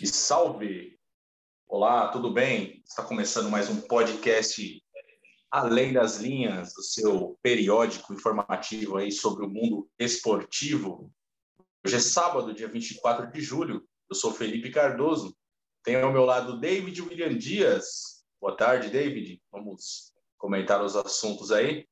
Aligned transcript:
E 0.00 0.06
salve! 0.06 0.96
Olá, 1.66 2.06
tudo 2.12 2.32
bem? 2.32 2.80
Está 2.86 3.02
começando 3.02 3.50
mais 3.50 3.68
um 3.68 3.80
podcast 3.80 4.80
Além 5.50 5.92
das 5.92 6.18
Linhas, 6.18 6.72
o 6.76 6.82
seu 6.82 7.36
periódico 7.42 8.14
informativo 8.14 8.96
aí 8.96 9.10
sobre 9.10 9.44
o 9.44 9.48
mundo 9.48 9.90
esportivo. 9.98 11.12
Hoje 11.84 11.96
é 11.96 11.98
sábado, 11.98 12.54
dia 12.54 12.68
24 12.68 13.32
de 13.32 13.40
julho. 13.40 13.88
Eu 14.08 14.14
sou 14.14 14.32
Felipe 14.32 14.70
Cardoso. 14.70 15.36
Tenho 15.82 16.06
ao 16.06 16.12
meu 16.12 16.24
lado 16.24 16.60
David 16.60 17.02
William 17.02 17.36
Dias. 17.36 18.24
Boa 18.40 18.56
tarde, 18.56 18.90
David. 18.90 19.42
Vamos 19.50 20.12
comentar 20.36 20.80
os 20.80 20.94
assuntos 20.94 21.50
aí. 21.50 21.88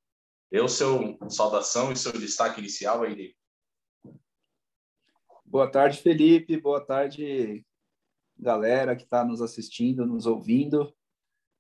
Dê 0.49 0.61
o 0.61 0.69
seu 0.69 1.19
saudação 1.29 1.91
e 1.91 1.97
seu 1.97 2.13
destaque 2.13 2.61
inicial 2.61 3.03
aí, 3.03 3.17
David. 3.17 3.37
Boa 5.45 5.69
tarde, 5.69 5.99
Felipe. 5.99 6.57
Boa 6.57 6.87
tarde, 6.87 7.65
galera 8.39 8.97
que 8.97 9.05
está 9.05 9.25
nos 9.25 9.41
assistindo, 9.41 10.07
nos 10.07 10.27
ouvindo. 10.27 10.93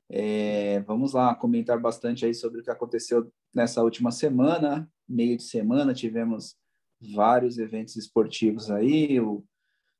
É, 0.09 0.81
vamos 0.81 1.15
lá 1.15 1.35
comentar 1.35 1.81
bastante 1.81 2.25
aí 2.25 2.35
sobre 2.35 2.61
o 2.61 2.63
que 2.63 2.71
aconteceu 2.71 3.33
nessa 3.55 3.83
última 3.83 4.11
semana. 4.11 4.91
Meio 5.09 5.37
de 5.37 5.43
semana 5.43 5.95
tivemos 5.95 6.57
vários 7.01 7.59
eventos 7.59 7.97
esportivos 7.97 8.71
aí, 8.71 9.21
o 9.21 9.45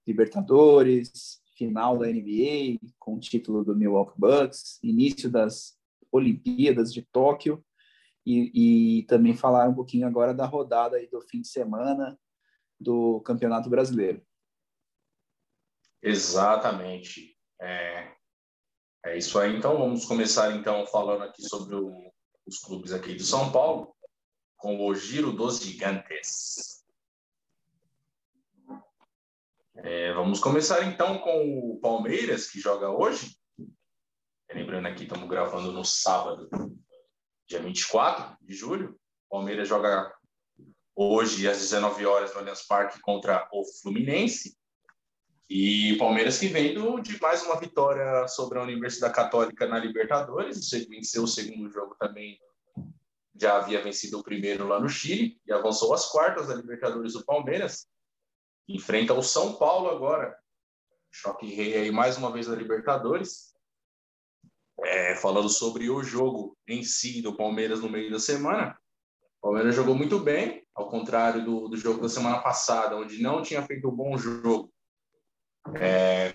Libertadores, 0.07 1.41
final 1.57 1.99
da 1.99 2.07
NBA 2.07 2.79
com 2.99 3.15
o 3.15 3.21
título 3.21 3.65
do 3.65 3.75
Milwaukee 3.75 4.19
Bucks, 4.19 4.79
início 4.83 5.31
das 5.31 5.77
Olimpíadas 6.13 6.93
de 6.93 7.03
Tóquio 7.03 7.65
e, 8.25 8.99
e 8.99 9.03
também 9.05 9.35
falar 9.35 9.69
um 9.69 9.75
pouquinho 9.75 10.07
agora 10.07 10.35
da 10.35 10.47
rodada 10.47 10.97
aí 10.97 11.09
do 11.09 11.21
fim 11.23 11.41
de 11.41 11.49
semana 11.49 12.19
do 12.79 13.21
Campeonato 13.21 13.71
Brasileiro. 13.71 14.23
Exatamente. 16.07 17.37
É, 17.61 18.13
é 19.07 19.19
isso 19.19 19.37
aí. 19.41 19.57
Então, 19.57 19.77
vamos 19.77 20.05
começar 20.05 20.55
então 20.55 20.87
falando 20.87 21.25
aqui 21.25 21.43
sobre 21.43 21.75
o, 21.75 22.13
os 22.47 22.61
clubes 22.61 22.93
aqui 22.93 23.17
de 23.17 23.25
São 23.25 23.51
Paulo, 23.51 23.93
com 24.57 24.87
o 24.87 24.95
Giro 24.95 25.33
dos 25.33 25.59
Gigantes. 25.59 26.85
É, 29.79 30.13
vamos 30.13 30.39
começar 30.39 30.85
então 30.85 31.19
com 31.19 31.73
o 31.73 31.81
Palmeiras, 31.81 32.49
que 32.49 32.61
joga 32.61 32.89
hoje. 32.89 33.37
Lembrando 34.55 34.87
aqui, 34.87 35.03
estamos 35.03 35.29
gravando 35.29 35.73
no 35.73 35.85
sábado, 35.85 36.49
dia 37.49 37.61
24 37.61 38.37
de 38.41 38.55
julho. 38.55 38.97
Palmeiras 39.29 39.67
joga 39.67 40.15
hoje 40.95 41.49
às 41.49 41.59
19 41.59 42.07
horas 42.07 42.33
no 42.33 42.39
Allianz 42.39 42.65
Parque 42.65 43.01
contra 43.01 43.49
o 43.53 43.65
Fluminense. 43.83 44.57
E 45.49 45.93
o 45.93 45.99
Palmeiras 45.99 46.39
que 46.39 46.49
vem 46.49 46.75
de 47.03 47.21
mais 47.21 47.45
uma 47.45 47.59
vitória 47.59 48.27
sobre 48.27 48.59
a 48.59 48.63
Universidade 48.63 49.15
Católica 49.15 49.67
na 49.67 49.79
Libertadores, 49.79 50.69
venceu 50.89 51.23
o 51.23 51.29
segundo 51.29 51.71
jogo 51.71 51.95
também, 52.01 52.37
já 53.39 53.57
havia 53.57 53.83
vencido 53.83 54.19
o 54.19 54.25
primeiro 54.25 54.67
lá 54.67 54.81
no 54.81 54.89
Chile 54.89 55.41
e 55.47 55.53
avançou 55.53 55.95
às 55.95 56.11
quartas 56.11 56.49
da 56.49 56.55
Libertadores 56.55 57.13
do 57.13 57.25
Palmeiras. 57.25 57.87
Enfrenta 58.69 59.15
o 59.15 59.23
São 59.23 59.55
Paulo 59.55 59.89
agora. 59.89 60.37
Choque 61.13 61.47
rei 61.47 61.77
aí 61.77 61.91
mais 61.93 62.17
uma 62.17 62.33
vez 62.33 62.49
na 62.49 62.57
Libertadores. 62.57 63.55
É, 64.83 65.15
falando 65.17 65.49
sobre 65.49 65.89
o 65.89 66.03
jogo 66.03 66.57
em 66.67 66.83
si 66.83 67.23
do 67.23 67.37
Palmeiras 67.37 67.81
no 67.81 67.89
meio 67.89 68.11
da 68.11 68.19
semana. 68.19 68.77
O 69.39 69.49
Palmeiras 69.49 69.75
jogou 69.75 69.95
muito 69.95 70.19
bem, 70.19 70.67
ao 70.75 70.89
contrário 70.89 71.45
do, 71.45 71.69
do 71.69 71.77
jogo 71.77 72.01
da 72.01 72.09
semana 72.09 72.41
passada, 72.41 72.97
onde 72.97 73.23
não 73.23 73.43
tinha 73.43 73.63
feito 73.63 73.89
um 73.89 73.95
bom 73.95 74.19
jogo. 74.19 74.73
É, 75.81 76.33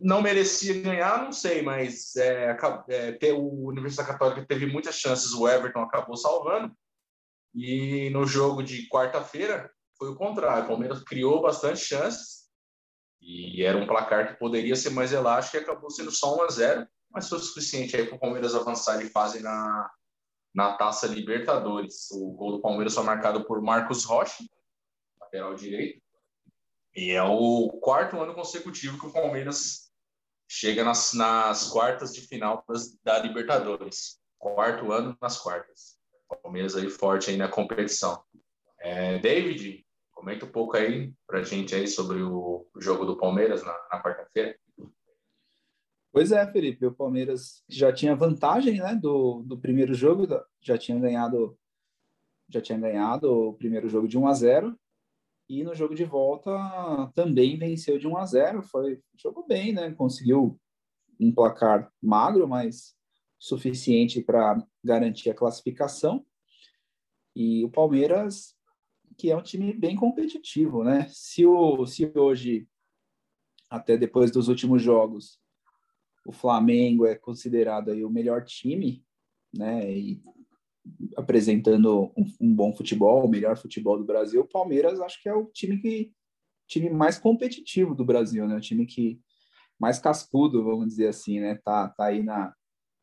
não 0.00 0.22
merecia 0.22 0.80
ganhar, 0.80 1.22
não 1.22 1.32
sei, 1.32 1.62
mas 1.62 2.16
é, 2.16 2.56
é, 2.88 3.32
o 3.32 3.68
Universidade 3.68 4.08
Católica 4.08 4.46
teve 4.46 4.66
muitas 4.66 4.96
chances, 4.96 5.32
o 5.32 5.48
Everton 5.48 5.80
acabou 5.80 6.16
salvando. 6.16 6.74
E 7.54 8.10
no 8.10 8.26
jogo 8.26 8.62
de 8.62 8.88
quarta-feira 8.88 9.70
foi 9.98 10.08
o 10.08 10.16
contrário, 10.16 10.64
o 10.64 10.68
Palmeiras 10.68 11.02
criou 11.02 11.42
bastante 11.42 11.80
chances 11.80 12.40
e 13.20 13.62
era 13.62 13.76
um 13.76 13.86
placar 13.86 14.28
que 14.28 14.38
poderia 14.38 14.74
ser 14.74 14.90
mais 14.90 15.12
elástico 15.12 15.56
e 15.56 15.60
acabou 15.60 15.90
sendo 15.90 16.10
só 16.10 16.36
1 16.36 16.42
a 16.42 16.48
0, 16.48 16.88
mas 17.10 17.28
foi 17.28 17.38
o 17.38 17.40
suficiente 17.40 17.96
aí 17.96 18.06
para 18.06 18.16
o 18.16 18.20
Palmeiras 18.20 18.54
avançar 18.54 18.98
de 18.98 19.10
fase 19.10 19.42
na, 19.42 19.90
na 20.54 20.76
Taça 20.76 21.06
Libertadores. 21.06 22.10
O 22.12 22.32
gol 22.32 22.52
do 22.52 22.60
Palmeiras 22.62 22.94
foi 22.94 23.04
marcado 23.04 23.44
por 23.44 23.60
Marcos 23.60 24.04
Rocha, 24.04 24.42
lateral 25.20 25.54
direito. 25.54 26.00
E 26.94 27.10
é 27.10 27.22
o 27.22 27.68
quarto 27.80 28.20
ano 28.20 28.34
consecutivo 28.34 28.98
que 28.98 29.06
o 29.06 29.12
Palmeiras 29.12 29.90
chega 30.48 30.82
nas, 30.82 31.12
nas 31.14 31.68
quartas 31.68 32.12
de 32.12 32.22
final 32.22 32.64
das, 32.68 32.96
da 33.04 33.18
Libertadores. 33.18 34.20
Quarto 34.38 34.90
ano 34.90 35.16
nas 35.20 35.38
quartas. 35.38 35.98
O 36.28 36.36
Palmeiras 36.36 36.74
aí 36.74 36.90
forte 36.90 37.30
aí 37.30 37.36
na 37.36 37.48
competição. 37.48 38.22
É, 38.80 39.18
David, 39.18 39.86
comenta 40.10 40.44
um 40.44 40.50
pouco 40.50 40.76
aí 40.76 41.12
pra 41.26 41.42
gente 41.42 41.74
aí 41.74 41.86
sobre 41.86 42.22
o 42.22 42.66
jogo 42.78 43.04
do 43.04 43.16
Palmeiras 43.16 43.62
na, 43.62 43.72
na 43.92 44.02
quarta-feira. 44.02 44.58
Pois 46.12 46.32
é, 46.32 46.44
Felipe, 46.50 46.84
o 46.84 46.92
Palmeiras 46.92 47.62
já 47.68 47.92
tinha 47.92 48.16
vantagem, 48.16 48.78
né, 48.78 48.96
do, 48.96 49.42
do 49.44 49.56
primeiro 49.56 49.94
jogo, 49.94 50.26
já 50.60 50.76
tinha 50.76 50.98
ganhado 50.98 51.56
já 52.48 52.60
tinha 52.60 52.76
ganhado 52.76 53.32
o 53.32 53.54
primeiro 53.54 53.88
jogo 53.88 54.08
de 54.08 54.18
1 54.18 54.26
a 54.26 54.34
0 54.34 54.80
e 55.50 55.64
no 55.64 55.74
jogo 55.74 55.96
de 55.96 56.04
volta 56.04 56.52
também 57.12 57.58
venceu 57.58 57.98
de 57.98 58.06
1 58.06 58.16
a 58.16 58.24
0, 58.24 58.62
foi 58.62 59.02
jogou 59.16 59.44
bem, 59.44 59.72
né? 59.72 59.90
Conseguiu 59.90 60.56
um 61.18 61.32
placar 61.34 61.92
magro, 62.00 62.46
mas 62.46 62.96
suficiente 63.36 64.22
para 64.22 64.64
garantir 64.82 65.28
a 65.28 65.34
classificação. 65.34 66.24
E 67.34 67.64
o 67.64 67.68
Palmeiras, 67.68 68.54
que 69.18 69.28
é 69.28 69.36
um 69.36 69.42
time 69.42 69.72
bem 69.72 69.96
competitivo, 69.96 70.84
né? 70.84 71.08
Se 71.08 71.44
o 71.44 71.84
se 71.84 72.12
hoje 72.14 72.68
até 73.68 73.96
depois 73.96 74.30
dos 74.30 74.46
últimos 74.46 74.80
jogos 74.80 75.40
o 76.24 76.30
Flamengo 76.30 77.06
é 77.06 77.16
considerado 77.16 77.90
aí 77.90 78.04
o 78.04 78.10
melhor 78.10 78.44
time, 78.44 79.04
né? 79.52 79.90
E 79.90 80.22
apresentando 81.16 82.12
um, 82.16 82.24
um, 82.40 82.54
bom 82.54 82.74
futebol, 82.74 83.24
o 83.24 83.28
melhor 83.28 83.56
futebol 83.56 83.98
do 83.98 84.04
Brasil, 84.04 84.40
o 84.40 84.48
Palmeiras 84.48 85.00
acho 85.00 85.22
que 85.22 85.28
é 85.28 85.34
o 85.34 85.46
time 85.46 85.78
que 85.78 86.12
time 86.66 86.88
mais 86.88 87.18
competitivo 87.18 87.94
do 87.94 88.04
Brasil, 88.04 88.46
né? 88.46 88.56
O 88.56 88.60
time 88.60 88.86
que 88.86 89.20
mais 89.78 89.98
cascudo, 89.98 90.62
vamos 90.62 90.88
dizer 90.88 91.08
assim, 91.08 91.40
né? 91.40 91.56
Tá, 91.64 91.88
tá 91.88 92.06
aí 92.06 92.22
na, 92.22 92.54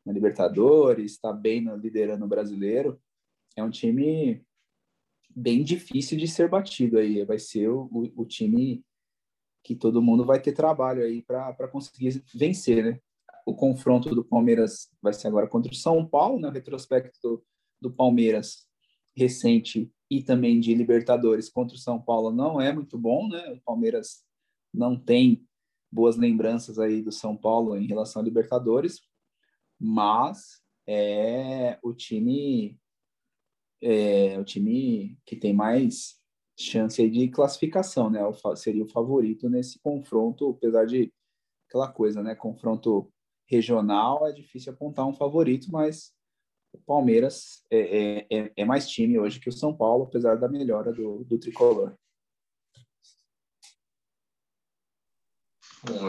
na 0.06 0.12
Libertadores, 0.12 1.12
está 1.12 1.32
bem 1.32 1.60
no, 1.60 1.76
liderando 1.76 2.24
o 2.24 2.28
brasileiro. 2.28 3.00
É 3.54 3.62
um 3.62 3.70
time 3.70 4.42
bem 5.34 5.62
difícil 5.62 6.16
de 6.16 6.26
ser 6.26 6.48
batido 6.48 6.98
aí. 6.98 7.24
Vai 7.24 7.38
ser 7.38 7.68
o, 7.68 7.88
o, 7.92 8.22
o 8.22 8.24
time 8.24 8.82
que 9.62 9.76
todo 9.76 10.00
mundo 10.00 10.24
vai 10.24 10.40
ter 10.40 10.52
trabalho 10.52 11.02
aí 11.02 11.22
para 11.22 11.68
conseguir 11.68 12.22
vencer, 12.34 12.82
né? 12.82 13.00
O 13.44 13.54
confronto 13.54 14.14
do 14.14 14.24
Palmeiras 14.24 14.88
vai 15.02 15.12
ser 15.12 15.28
agora 15.28 15.46
contra 15.46 15.70
o 15.70 15.76
São 15.76 16.06
Paulo, 16.06 16.40
né? 16.40 16.48
O 16.48 16.52
retrospecto 16.52 17.44
do, 17.80 17.90
Palmeiras 17.90 18.66
recente 19.16 19.90
e 20.10 20.22
também 20.22 20.60
de 20.60 20.74
Libertadores 20.74 21.48
contra 21.48 21.76
o 21.76 21.80
São 21.80 22.00
Paulo 22.00 22.30
não 22.30 22.60
é 22.60 22.72
muito 22.72 22.96
bom, 22.96 23.28
né? 23.28 23.52
O 23.52 23.60
Palmeiras 23.60 24.24
não 24.72 24.98
tem 24.98 25.46
boas 25.90 26.16
lembranças 26.16 26.78
aí 26.78 27.02
do 27.02 27.12
São 27.12 27.36
Paulo 27.36 27.76
em 27.76 27.86
relação 27.86 28.22
a 28.22 28.24
Libertadores, 28.24 29.00
mas 29.78 30.62
é 30.86 31.78
o 31.82 31.92
time 31.92 32.78
é 33.80 34.38
o 34.38 34.44
time 34.44 35.18
que 35.24 35.36
tem 35.36 35.52
mais 35.52 36.18
chance 36.58 37.08
de 37.08 37.28
classificação, 37.28 38.10
né? 38.10 38.20
Seria 38.56 38.82
o 38.82 38.88
favorito 38.88 39.48
nesse 39.48 39.78
confronto, 39.78 40.50
apesar 40.50 40.84
de 40.86 41.12
aquela 41.68 41.90
coisa, 41.90 42.22
né? 42.22 42.34
Confronto 42.34 43.12
regional, 43.46 44.26
é 44.26 44.32
difícil 44.32 44.72
apontar 44.72 45.06
um 45.06 45.14
favorito, 45.14 45.70
mas 45.70 46.12
o 46.72 46.78
Palmeiras 46.78 47.64
é, 47.70 47.78
é, 47.78 48.26
é, 48.30 48.52
é 48.56 48.64
mais 48.64 48.88
time 48.88 49.18
hoje 49.18 49.40
que 49.40 49.48
o 49.48 49.52
São 49.52 49.74
Paulo, 49.74 50.04
apesar 50.04 50.36
da 50.36 50.48
melhora 50.48 50.92
do, 50.92 51.24
do 51.24 51.38
tricolor. 51.38 51.94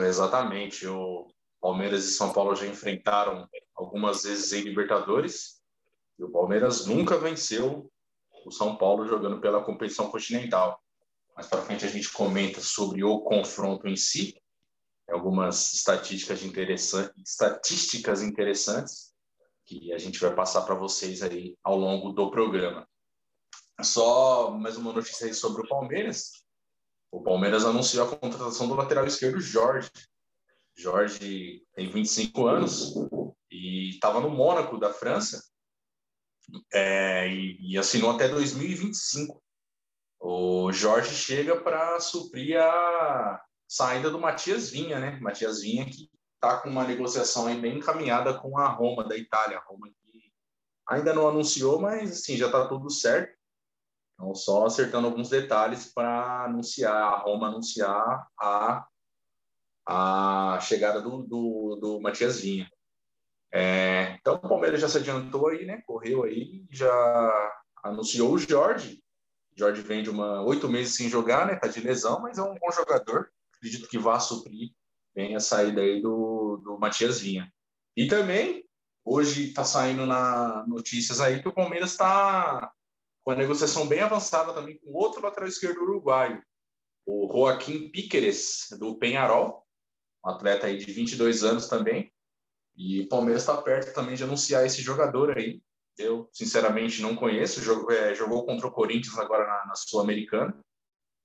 Exatamente. 0.06 0.88
O 0.88 1.28
Palmeiras 1.62 2.06
e 2.06 2.14
São 2.14 2.34
Paulo 2.34 2.56
já 2.56 2.66
enfrentaram 2.66 3.48
algumas 3.76 4.24
vezes 4.24 4.52
em 4.54 4.62
Libertadores 4.62 5.62
e 6.18 6.24
o 6.24 6.32
Palmeiras 6.32 6.86
nunca 6.86 7.18
venceu 7.18 7.90
o 8.46 8.52
São 8.52 8.76
Paulo 8.76 9.06
jogando 9.06 9.40
pela 9.40 9.64
competição 9.64 10.10
continental. 10.10 10.82
Mais 11.36 11.48
para 11.48 11.62
frente 11.62 11.86
a 11.86 11.90
gente 11.90 12.12
comenta 12.12 12.60
sobre 12.60 13.04
o 13.04 13.20
confronto 13.22 13.88
em 13.88 13.96
si 13.96 14.42
algumas 15.10 15.74
estatísticas, 15.74 16.42
estatísticas 17.18 18.22
interessantes 18.22 19.10
que 19.70 19.94
a 19.94 20.00
gente 20.00 20.20
vai 20.20 20.34
passar 20.34 20.64
para 20.64 20.74
vocês 20.74 21.22
aí 21.22 21.56
ao 21.64 21.78
longo 21.78 22.12
do 22.12 22.32
programa. 22.32 22.90
Só 23.84 24.50
mais 24.50 24.76
uma 24.76 24.92
notícia 24.92 25.28
aí 25.28 25.34
sobre 25.34 25.62
o 25.62 25.68
Palmeiras. 25.68 26.44
o 27.12 27.22
Palmeiras 27.22 27.64
anunciou 27.64 28.08
a 28.08 28.18
contratação 28.18 28.68
do 28.68 28.74
lateral 28.74 29.06
esquerdo 29.06 29.40
Jorge. 29.40 29.92
Jorge 30.76 31.64
tem 31.76 31.88
25 31.88 32.48
anos 32.48 32.96
e 33.52 33.92
estava 33.92 34.20
no 34.20 34.30
Mônaco 34.32 34.80
da 34.80 34.92
França 34.92 35.44
é, 36.74 37.28
e, 37.28 37.74
e, 37.74 37.78
assinou 37.78 38.10
até 38.10 38.28
2025. 38.28 39.40
O 40.20 40.72
Jorge 40.72 41.16
chega 41.16 41.62
para 41.62 42.00
suprir 42.00 42.60
a 42.60 43.40
saída 43.68 44.10
do 44.10 44.20
Matias 44.20 44.72
Vinha, 44.72 45.00
né? 45.00 45.20
Matias 45.20 45.62
Vinha 45.62 45.86
que 45.86 46.10
está 46.40 46.58
com 46.58 46.70
uma 46.70 46.86
negociação 46.86 47.48
aí 47.48 47.60
bem 47.60 47.78
encaminhada 47.78 48.34
com 48.34 48.58
a 48.58 48.68
Roma 48.70 49.04
da 49.04 49.18
Itália. 49.18 49.62
Roma 49.68 49.90
que 49.90 50.32
ainda 50.88 51.14
não 51.14 51.28
anunciou, 51.28 51.80
mas 51.80 52.12
assim, 52.12 52.38
já 52.38 52.46
está 52.46 52.66
tudo 52.66 52.90
certo. 52.90 53.38
Então, 54.14 54.34
só 54.34 54.66
acertando 54.66 55.08
alguns 55.08 55.30
detalhes 55.30 55.94
para 55.94 56.46
anunciar, 56.46 56.96
a 56.96 57.18
Roma 57.18 57.48
anunciar 57.48 58.28
a, 58.40 58.88
a 59.86 60.60
chegada 60.62 61.02
do, 61.02 61.24
do, 61.24 61.76
do 61.76 62.02
Matias 62.02 62.40
Vinha. 62.40 62.70
É, 63.52 64.16
então, 64.20 64.36
o 64.36 64.40
Palmeiras 64.40 64.80
já 64.80 64.88
se 64.88 64.98
adiantou 64.98 65.50
aí, 65.50 65.66
né? 65.66 65.82
Correu 65.86 66.24
aí, 66.24 66.66
já 66.70 67.52
anunciou 67.84 68.34
o 68.34 68.38
Jorge. 68.38 69.04
Jorge 69.56 69.82
vem 69.82 70.04
de 70.04 70.10
uma 70.10 70.42
oito 70.44 70.70
meses 70.70 70.96
sem 70.96 71.10
jogar, 71.10 71.46
né? 71.48 71.56
Tá 71.56 71.68
de 71.68 71.82
lesão, 71.82 72.22
mas 72.22 72.38
é 72.38 72.44
um 72.44 72.56
bom 72.56 72.72
jogador. 72.72 73.30
Acredito 73.58 73.90
que 73.90 73.98
vá 73.98 74.20
suprir 74.20 74.72
bem 75.16 75.36
a 75.36 75.40
saída 75.40 75.82
aí 75.82 76.02
do, 76.02 76.58
do 76.64 76.78
Matias 76.80 77.20
Vinha. 77.20 77.52
E 77.96 78.08
também, 78.08 78.66
hoje 79.04 79.50
está 79.50 79.64
saindo 79.64 80.06
na 80.06 80.66
notícias 80.68 81.20
aí 81.20 81.42
que 81.42 81.48
o 81.48 81.54
Palmeiras 81.54 81.92
está 81.92 82.72
com 83.24 83.32
a 83.32 83.36
negociação 83.36 83.88
bem 83.88 84.00
avançada 84.00 84.54
também 84.54 84.78
com 84.80 84.92
outro 84.92 85.22
lateral 85.22 85.48
esquerdo 85.48 85.82
uruguaio, 85.82 86.42
o 87.06 87.28
Joaquim 87.32 87.90
Píqueres, 87.90 88.68
do 88.80 88.98
Penharol, 88.98 89.66
um 90.26 90.30
atleta 90.30 90.68
aí 90.68 90.78
de 90.78 90.92
22 90.92 91.44
anos 91.44 91.68
também. 91.68 92.12
E 92.76 93.02
o 93.02 93.10
Palmeiras 93.10 93.42
está 93.42 93.62
perto 93.62 93.94
também 93.94 94.16
de 94.16 94.24
anunciar 94.24 94.66
esse 94.66 94.82
jogador 94.82 95.38
aí. 95.38 95.62
Eu, 95.98 96.30
sinceramente, 96.32 97.02
não 97.02 97.16
conheço. 97.16 97.62
Jogou, 97.62 97.92
é, 97.92 98.16
jogou 98.16 98.46
contra 98.46 98.68
o 98.68 98.72
Corinthians 98.72 99.18
agora 99.18 99.46
na, 99.46 99.66
na 99.68 99.76
Sul-Americana. 99.76 100.58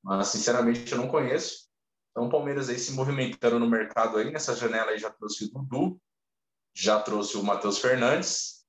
Mas, 0.02 0.28
sinceramente, 0.28 0.90
eu 0.90 0.98
não 0.98 1.08
conheço. 1.08 1.63
Então, 2.14 2.28
o 2.28 2.30
Palmeiras 2.30 2.68
aí 2.68 2.78
se 2.78 2.92
movimentando 2.92 3.58
no 3.58 3.68
mercado 3.68 4.18
aí. 4.18 4.30
Nessa 4.30 4.54
janela 4.54 4.92
aí 4.92 4.98
já 4.98 5.10
trouxe 5.10 5.46
o 5.46 5.50
Dudu, 5.50 6.00
já 6.72 7.00
trouxe 7.00 7.36
o 7.36 7.42
Matheus 7.42 7.78
Fernandes, 7.78 8.64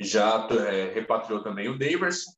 já 0.00 0.46
é, 0.48 0.92
repatriou 0.92 1.42
também 1.42 1.68
o 1.68 1.76
Daverson. 1.76 2.30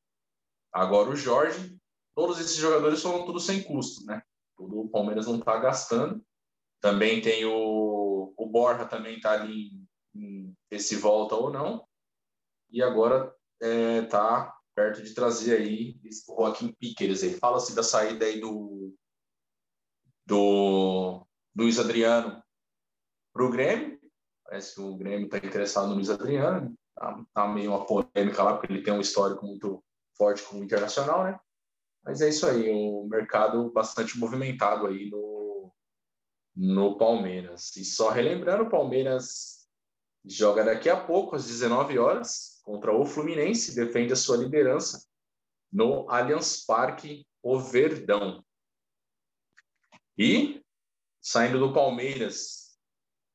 Agora 0.73 1.11
o 1.11 1.17
Jorge, 1.17 1.77
todos 2.17 2.41
esses 2.41 2.57
jogadores 2.57 3.03
foram 3.03 3.27
tudo 3.27 3.39
sem 3.39 3.63
custo, 3.63 4.07
né? 4.07 4.23
Tudo 4.57 4.81
o 4.81 4.89
Palmeiras 4.89 5.27
não 5.27 5.37
está 5.37 5.59
gastando. 5.59 6.25
Também 6.81 7.21
tem 7.21 7.45
o, 7.45 8.33
o 8.35 8.47
Borja 8.47 8.87
também 8.87 9.17
está 9.17 9.33
ali 9.33 9.87
em, 10.15 10.57
em 10.71 10.79
se 10.79 10.97
volta 10.97 11.35
ou 11.35 11.51
não. 11.51 11.87
E 12.71 12.83
agora 12.83 13.31
é, 13.61 14.03
tá 14.03 14.57
perto 14.75 15.03
de 15.03 15.13
trazer 15.13 15.59
aí 15.59 16.01
o 16.29 16.41
Joaquim 16.41 16.73
Piqueires. 16.73 17.39
Fala-se 17.39 17.75
da 17.75 17.83
saída 17.83 18.25
aí 18.25 18.41
do, 18.41 18.95
do 20.27 21.27
Luiz 21.57 21.79
Adriano 21.79 22.43
para 23.33 23.45
o 23.45 23.51
Grêmio. 23.51 24.01
Parece 24.45 24.75
que 24.75 24.81
o 24.81 24.97
Grêmio 24.97 25.27
está 25.27 25.39
interessado 25.39 25.89
no 25.89 25.95
Luiz 25.95 26.11
Adriano. 26.11 26.75
Tá, 26.95 27.25
tá 27.33 27.49
meio 27.49 27.71
uma 27.73 27.87
polêmica 27.87 28.43
lá, 28.43 28.57
porque 28.57 28.73
ele 28.73 28.83
tem 28.83 28.93
um 28.93 29.01
histórico 29.01 29.45
muito 29.45 29.83
forte 30.17 30.43
com 30.43 30.59
o 30.59 30.65
internacional, 30.65 31.25
né? 31.25 31.39
Mas 32.05 32.21
é 32.21 32.29
isso 32.29 32.47
aí, 32.47 32.71
o 32.71 33.07
mercado 33.09 33.73
bastante 33.73 34.19
movimentado 34.19 34.87
aí 34.87 35.11
no, 35.11 35.73
no 36.55 36.99
Palmeiras. 36.99 37.75
E 37.77 37.85
só 37.85 38.11
relembrando, 38.11 38.65
o 38.65 38.71
Palmeiras 38.71 39.67
joga 40.25 40.65
daqui 40.65 40.89
a 40.89 41.01
pouco, 41.03 41.35
às 41.35 41.47
19 41.47 41.99
horas, 41.99 42.61
contra 42.63 42.95
o 42.95 43.05
Fluminense, 43.05 43.75
defende 43.75 44.13
a 44.13 44.17
sua 44.17 44.37
liderança 44.37 45.05
no 45.73 46.09
Allianz 46.09 46.65
Parque, 46.65 47.27
o 47.43 47.59
Verdão. 47.59 48.45
E, 50.19 50.63
saindo 51.21 51.59
do 51.59 51.73
Palmeiras, 51.73 52.79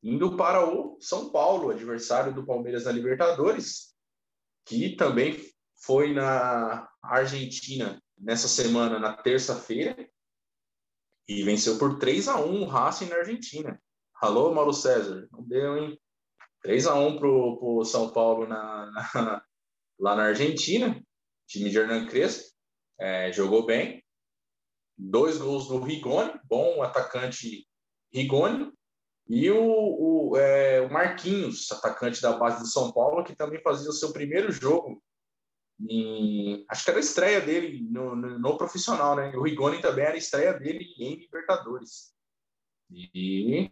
indo 0.02 0.38
para 0.38 0.66
o 0.66 0.98
São 1.02 1.32
Paulo, 1.32 1.70
adversário 1.70 2.34
do 2.34 2.46
Palmeiras 2.46 2.86
na 2.86 2.92
Libertadores, 2.92 3.94
que 4.66 4.96
também 4.96 5.38
foi 5.84 6.14
na 6.14 6.90
Argentina 7.02 8.02
nessa 8.18 8.48
semana, 8.48 9.00
na 9.00 9.16
terça-feira, 9.16 9.96
e 11.28 11.44
venceu 11.44 11.78
por 11.78 12.00
3 12.00 12.28
a 12.28 12.40
1 12.40 12.64
o 12.64 12.66
Racing 12.66 13.06
na 13.06 13.18
Argentina. 13.18 13.82
Alô, 14.22 14.54
Mauro 14.54 14.74
César, 14.74 15.28
não 15.32 15.44
deu, 15.44 15.78
hein? 15.78 16.00
3 16.62 16.88
a 16.88 16.96
1 16.96 17.18
pro, 17.18 17.58
pro 17.60 17.86
São 17.86 18.12
Paulo 18.12 18.48
na, 18.48 18.92
na, 18.92 19.12
lá 20.00 20.16
na 20.16 20.24
Argentina, 20.24 21.02
time 21.48 21.70
de 21.70 21.78
Hernan 21.78 22.08
Crespo, 22.08 22.50
é, 23.00 23.32
jogou 23.32 23.66
bem. 23.66 24.04
Dois 25.02 25.38
gols 25.38 25.68
do 25.68 25.80
Rigoni, 25.80 26.34
bom 26.44 26.84
atacante 26.84 27.66
Rigoni, 28.14 28.72
e 29.30 29.50
o, 29.50 30.32
o, 30.32 30.38
é, 30.38 30.82
o 30.82 30.92
Marquinhos, 30.92 31.72
atacante 31.72 32.22
da 32.22 32.34
base 32.34 32.60
do 32.60 32.68
São 32.68 32.92
Paulo, 32.92 33.24
que 33.24 33.36
também 33.36 33.62
fazia 33.62 33.90
o 33.90 33.94
seu 33.94 34.12
primeiro 34.12 34.52
jogo 34.52 35.02
em, 35.88 36.66
acho 36.68 36.84
que 36.84 36.90
era 36.90 37.00
a 37.00 37.02
estreia 37.02 37.40
dele 37.40 37.88
no, 37.90 38.16
no, 38.16 38.40
no, 38.40 38.58
profissional, 38.58 39.16
né? 39.16 39.32
O 39.36 39.44
Rigoni 39.44 39.80
também 39.80 40.04
era 40.04 40.16
a 40.16 40.18
estreia 40.18 40.54
dele 40.54 40.86
em 40.98 41.16
Libertadores. 41.16 42.14
E 42.92 43.72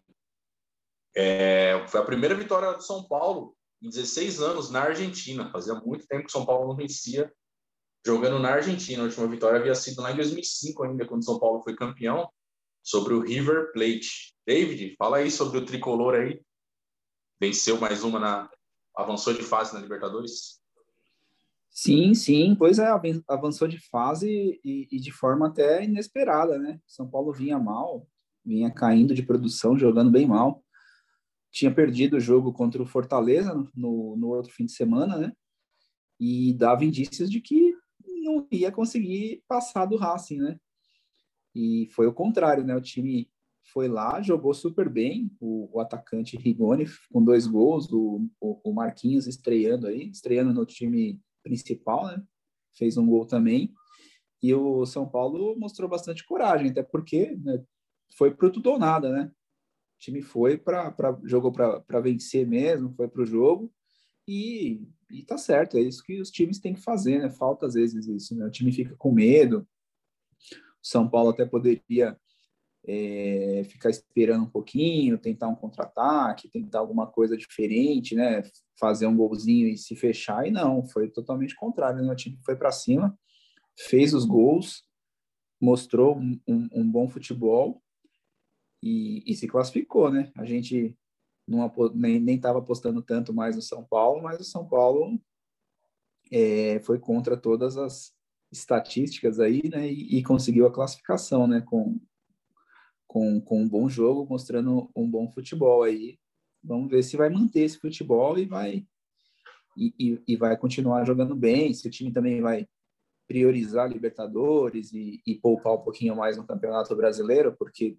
é, 1.15 1.85
foi 1.87 1.99
a 1.99 2.05
primeira 2.05 2.35
vitória 2.35 2.71
do 2.73 2.81
São 2.81 3.03
Paulo 3.03 3.55
em 3.81 3.89
16 3.89 4.41
anos 4.41 4.69
na 4.69 4.83
Argentina. 4.83 5.51
Fazia 5.51 5.73
muito 5.75 6.07
tempo 6.07 6.23
que 6.23 6.29
o 6.29 6.31
São 6.31 6.45
Paulo 6.45 6.67
não 6.67 6.75
vencia 6.75 7.33
jogando 8.05 8.39
na 8.39 8.53
Argentina. 8.53 9.01
A 9.01 9.05
última 9.05 9.27
vitória 9.27 9.59
havia 9.59 9.75
sido 9.75 10.01
lá 10.01 10.11
em 10.11 10.15
2005 10.15 10.83
ainda, 10.83 11.05
quando 11.05 11.25
São 11.25 11.39
Paulo 11.39 11.61
foi 11.61 11.75
campeão, 11.75 12.29
sobre 12.81 13.13
o 13.13 13.19
River 13.19 13.71
Plate. 13.73 14.33
David, 14.45 14.95
fala 14.97 15.17
aí 15.17 15.29
sobre 15.29 15.57
o 15.57 15.65
tricolor 15.65 16.15
aí. 16.15 16.41
Venceu 17.39 17.79
mais 17.79 18.03
uma 18.03 18.19
na 18.19 18.49
avançou 18.95 19.33
de 19.33 19.43
fase 19.43 19.73
na 19.73 19.79
Libertadores. 19.79 20.59
Sim, 21.69 22.15
sim, 22.15 22.55
pois 22.55 22.79
é, 22.79 22.87
avançou 23.27 23.67
de 23.67 23.79
fase 23.89 24.59
e, 24.63 24.87
e, 24.91 24.99
de 24.99 25.11
forma 25.11 25.47
até 25.47 25.83
inesperada, 25.83 26.57
né? 26.57 26.79
São 26.87 27.07
Paulo 27.07 27.31
vinha 27.31 27.59
mal, 27.59 28.07
vinha 28.43 28.71
caindo 28.71 29.13
de 29.13 29.21
produção, 29.21 29.77
jogando 29.77 30.09
bem 30.09 30.25
mal. 30.25 30.63
Tinha 31.51 31.71
perdido 31.71 32.17
o 32.17 32.19
jogo 32.19 32.51
contra 32.51 32.81
o 32.81 32.87
Fortaleza 32.87 33.53
no, 33.75 34.17
no 34.17 34.29
outro 34.29 34.51
fim 34.51 34.65
de 34.65 34.71
semana, 34.71 35.17
né? 35.17 35.31
E 36.19 36.51
dava 36.55 36.83
indícios 36.83 37.29
de 37.29 37.39
que 37.39 37.76
ia 38.51 38.71
conseguir 38.71 39.43
passar 39.47 39.85
do 39.85 39.97
Racing, 39.97 40.37
né? 40.37 40.59
E 41.55 41.87
foi 41.91 42.07
o 42.07 42.13
contrário, 42.13 42.63
né? 42.63 42.75
O 42.75 42.81
time 42.81 43.29
foi 43.71 43.87
lá, 43.87 44.21
jogou 44.21 44.53
super 44.53 44.89
bem, 44.89 45.29
o, 45.39 45.69
o 45.73 45.79
atacante 45.79 46.37
Rigoni 46.37 46.85
com 47.11 47.23
dois 47.23 47.47
gols, 47.47 47.91
o, 47.91 48.27
o, 48.39 48.73
Marquinhos 48.73 49.27
estreando 49.27 49.87
aí, 49.87 50.09
estreando 50.09 50.53
no 50.53 50.65
time 50.65 51.19
principal, 51.43 52.07
né? 52.07 52.23
Fez 52.75 52.97
um 52.97 53.07
gol 53.07 53.25
também. 53.25 53.73
E 54.41 54.53
o 54.53 54.85
São 54.85 55.07
Paulo 55.09 55.57
mostrou 55.57 55.89
bastante 55.89 56.25
coragem, 56.25 56.69
até 56.69 56.83
porque 56.83 57.35
né, 57.37 57.63
foi 58.15 58.33
pro 58.33 58.51
tudo 58.51 58.71
ou 58.71 58.79
nada, 58.79 59.11
né? 59.11 59.31
O 59.95 59.99
time 59.99 60.21
foi 60.21 60.57
para 60.57 60.93
jogou 61.23 61.51
para 61.51 61.99
vencer 61.99 62.47
mesmo, 62.47 62.93
foi 62.93 63.07
para 63.07 63.23
o 63.23 63.25
jogo 63.25 63.73
e, 64.27 64.81
e 65.09 65.23
tá 65.23 65.37
certo, 65.37 65.77
é 65.77 65.81
isso 65.81 66.03
que 66.03 66.19
os 66.19 66.29
times 66.29 66.59
têm 66.59 66.73
que 66.73 66.81
fazer, 66.81 67.19
né? 67.19 67.29
Falta 67.29 67.65
às 67.65 67.75
vezes 67.75 68.07
isso, 68.07 68.35
né? 68.35 68.45
O 68.45 68.51
time 68.51 68.71
fica 68.71 68.95
com 68.97 69.11
medo. 69.11 69.67
O 70.41 70.87
São 70.87 71.09
Paulo 71.09 71.29
até 71.29 71.45
poderia 71.45 72.17
é, 72.85 73.63
ficar 73.65 73.89
esperando 73.89 74.43
um 74.43 74.49
pouquinho, 74.49 75.17
tentar 75.17 75.47
um 75.47 75.55
contra-ataque, 75.55 76.49
tentar 76.49 76.79
alguma 76.79 77.07
coisa 77.07 77.37
diferente, 77.37 78.15
né? 78.15 78.43
Fazer 78.79 79.07
um 79.07 79.15
golzinho 79.15 79.67
e 79.67 79.77
se 79.77 79.95
fechar, 79.95 80.47
e 80.47 80.51
não, 80.51 80.87
foi 80.87 81.09
totalmente 81.09 81.55
contrário. 81.55 82.01
Né? 82.01 82.11
O 82.11 82.15
time 82.15 82.37
foi 82.45 82.55
para 82.55 82.71
cima, 82.71 83.17
fez 83.77 84.13
os 84.13 84.25
gols, 84.25 84.83
mostrou 85.59 86.17
um, 86.17 86.39
um, 86.47 86.69
um 86.73 86.91
bom 86.91 87.09
futebol 87.09 87.81
e, 88.83 89.23
e, 89.25 89.35
se 89.35 89.47
classificou, 89.47 90.11
né? 90.11 90.31
A 90.35 90.45
gente 90.45 90.95
não, 91.47 91.71
nem 91.95 92.35
estava 92.35 92.59
apostando 92.59 93.01
tanto 93.01 93.33
mais 93.33 93.55
no 93.55 93.61
São 93.61 93.83
Paulo, 93.83 94.21
mas 94.21 94.39
o 94.39 94.43
São 94.43 94.67
Paulo 94.67 95.19
é, 96.31 96.79
foi 96.81 96.99
contra 96.99 97.37
todas 97.37 97.77
as 97.77 98.13
estatísticas 98.51 99.39
aí, 99.39 99.61
né? 99.69 99.89
E, 99.89 100.17
e 100.17 100.23
conseguiu 100.23 100.67
a 100.67 100.73
classificação, 100.73 101.47
né? 101.47 101.61
Com, 101.61 101.99
com, 103.07 103.39
com 103.39 103.61
um 103.61 103.69
bom 103.69 103.87
jogo, 103.87 104.27
mostrando 104.29 104.89
um 104.95 105.09
bom 105.09 105.31
futebol 105.31 105.83
aí. 105.83 106.19
Vamos 106.63 106.89
ver 106.89 107.03
se 107.03 107.15
vai 107.15 107.29
manter 107.29 107.61
esse 107.61 107.79
futebol 107.79 108.37
e 108.37 108.45
vai 108.45 108.85
e, 109.77 109.93
e, 109.97 110.23
e 110.27 110.35
vai 110.35 110.57
continuar 110.57 111.05
jogando 111.05 111.35
bem. 111.35 111.73
Se 111.73 111.87
o 111.87 111.91
time 111.91 112.11
também 112.11 112.41
vai 112.41 112.67
priorizar 113.27 113.89
Libertadores 113.89 114.91
e, 114.93 115.21
e, 115.25 115.35
poupar 115.35 115.73
um 115.73 115.81
pouquinho 115.81 116.15
mais 116.15 116.37
no 116.37 116.45
Campeonato 116.47 116.95
Brasileiro, 116.95 117.55
porque 117.57 117.97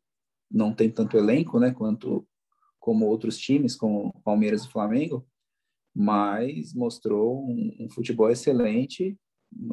não 0.51 0.75
tem 0.75 0.91
tanto 0.91 1.19
elenco, 1.19 1.61
né, 1.61 1.71
quanto 1.71 2.27
como 2.79 3.07
outros 3.07 3.39
times, 3.39 3.77
como 3.77 4.13
Palmeiras 4.23 4.65
e 4.65 4.71
Flamengo, 4.71 5.27
mas 5.95 6.73
mostrou 6.73 7.45
um, 7.45 7.77
um 7.81 7.91
futebol 7.91 8.31
excelente. 8.31 9.19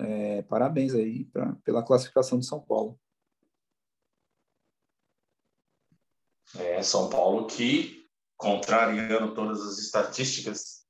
É, 0.01 0.41
parabéns 0.43 0.93
aí 0.93 1.25
pra, 1.25 1.53
pela 1.63 1.83
classificação 1.83 2.39
de 2.39 2.45
São 2.45 2.59
Paulo. 2.61 2.99
É, 6.57 6.81
São 6.81 7.09
Paulo 7.09 7.47
que, 7.47 8.07
contrariando 8.37 9.33
todas 9.33 9.61
as 9.61 9.77
estatísticas, 9.77 10.85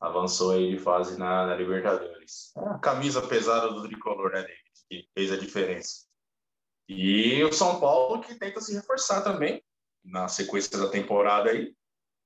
avançou 0.00 0.52
aí 0.52 0.70
de 0.70 0.78
fase 0.78 1.18
na, 1.18 1.46
na 1.46 1.54
Libertadores. 1.54 2.52
É 2.56 2.68
a 2.68 2.78
camisa 2.78 3.26
pesada 3.26 3.68
do 3.68 3.82
tricolor, 3.82 4.32
né, 4.32 4.42
David, 4.42 4.60
que 4.88 5.08
fez 5.12 5.32
a 5.32 5.36
diferença. 5.36 6.06
E 6.88 7.42
o 7.44 7.52
São 7.52 7.78
Paulo 7.78 8.20
que 8.20 8.34
tenta 8.34 8.60
se 8.60 8.72
reforçar 8.72 9.22
também 9.22 9.62
na 10.04 10.28
sequência 10.28 10.78
da 10.78 10.88
temporada 10.88 11.50
aí. 11.50 11.74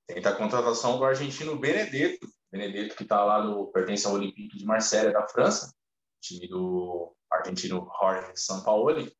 Tenta 0.06 0.30
a 0.30 0.36
contratação 0.36 0.98
do 0.98 1.04
argentino 1.04 1.58
Benedetto. 1.58 2.26
Benedetto 2.50 2.94
que 2.94 3.02
está 3.02 3.24
lá 3.24 3.42
no 3.42 3.66
pertence 3.68 4.06
ao 4.06 4.14
Olympique 4.14 4.56
de 4.56 4.64
Marselha 4.64 5.12
da 5.12 5.26
França, 5.26 5.74
time 6.20 6.46
do 6.46 7.14
argentino 7.30 7.88
Jorge 8.00 8.32
Sampaoli. 8.36 9.12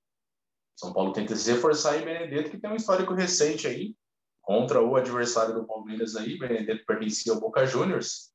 São 0.76 0.92
Paulo 0.92 1.12
tenta 1.12 1.34
se 1.34 1.50
reforçar 1.50 1.96
e 1.96 2.04
Benedetto 2.04 2.50
que 2.50 2.58
tem 2.58 2.70
um 2.70 2.76
histórico 2.76 3.14
recente 3.14 3.66
aí 3.66 3.96
contra 4.42 4.80
o 4.82 4.94
adversário 4.96 5.54
do 5.54 5.66
Palmeiras 5.66 6.16
aí. 6.16 6.38
Benedetto 6.38 6.84
pertencia 6.86 7.32
ao 7.32 7.40
Boca 7.40 7.66
Juniors 7.66 8.32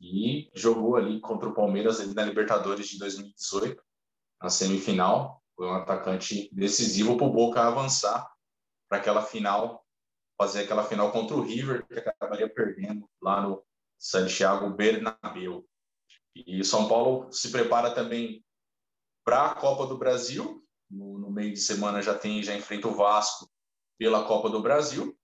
e 0.00 0.50
jogou 0.54 0.96
ali 0.96 1.20
contra 1.20 1.48
o 1.48 1.54
Palmeiras 1.54 2.14
na 2.14 2.24
Libertadores 2.24 2.88
de 2.88 2.98
2018, 2.98 3.82
na 4.42 4.50
semifinal. 4.50 5.42
Foi 5.56 5.66
um 5.66 5.74
atacante 5.74 6.50
decisivo 6.52 7.16
para 7.16 7.26
o 7.26 7.32
Boca 7.32 7.62
avançar 7.62 8.33
para 8.88 8.98
aquela 8.98 9.22
final, 9.22 9.84
fazer 10.36 10.62
aquela 10.62 10.84
final 10.84 11.12
contra 11.12 11.36
o 11.36 11.42
River, 11.42 11.86
que 11.86 11.98
acabaria 11.98 12.48
perdendo 12.48 13.08
lá 13.22 13.42
no 13.42 13.64
Santiago 13.98 14.70
Bernabéu. 14.70 15.66
E 16.34 16.64
São 16.64 16.88
Paulo 16.88 17.30
se 17.32 17.50
prepara 17.50 17.94
também 17.94 18.44
para 19.24 19.46
a 19.46 19.54
Copa 19.54 19.86
do 19.86 19.96
Brasil. 19.96 20.62
No, 20.90 21.18
no, 21.18 21.30
meio 21.30 21.52
de 21.52 21.60
semana 21.60 22.02
já 22.02 22.16
tem, 22.16 22.42
já 22.42 22.54
enfrenta 22.54 22.88
o 22.88 22.94
Vasco 22.94 23.48
pela 23.98 24.26
Copa 24.26 24.50
do 24.50 24.60
Brasil. 24.60 25.16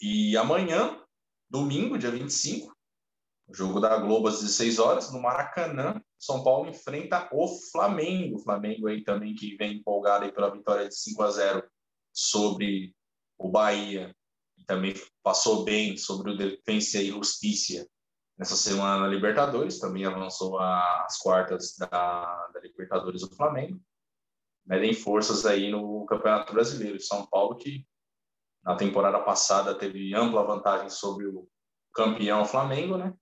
E 0.00 0.36
amanhã, 0.36 1.02
domingo, 1.48 1.98
dia 1.98 2.10
25, 2.10 2.76
o 3.48 3.54
jogo 3.54 3.80
da 3.80 3.96
Globo 3.96 4.28
às 4.28 4.40
16 4.40 4.78
horas, 4.78 5.12
no 5.12 5.22
Maracanã, 5.22 6.00
São 6.18 6.44
Paulo 6.44 6.68
enfrenta 6.68 7.28
o 7.32 7.48
Flamengo. 7.72 8.36
O 8.36 8.42
Flamengo 8.42 8.88
aí 8.88 9.02
também 9.02 9.34
que 9.34 9.56
vem 9.56 9.78
empolgado 9.78 10.24
aí 10.24 10.32
pela 10.32 10.52
vitória 10.52 10.86
de 10.86 10.94
5 10.94 11.22
a 11.22 11.30
0 11.30 11.70
sobre 12.18 12.94
o 13.38 13.48
Bahia. 13.48 14.14
E 14.56 14.64
também 14.64 14.94
passou 15.22 15.64
bem 15.64 15.96
sobre 15.96 16.32
o 16.32 16.36
Defensa 16.36 17.00
e 17.00 17.10
Justiça 17.10 17.88
nessa 18.36 18.56
semana 18.56 19.00
na 19.02 19.06
Libertadores. 19.06 19.78
Também 19.78 20.04
avançou 20.04 20.58
às 20.58 21.16
quartas 21.18 21.76
da, 21.78 21.88
da 21.88 22.60
Libertadores 22.60 23.20
do 23.20 23.34
Flamengo. 23.34 23.80
Medem 24.66 24.92
forças 24.92 25.46
aí 25.46 25.70
no 25.70 26.04
Campeonato 26.06 26.52
Brasileiro. 26.52 27.00
São 27.00 27.24
Paulo 27.26 27.56
que 27.56 27.86
na 28.64 28.76
temporada 28.76 29.20
passada 29.20 29.74
teve 29.74 30.12
ampla 30.14 30.42
vantagem 30.42 30.90
sobre 30.90 31.26
o 31.26 31.48
campeão 31.94 32.44
Flamengo, 32.44 32.96
né? 32.96 33.14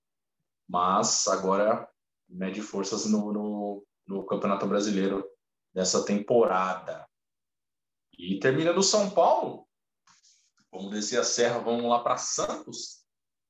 mas 0.67 1.27
agora 1.27 1.87
mede 2.27 2.61
forças 2.61 3.05
no, 3.05 3.31
no, 3.31 3.87
no 4.05 4.25
Campeonato 4.25 4.67
Brasileiro 4.67 5.23
dessa 5.73 6.03
temporada. 6.03 7.06
E 8.17 8.39
termina 8.39 8.73
no 8.73 8.81
São 8.81 9.09
Paulo. 9.09 9.67
Vamos 10.71 10.91
descer 10.91 11.19
a 11.19 11.23
serra, 11.23 11.59
vamos 11.59 11.85
lá 11.85 12.03
para 12.03 12.17
Santos. 12.17 13.03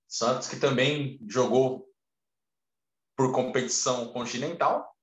Santos 0.07 0.47
que 0.47 0.59
também 0.59 1.19
jogou 1.27 1.87
por 3.15 3.31
competição 3.31 4.13
continental, 4.13 4.95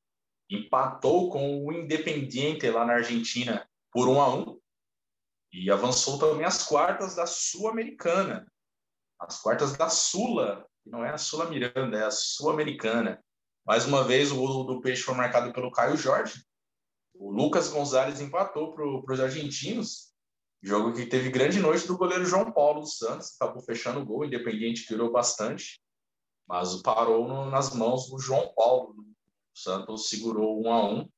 empatou 0.49 1.31
com 1.31 1.65
o 1.65 1.73
Independiente 1.73 2.71
lá 2.71 2.85
na 2.85 2.95
Argentina 2.95 3.69
por 3.91 4.09
1 4.09 4.21
a 4.21 4.35
1 4.35 4.61
e 5.53 5.71
avançou 5.71 6.19
também 6.19 6.45
às 6.45 6.65
quartas 6.65 7.15
da 7.15 7.27
Sul-Americana. 7.27 8.47
As 9.19 9.41
quartas 9.41 9.77
da 9.77 9.89
Sula, 9.89 10.67
não 10.85 11.05
é 11.05 11.11
a 11.11 11.19
Sula 11.19 11.49
Miranda, 11.49 11.99
é 11.99 12.05
a 12.05 12.11
Sul-Americana. 12.11 13.23
Mais 13.65 13.87
uma 13.87 14.05
vez, 14.05 14.31
o 14.31 14.37
gol 14.37 14.65
do 14.65 14.81
Peixe 14.81 15.03
foi 15.03 15.15
marcado 15.15 15.53
pelo 15.53 15.71
Caio 15.71 15.97
Jorge. 15.97 16.45
O 17.25 17.31
Lucas 17.31 17.69
Gonzalez 17.69 18.21
empatou 18.21 18.75
para 18.75 19.15
os 19.15 19.19
argentinos. 19.19 20.13
Jogo 20.63 20.93
que 20.93 21.07
teve 21.07 21.31
grande 21.31 21.59
noite 21.59 21.87
do 21.87 21.97
goleiro 21.97 22.27
João 22.27 22.53
Paulo 22.53 22.83
dos 22.83 22.99
Santos, 22.99 23.35
acabou 23.35 23.63
fechando 23.63 24.01
o 24.01 24.05
gol, 24.05 24.27
Independiente 24.27 24.85
tirou 24.85 25.11
bastante, 25.11 25.81
mas 26.47 26.83
parou 26.83 27.27
no, 27.27 27.51
nas 27.51 27.75
mãos 27.75 28.11
do 28.11 28.19
João 28.19 28.53
Paulo. 28.55 28.95
O 28.99 29.59
Santos 29.59 30.11
segurou 30.11 30.63
um 30.63 30.71
a 30.71 30.87
um 30.87 31.09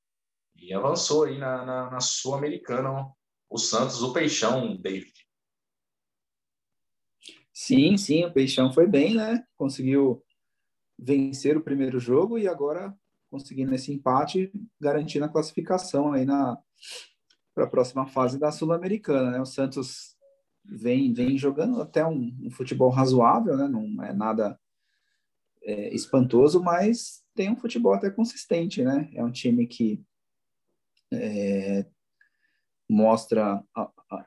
e 0.54 0.72
avançou 0.72 1.24
aí 1.24 1.38
na, 1.38 1.64
na, 1.64 1.90
na 1.90 2.00
Sul-Americana. 2.00 3.10
O 3.50 3.58
Santos, 3.58 4.00
o 4.00 4.12
Peixão, 4.12 4.76
David. 4.76 5.12
Sim, 7.52 7.96
sim, 7.96 8.24
o 8.24 8.32
Peixão 8.32 8.72
foi 8.72 8.86
bem, 8.86 9.16
né? 9.16 9.44
Conseguiu 9.56 10.24
vencer 10.96 11.56
o 11.56 11.64
primeiro 11.64 11.98
jogo 11.98 12.38
e 12.38 12.46
agora 12.46 12.96
conseguindo 13.30 13.74
esse 13.74 13.92
empate, 13.92 14.52
garantindo 14.80 15.24
a 15.24 15.28
classificação 15.28 16.12
aí 16.12 16.24
na 16.24 16.58
para 17.54 17.64
a 17.64 17.68
próxima 17.68 18.06
fase 18.06 18.38
da 18.38 18.52
Sul-Americana, 18.52 19.30
né? 19.30 19.40
O 19.40 19.46
Santos 19.46 20.14
vem 20.62 21.14
vem 21.14 21.38
jogando 21.38 21.80
até 21.80 22.04
um, 22.06 22.36
um 22.42 22.50
futebol 22.50 22.90
razoável, 22.90 23.56
né? 23.56 23.66
Não 23.66 24.04
é 24.04 24.12
nada 24.12 24.58
é, 25.62 25.94
espantoso, 25.94 26.62
mas 26.62 27.24
tem 27.34 27.50
um 27.50 27.56
futebol 27.56 27.94
até 27.94 28.10
consistente, 28.10 28.82
né? 28.82 29.10
É 29.14 29.24
um 29.24 29.32
time 29.32 29.66
que 29.66 30.04
é, 31.12 31.86
mostra 32.88 33.62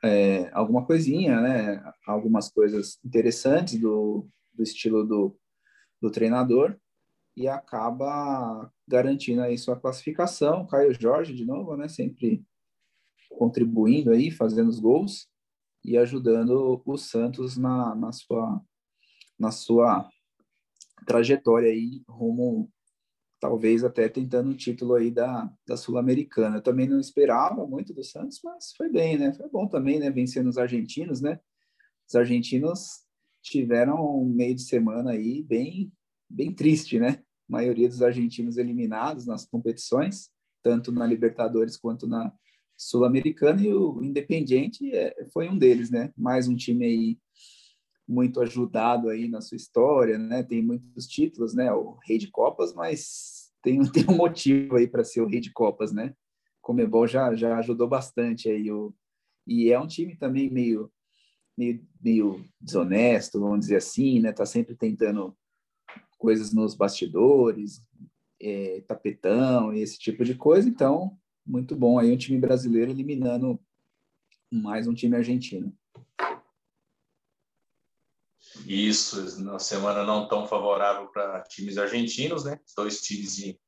é, 0.04 0.50
alguma 0.54 0.86
coisinha, 0.86 1.40
né? 1.40 1.94
Algumas 2.08 2.50
coisas 2.50 3.00
interessantes 3.06 3.80
do, 3.80 4.28
do 4.54 4.64
estilo 4.64 5.06
do, 5.06 5.38
do 6.02 6.10
treinador 6.10 6.76
e 7.40 7.48
acaba 7.48 8.70
garantindo 8.86 9.42
aí 9.42 9.58
sua 9.58 9.80
classificação. 9.80 10.68
Caio 10.68 10.94
Jorge, 10.94 11.34
de 11.34 11.46
novo, 11.46 11.78
né? 11.78 11.88
Sempre 11.88 12.46
contribuindo 13.30 14.12
aí, 14.12 14.30
fazendo 14.30 14.68
os 14.68 14.78
gols 14.78 15.30
e 15.86 15.98
ajudando 15.98 16.82
o 16.86 16.98
Santos 16.98 17.56
na, 17.56 17.96
na 17.96 18.12
sua 18.12 18.62
na 19.40 19.52
sua 19.52 20.10
trajetória 21.08 21.72
aí 21.72 22.04
rumo 22.10 22.70
talvez 23.40 23.86
até 23.86 24.10
tentando 24.10 24.50
um 24.50 24.56
título 24.56 24.96
aí 24.96 25.10
da, 25.10 25.50
da 25.66 25.78
Sul-Americana. 25.78 26.58
Eu 26.58 26.62
também 26.62 26.90
não 26.90 27.00
esperava 27.00 27.66
muito 27.66 27.94
do 27.94 28.04
Santos, 28.04 28.42
mas 28.44 28.74
foi 28.76 28.90
bem, 28.90 29.18
né? 29.18 29.34
Foi 29.34 29.48
bom 29.48 29.66
também, 29.66 29.98
né? 29.98 30.12
Vencendo 30.12 30.50
os 30.50 30.58
argentinos, 30.58 31.22
né? 31.22 31.40
Os 32.06 32.16
argentinos 32.16 33.06
tiveram 33.42 33.96
um 33.96 34.26
meio 34.26 34.54
de 34.54 34.64
semana 34.64 35.12
aí 35.12 35.42
bem, 35.42 35.90
bem 36.30 36.54
triste, 36.54 37.00
né? 37.00 37.24
Maioria 37.50 37.90
dos 37.90 38.02
argentinos 38.02 38.58
eliminados 38.58 39.26
nas 39.26 39.46
competições, 39.46 40.30
tanto 40.64 40.92
na 40.92 41.06
Libertadores 41.06 41.76
quanto 41.76 42.08
na 42.08 42.32
Sul-Americana, 42.78 43.62
e 43.62 43.74
o 43.74 44.02
Independiente 44.04 44.96
é, 44.96 45.28
foi 45.34 45.50
um 45.50 45.58
deles, 45.58 45.90
né? 45.90 46.14
Mais 46.16 46.48
um 46.48 46.56
time 46.56 46.86
aí 46.86 47.18
muito 48.08 48.42
ajudado 48.42 49.10
aí 49.10 49.28
na 49.28 49.42
sua 49.42 49.58
história, 49.58 50.18
né? 50.18 50.44
Tem 50.44 50.62
muitos 50.62 51.08
títulos, 51.08 51.54
né? 51.54 51.72
O 51.74 51.98
Rei 52.06 52.18
de 52.18 52.30
Copas, 52.30 52.74
mas 52.74 53.52
tem, 53.62 53.80
tem 53.92 54.06
um 54.08 54.16
motivo 54.16 54.78
aí 54.78 54.88
para 54.88 55.04
ser 55.04 55.22
o 55.22 55.28
Rei 55.28 55.40
de 55.40 55.52
Copas, 55.52 55.92
né? 55.92 56.14
Comebol 56.62 57.08
já 57.08 57.36
já 57.36 57.58
ajudou 57.58 57.88
bastante 57.88 58.50
aí 58.50 58.72
o 58.72 58.94
e 59.48 59.72
é 59.72 59.80
um 59.80 59.88
time 59.88 60.16
também 60.16 60.50
meio 60.50 60.92
meio, 61.58 61.86
meio 62.02 62.46
desonesto, 62.62 63.40
vamos 63.40 63.62
dizer 63.62 63.78
assim, 63.78 64.22
né? 64.22 64.32
Tá 64.32 64.46
sempre 64.46 64.76
tentando 64.76 65.36
coisas 66.20 66.54
nos 66.54 66.76
bastidores, 66.76 67.82
é, 68.40 68.84
tapetão 68.88 69.74
e 69.74 69.82
esse 69.82 69.98
tipo 69.98 70.24
de 70.24 70.36
coisa. 70.36 70.70
Então, 70.70 71.18
muito 71.44 71.76
bom 71.76 71.98
aí 71.98 72.12
um 72.12 72.18
time 72.18 72.38
brasileiro 72.38 72.92
eliminando 72.92 73.60
mais 74.52 74.88
um 74.88 74.94
time 74.94 75.16
argentino. 75.16 75.76
Isso, 78.68 79.42
na 79.44 79.58
semana 79.58 80.04
não 80.04 80.28
tão 80.28 80.46
favorável 80.46 81.08
para 81.08 81.42
times 81.44 81.78
argentinos, 81.78 82.44
né? 82.44 82.60
Dois 82.76 83.02
times 83.02 83.36
de 83.36 83.60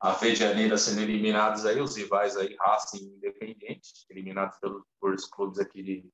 Avejaneira 0.00 0.78
sendo 0.78 1.00
eliminados 1.00 1.66
aí, 1.66 1.80
os 1.80 1.96
rivais 1.96 2.36
aí, 2.36 2.56
Racing 2.60 3.04
Independente, 3.16 4.06
eliminados 4.08 4.56
pelos, 4.58 4.82
por 5.00 5.16
clubes 5.30 5.58
aqui 5.58 5.82
de, 5.82 6.10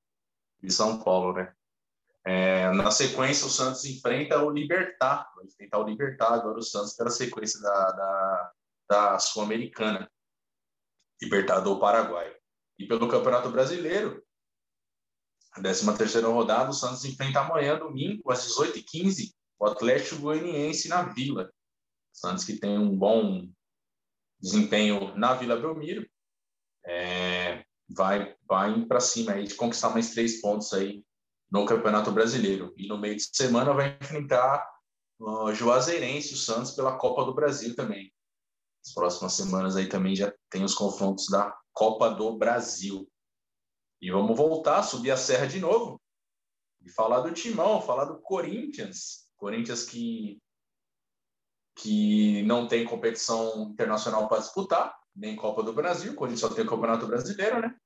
de 0.62 0.72
São 0.72 1.02
Paulo, 1.02 1.34
né? 1.34 1.54
É, 2.26 2.71
na 2.73 2.90
sequência, 2.90 3.47
o 3.47 3.50
Santos 3.50 3.85
enfrenta 3.85 4.43
o 4.43 4.50
Libertar, 4.50 5.31
vai 5.37 5.45
enfrentar 5.45 5.78
o 5.78 5.85
Libertar 5.85 6.33
agora 6.33 6.59
o 6.59 6.62
Santos 6.62 6.95
pela 6.95 7.11
sequência 7.11 7.61
da, 7.61 7.90
da, 7.93 8.52
da 8.88 9.19
Sul-Americana, 9.19 10.11
Libertador 11.21 11.78
Paraguai. 11.78 12.35
E 12.78 12.87
pelo 12.87 13.09
Campeonato 13.09 13.50
Brasileiro, 13.50 14.25
a 15.52 15.61
13 15.61 15.97
terceira 15.97 16.26
rodada, 16.28 16.71
o 16.71 16.75
Santos 16.75 17.04
enfrenta 17.04 17.40
amanhã, 17.40 17.78
domingo, 17.78 18.31
às 18.31 18.47
18h15, 18.49 19.33
o 19.59 19.66
Atlético 19.66 20.23
Goianiense 20.23 20.88
na 20.88 21.02
Vila. 21.02 21.52
Santos 22.12 22.45
que 22.45 22.57
tem 22.57 22.78
um 22.78 22.97
bom 22.97 23.47
desempenho 24.40 25.16
na 25.16 25.35
Vila 25.35 25.57
Belmiro, 25.57 26.09
é, 26.87 27.64
vai, 27.88 28.35
vai 28.47 28.85
para 28.87 29.00
cima 29.00 29.33
aí 29.33 29.45
de 29.45 29.54
conquistar 29.54 29.90
mais 29.90 30.11
três 30.11 30.40
pontos 30.40 30.73
aí 30.73 31.04
no 31.54 31.64
Campeonato 31.64 32.11
Brasileiro. 32.11 32.75
E 32.76 32.88
no 32.88 32.99
meio 32.99 33.14
de 33.14 33.23
semana 33.32 33.73
vai 33.73 33.96
enfrentar 34.02 34.68
o 35.20 35.54
Juazeirense, 35.54 36.34
o 36.34 36.37
Santos, 36.37 36.73
pela 36.73 36.99
Copa 36.99 37.25
do 37.25 37.32
Brasil 37.32 37.76
também. 37.76 38.12
As 38.84 38.92
próximas 38.92 39.34
semanas 39.34 39.76
aí 39.76 39.88
também 39.88 40.16
já 40.16 40.34
tem 40.50 40.64
os 40.64 40.75
confrontos 40.75 41.28
da 41.28 41.56
Copa 41.73 42.11
do 42.11 42.37
Brasil. 42.37 43.08
E 44.02 44.11
vamos 44.11 44.37
voltar, 44.37 44.82
subir 44.82 45.12
a 45.12 45.16
serra 45.16 45.46
de 45.46 45.61
novo 45.61 46.02
e 46.82 46.90
falar 46.90 47.20
do 47.20 47.32
Timão, 47.32 47.80
falar 47.80 48.06
do 48.06 48.20
Corinthians. 48.20 49.30
Corinthians 49.37 49.84
que 49.84 50.42
que 51.76 52.42
não 52.44 52.66
tem 52.66 52.84
competição 52.84 53.70
internacional 53.70 54.28
para 54.28 54.40
disputar, 54.40 54.96
nem 55.14 55.37
Copa 55.37 55.62
do 55.62 55.73
Brasil, 55.73 56.14
Corinthians 56.14 56.40
só 56.40 56.49
tem 56.49 56.64
o 56.64 56.68
Campeonato 56.68 57.06
Brasileiro, 57.06 57.61
né? 57.61 57.76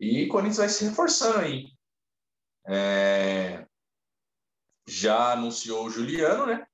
E 0.00 0.26
Corinthians 0.28 0.58
vai 0.58 0.68
se 0.68 0.84
reforçando 0.84 1.38
aí. 1.38 1.75
É... 2.68 3.66
Já 4.88 5.32
anunciou 5.32 5.86
o 5.86 5.90
Juliano, 5.90 6.46
né? 6.46 6.66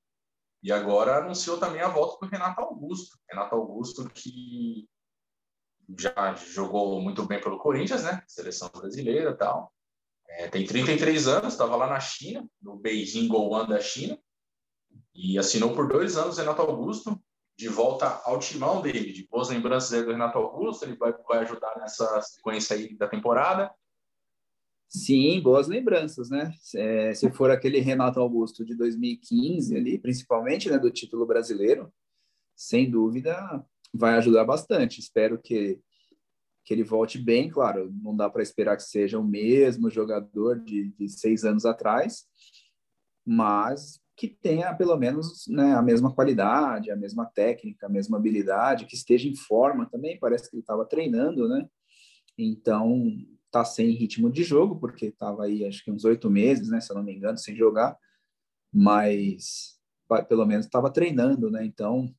E 0.63 0.71
agora 0.71 1.19
anunciou 1.19 1.59
também 1.59 1.81
a 1.81 1.89
volta 1.89 2.25
do 2.25 2.31
Renato 2.31 2.61
Augusto. 2.61 3.19
Renato 3.29 3.55
Augusto 3.55 4.09
que 4.11 4.89
já 5.99 6.35
jogou 6.35 7.01
muito 7.01 7.25
bem 7.27 7.41
pelo 7.41 7.59
Corinthians, 7.59 8.05
né? 8.05 8.23
Seleção 8.27 8.71
brasileira 8.71 9.37
tal. 9.37 9.73
É, 10.29 10.49
tem 10.49 10.65
33 10.65 11.29
anos, 11.29 11.53
estava 11.53 11.77
lá 11.77 11.87
na 11.87 12.01
China, 12.01 12.47
no 12.61 12.77
Beijing 12.77 13.29
Goan 13.29 13.67
da 13.67 13.81
China 13.81 14.19
e 15.15 15.39
assinou 15.39 15.75
por 15.75 15.89
dois 15.89 16.17
anos 16.17 16.39
Renato 16.39 16.63
Augusto, 16.63 17.21
de 17.57 17.69
volta 17.69 18.21
ao 18.25 18.39
timão 18.39 18.81
dele, 18.81 19.13
de 19.13 19.27
boas 19.29 19.51
lembranças 19.51 20.05
do 20.05 20.11
Renato 20.11 20.39
Augusto, 20.39 20.85
ele 20.85 20.97
vai, 20.97 21.13
vai 21.29 21.39
ajudar 21.41 21.79
nessa 21.79 22.21
sequência 22.23 22.75
aí 22.75 22.97
da 22.97 23.07
temporada. 23.07 23.73
Sim, 24.95 25.41
boas 25.41 25.69
lembranças, 25.69 26.29
né? 26.29 26.53
É, 26.77 27.15
se 27.15 27.31
for 27.33 27.51
aquele 27.51 27.81
Renato 27.81 28.21
Augusto 28.21 28.63
de 28.63 28.77
2015 28.77 29.75
ali, 29.75 29.99
principalmente, 29.99 30.71
né, 30.71 30.79
do 30.79 30.91
título 30.91 31.25
brasileiro, 31.25 31.91
sem 32.55 32.91
dúvida 32.91 33.65
vai 33.95 34.15
ajudar 34.17 34.45
bastante. 34.45 35.01
Espero 35.01 35.41
que 35.41 35.81
que 36.65 36.73
ele 36.73 36.85
volte 36.85 37.19
bem, 37.19 37.51
claro, 37.51 37.93
não 38.03 38.15
dá 38.15 38.31
para 38.31 38.41
esperar 38.41 38.77
que 38.77 38.85
seja 38.85 39.19
o 39.19 39.25
mesmo 39.25 39.91
jogador 39.91 40.61
de, 40.61 40.93
de 40.93 41.09
seis 41.09 41.45
anos 41.45 41.67
atrás, 41.67 42.25
mas 43.27 44.01
que 44.17 44.29
tenha 44.29 44.73
pelo 44.73 44.97
menos 44.97 45.45
né, 45.49 45.75
a 45.75 45.83
mesma 45.83 46.15
qualidade, 46.15 46.93
a 46.93 46.97
mesma 46.97 47.27
técnica, 47.27 47.87
a 47.87 47.91
mesma 47.91 48.17
habilidade, 48.17 48.87
que 48.87 48.95
esteja 48.95 49.29
em 49.29 49.35
forma 49.35 49.91
também. 49.91 50.21
Parece 50.21 50.49
que 50.49 50.55
ele 50.55 50.63
estava 50.63 50.85
treinando, 50.85 51.49
né? 51.49 51.67
Então 52.39 53.03
tá 53.53 53.65
sem 53.65 53.91
ritmo 53.91 54.31
de 54.31 54.43
jogo 54.43 54.81
porque 54.81 55.07
estava 55.07 55.45
aí 55.45 55.65
acho 55.65 55.85
que 55.85 55.91
uns 55.91 56.05
oito 56.05 56.31
meses, 56.31 56.71
né? 56.71 56.81
Se 56.81 56.91
eu 56.91 56.97
não 56.97 57.05
me 57.05 57.15
engano, 57.15 57.39
sem 57.39 57.55
jogar, 57.55 57.97
mas 58.73 59.79
pelo 60.29 60.47
menos 60.47 60.67
estava 60.67 60.91
treinando, 60.91 61.51
né? 61.51 61.65
Então 61.65 62.13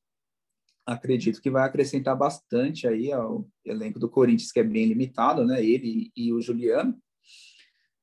acredito 0.85 1.41
que 1.41 1.49
vai 1.49 1.63
acrescentar 1.63 2.15
bastante 2.15 2.87
aí 2.87 3.11
ao 3.11 3.47
elenco 3.65 3.99
do 3.99 4.09
Corinthians 4.09 4.51
que 4.51 4.59
é 4.59 4.63
bem 4.63 4.85
limitado, 4.85 5.45
né? 5.45 5.63
Ele 5.63 6.11
e 6.15 6.31
o 6.31 6.41
Juliano 6.41 6.97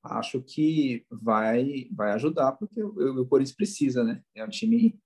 acho 0.03 0.43
que 0.43 1.05
vai 1.11 1.89
vai 1.93 2.13
ajudar 2.13 2.53
porque 2.53 2.83
o, 2.83 3.23
o 3.23 3.27
Corinthians 3.27 3.57
precisa, 3.57 4.03
né? 4.03 4.23
É 4.35 4.45
um 4.45 4.49
time 4.49 4.99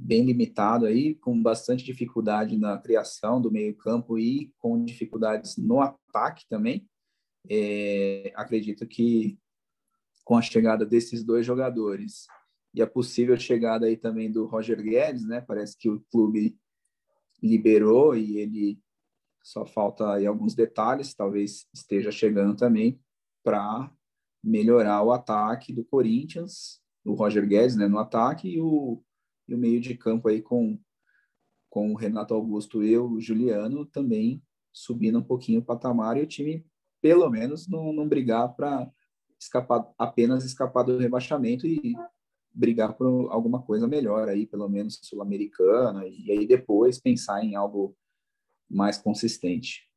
bem 0.00 0.24
limitado 0.24 0.86
aí, 0.86 1.14
com 1.16 1.40
bastante 1.42 1.84
dificuldade 1.84 2.56
na 2.56 2.78
criação 2.78 3.40
do 3.40 3.50
meio-campo 3.50 4.18
e 4.18 4.50
com 4.58 4.82
dificuldades 4.82 5.56
no 5.58 5.80
ataque 5.80 6.46
também. 6.48 6.88
É, 7.48 8.32
acredito 8.34 8.86
que 8.86 9.38
com 10.24 10.36
a 10.36 10.42
chegada 10.42 10.84
desses 10.84 11.24
dois 11.24 11.44
jogadores 11.44 12.26
e 12.72 12.82
a 12.82 12.86
possível 12.86 13.36
chegada 13.36 13.86
aí 13.86 13.96
também 13.96 14.30
do 14.30 14.46
Roger 14.46 14.80
Guedes, 14.82 15.26
né? 15.26 15.40
Parece 15.40 15.76
que 15.76 15.88
o 15.88 16.00
clube 16.10 16.56
liberou 17.42 18.16
e 18.16 18.38
ele 18.38 18.80
só 19.42 19.64
falta 19.64 20.12
aí 20.12 20.26
alguns 20.26 20.54
detalhes, 20.54 21.14
talvez 21.14 21.66
esteja 21.72 22.12
chegando 22.12 22.56
também 22.56 23.00
para 23.42 23.90
melhorar 24.42 25.02
o 25.02 25.12
ataque 25.12 25.72
do 25.72 25.84
Corinthians, 25.84 26.80
o 27.04 27.14
Roger 27.14 27.46
Guedes 27.46 27.76
né, 27.76 27.88
no 27.88 27.98
ataque 27.98 28.48
e 28.48 28.60
o, 28.60 29.02
e 29.48 29.54
o 29.54 29.58
meio 29.58 29.80
de 29.80 29.96
campo 29.96 30.28
aí 30.28 30.42
com, 30.42 30.78
com 31.68 31.92
o 31.92 31.96
Renato 31.96 32.34
Augusto 32.34 32.84
e 32.84 32.96
o 32.96 33.18
Juliano 33.20 33.86
também 33.86 34.42
subindo 34.72 35.18
um 35.18 35.24
pouquinho 35.24 35.60
o 35.60 35.64
patamar 35.64 36.16
e 36.16 36.22
o 36.22 36.26
time 36.26 36.64
pelo 37.00 37.28
menos 37.30 37.68
não, 37.68 37.92
não 37.92 38.08
brigar 38.08 38.54
para 38.54 38.90
escapar 39.38 39.90
apenas 39.98 40.44
escapar 40.44 40.84
do 40.84 40.98
rebaixamento 40.98 41.66
e 41.66 41.94
brigar 42.52 42.94
por 42.94 43.30
alguma 43.30 43.62
coisa 43.62 43.86
melhor 43.86 44.28
aí, 44.28 44.46
pelo 44.46 44.68
menos 44.68 45.00
sul-americana, 45.02 46.06
e 46.06 46.30
aí 46.30 46.46
depois 46.46 47.00
pensar 47.00 47.42
em 47.42 47.54
algo 47.54 47.96
mais 48.68 48.98
consistente. 48.98 49.88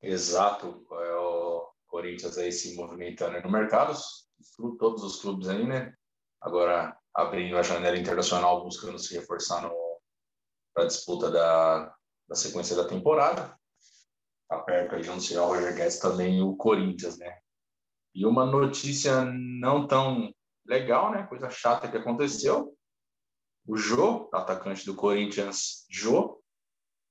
Exato, 0.00 0.86
é 0.90 1.14
o 1.16 1.68
Corinthians 1.86 2.38
aí 2.38 2.52
se 2.52 2.76
movimentando 2.76 3.40
no 3.40 3.50
mercado, 3.50 3.98
todos 4.78 5.02
os 5.02 5.20
clubes 5.20 5.48
aí, 5.48 5.66
né? 5.66 5.92
Agora 6.40 6.96
abrindo 7.14 7.56
a 7.56 7.62
janela 7.62 7.98
internacional, 7.98 8.62
buscando 8.62 8.98
se 8.98 9.14
reforçar 9.14 9.68
para 10.72 10.84
a 10.84 10.86
disputa 10.86 11.30
da, 11.30 11.95
da 12.28 12.34
sequência 12.34 12.76
da 12.76 12.88
temporada. 12.88 13.58
Tá 14.48 14.58
perto 14.60 14.94
aí 14.94 15.02
de 15.02 15.10
anunciar 15.10 15.44
o 15.44 15.48
Roger 15.48 15.74
Guedes 15.74 15.98
também 15.98 16.42
o 16.42 16.56
Corinthians, 16.56 17.18
né? 17.18 17.38
E 18.14 18.24
uma 18.24 18.46
notícia 18.46 19.24
não 19.24 19.86
tão 19.86 20.32
legal, 20.64 21.10
né? 21.10 21.26
Coisa 21.26 21.50
chata 21.50 21.90
que 21.90 21.96
aconteceu. 21.96 22.76
O 23.66 23.76
Jô, 23.76 24.30
atacante 24.32 24.86
do 24.86 24.94
Corinthians, 24.94 25.84
Jô, 25.90 26.40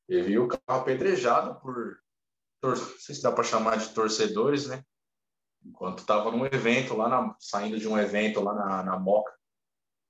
viu 0.08 0.46
o 0.46 0.48
carro 0.48 0.82
apedrejado 0.82 1.60
por 1.60 2.00
não 2.64 2.76
sei 2.76 3.14
se 3.14 3.22
dá 3.22 3.32
para 3.32 3.44
chamar 3.44 3.78
de 3.78 3.94
torcedores, 3.94 4.68
né? 4.68 4.84
Enquanto 5.64 6.00
estava 6.00 6.32
num 6.32 6.46
evento 6.46 6.96
lá, 6.96 7.08
na, 7.08 7.36
saindo 7.40 7.78
de 7.78 7.88
um 7.88 7.98
evento 7.98 8.42
lá 8.42 8.54
na, 8.54 8.84
na 8.84 9.00
Moca, 9.00 9.34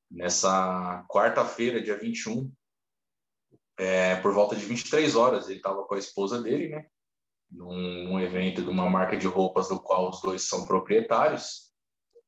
nessa 0.09 1.05
quarta-feira, 1.09 1.81
dia 1.81 1.97
21, 1.97 2.51
é, 3.77 4.15
por 4.17 4.33
volta 4.33 4.55
de 4.55 4.65
23 4.65 5.15
horas, 5.15 5.47
ele 5.47 5.57
estava 5.57 5.83
com 5.83 5.95
a 5.95 5.99
esposa 5.99 6.41
dele, 6.41 6.69
né? 6.69 6.85
Num, 7.51 8.19
evento 8.19 8.61
de 8.61 8.69
uma 8.69 8.89
marca 8.89 9.17
de 9.17 9.27
roupas 9.27 9.69
do 9.69 9.79
qual 9.79 10.09
os 10.09 10.21
dois 10.21 10.43
são 10.43 10.65
proprietários. 10.65 11.73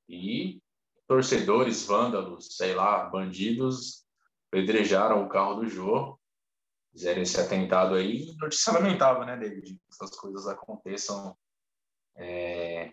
E 0.08 0.62
torcedores, 1.08 1.86
vândalos, 1.86 2.56
sei 2.56 2.76
lá, 2.76 3.06
bandidos, 3.06 4.06
pedrejaram 4.52 5.24
o 5.24 5.30
carro 5.30 5.56
do 5.56 5.68
Jô 5.68 6.20
fizerem 6.92 7.24
esse 7.24 7.40
atentado 7.40 7.96
aí. 7.96 8.36
Notícia 8.38 8.74
lamentável, 8.74 9.26
né, 9.26 9.38
David? 9.38 9.80
Essas 9.90 10.12
coisas 10.12 10.48
aconteçam 10.48 11.38
é, 12.16 12.92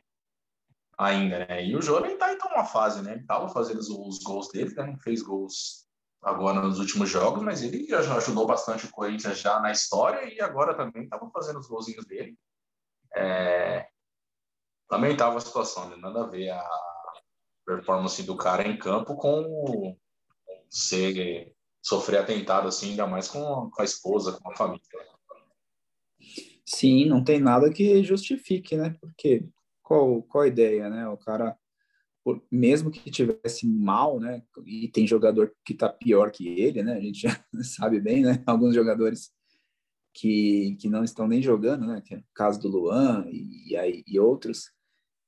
ainda, 0.99 1.47
né? 1.47 1.65
E 1.65 1.77
o 1.77 1.83
Jô 1.83 2.01
nem 2.01 2.17
tá 2.17 2.33
em 2.33 2.39
uma 2.55 2.65
fase, 2.65 3.03
né? 3.03 3.15
Ele 3.15 3.27
tava 3.27 3.49
fazendo 3.49 3.79
os, 3.79 3.89
os 3.89 4.19
gols 4.23 4.49
dele, 4.49 4.75
né? 4.75 4.87
Não 4.87 4.99
fez 4.99 5.23
gols 5.23 5.87
agora 6.25 6.61
nos 6.61 6.79
últimos 6.79 7.11
jogos, 7.11 7.43
mas 7.43 7.63
ele 7.63 7.87
já 7.87 8.17
ajudou 8.17 8.47
bastante 8.47 8.87
o 8.87 8.91
Corinthians 8.91 9.39
já 9.39 9.61
na 9.61 9.71
história 9.71 10.33
e 10.33 10.41
agora 10.41 10.75
também 10.75 11.05
estava 11.05 11.31
fazendo 11.31 11.59
os 11.59 11.69
golzinhos 11.69 12.07
dele. 12.07 12.37
É... 13.15 13.87
Lamentável 14.91 15.37
a 15.37 15.41
situação, 15.41 15.89
né? 15.91 15.97
Nada 15.97 16.25
a 16.25 16.27
ver 16.27 16.51
a 16.51 16.69
performance 17.67 18.23
do 18.23 18.37
cara 18.37 18.67
em 18.67 18.77
campo 18.77 19.17
com 19.17 19.97
ser 20.69 21.55
sofrer 21.83 22.19
atentado 22.19 22.69
assim, 22.69 22.91
ainda 22.91 23.07
mais 23.07 23.29
com, 23.29 23.71
a 23.79 23.85
esposa, 23.85 24.33
com 24.33 24.51
a 24.51 24.57
família. 24.57 24.83
Sim, 26.65 27.05
não 27.07 27.23
tem 27.23 27.39
nada 27.39 27.71
que 27.71 28.03
justifique, 28.03 28.77
né? 28.77 28.97
Porque 29.01 29.47
qual, 29.83 30.23
qual 30.23 30.45
a 30.45 30.49
ideia, 30.49 30.89
né? 30.89 31.07
O 31.09 31.19
cara, 31.19 31.57
mesmo 32.51 32.91
que 32.91 33.11
tivesse 33.11 33.67
mal, 33.67 34.19
né? 34.19 34.43
E 34.65 34.89
tem 34.89 35.07
jogador 35.07 35.55
que 35.65 35.75
tá 35.75 35.89
pior 35.89 36.31
que 36.31 36.49
ele, 36.49 36.83
né? 36.83 36.95
A 36.95 37.01
gente 37.01 37.21
já 37.21 37.45
sabe 37.63 38.01
bem, 38.01 38.23
né? 38.23 38.43
Alguns 38.47 38.75
jogadores 38.75 39.31
que, 40.15 40.77
que 40.81 40.89
não 40.89 41.05
estão 41.05 41.29
nem 41.29 41.43
jogando, 41.43 41.87
né? 41.87 42.01
Que 42.01 42.15
é 42.15 42.19
o 42.19 42.25
caso 42.35 42.61
do 42.61 42.69
Luan 42.69 43.27
e, 43.31 43.75
e, 43.75 44.05
e 44.07 44.19
outros. 44.19 44.71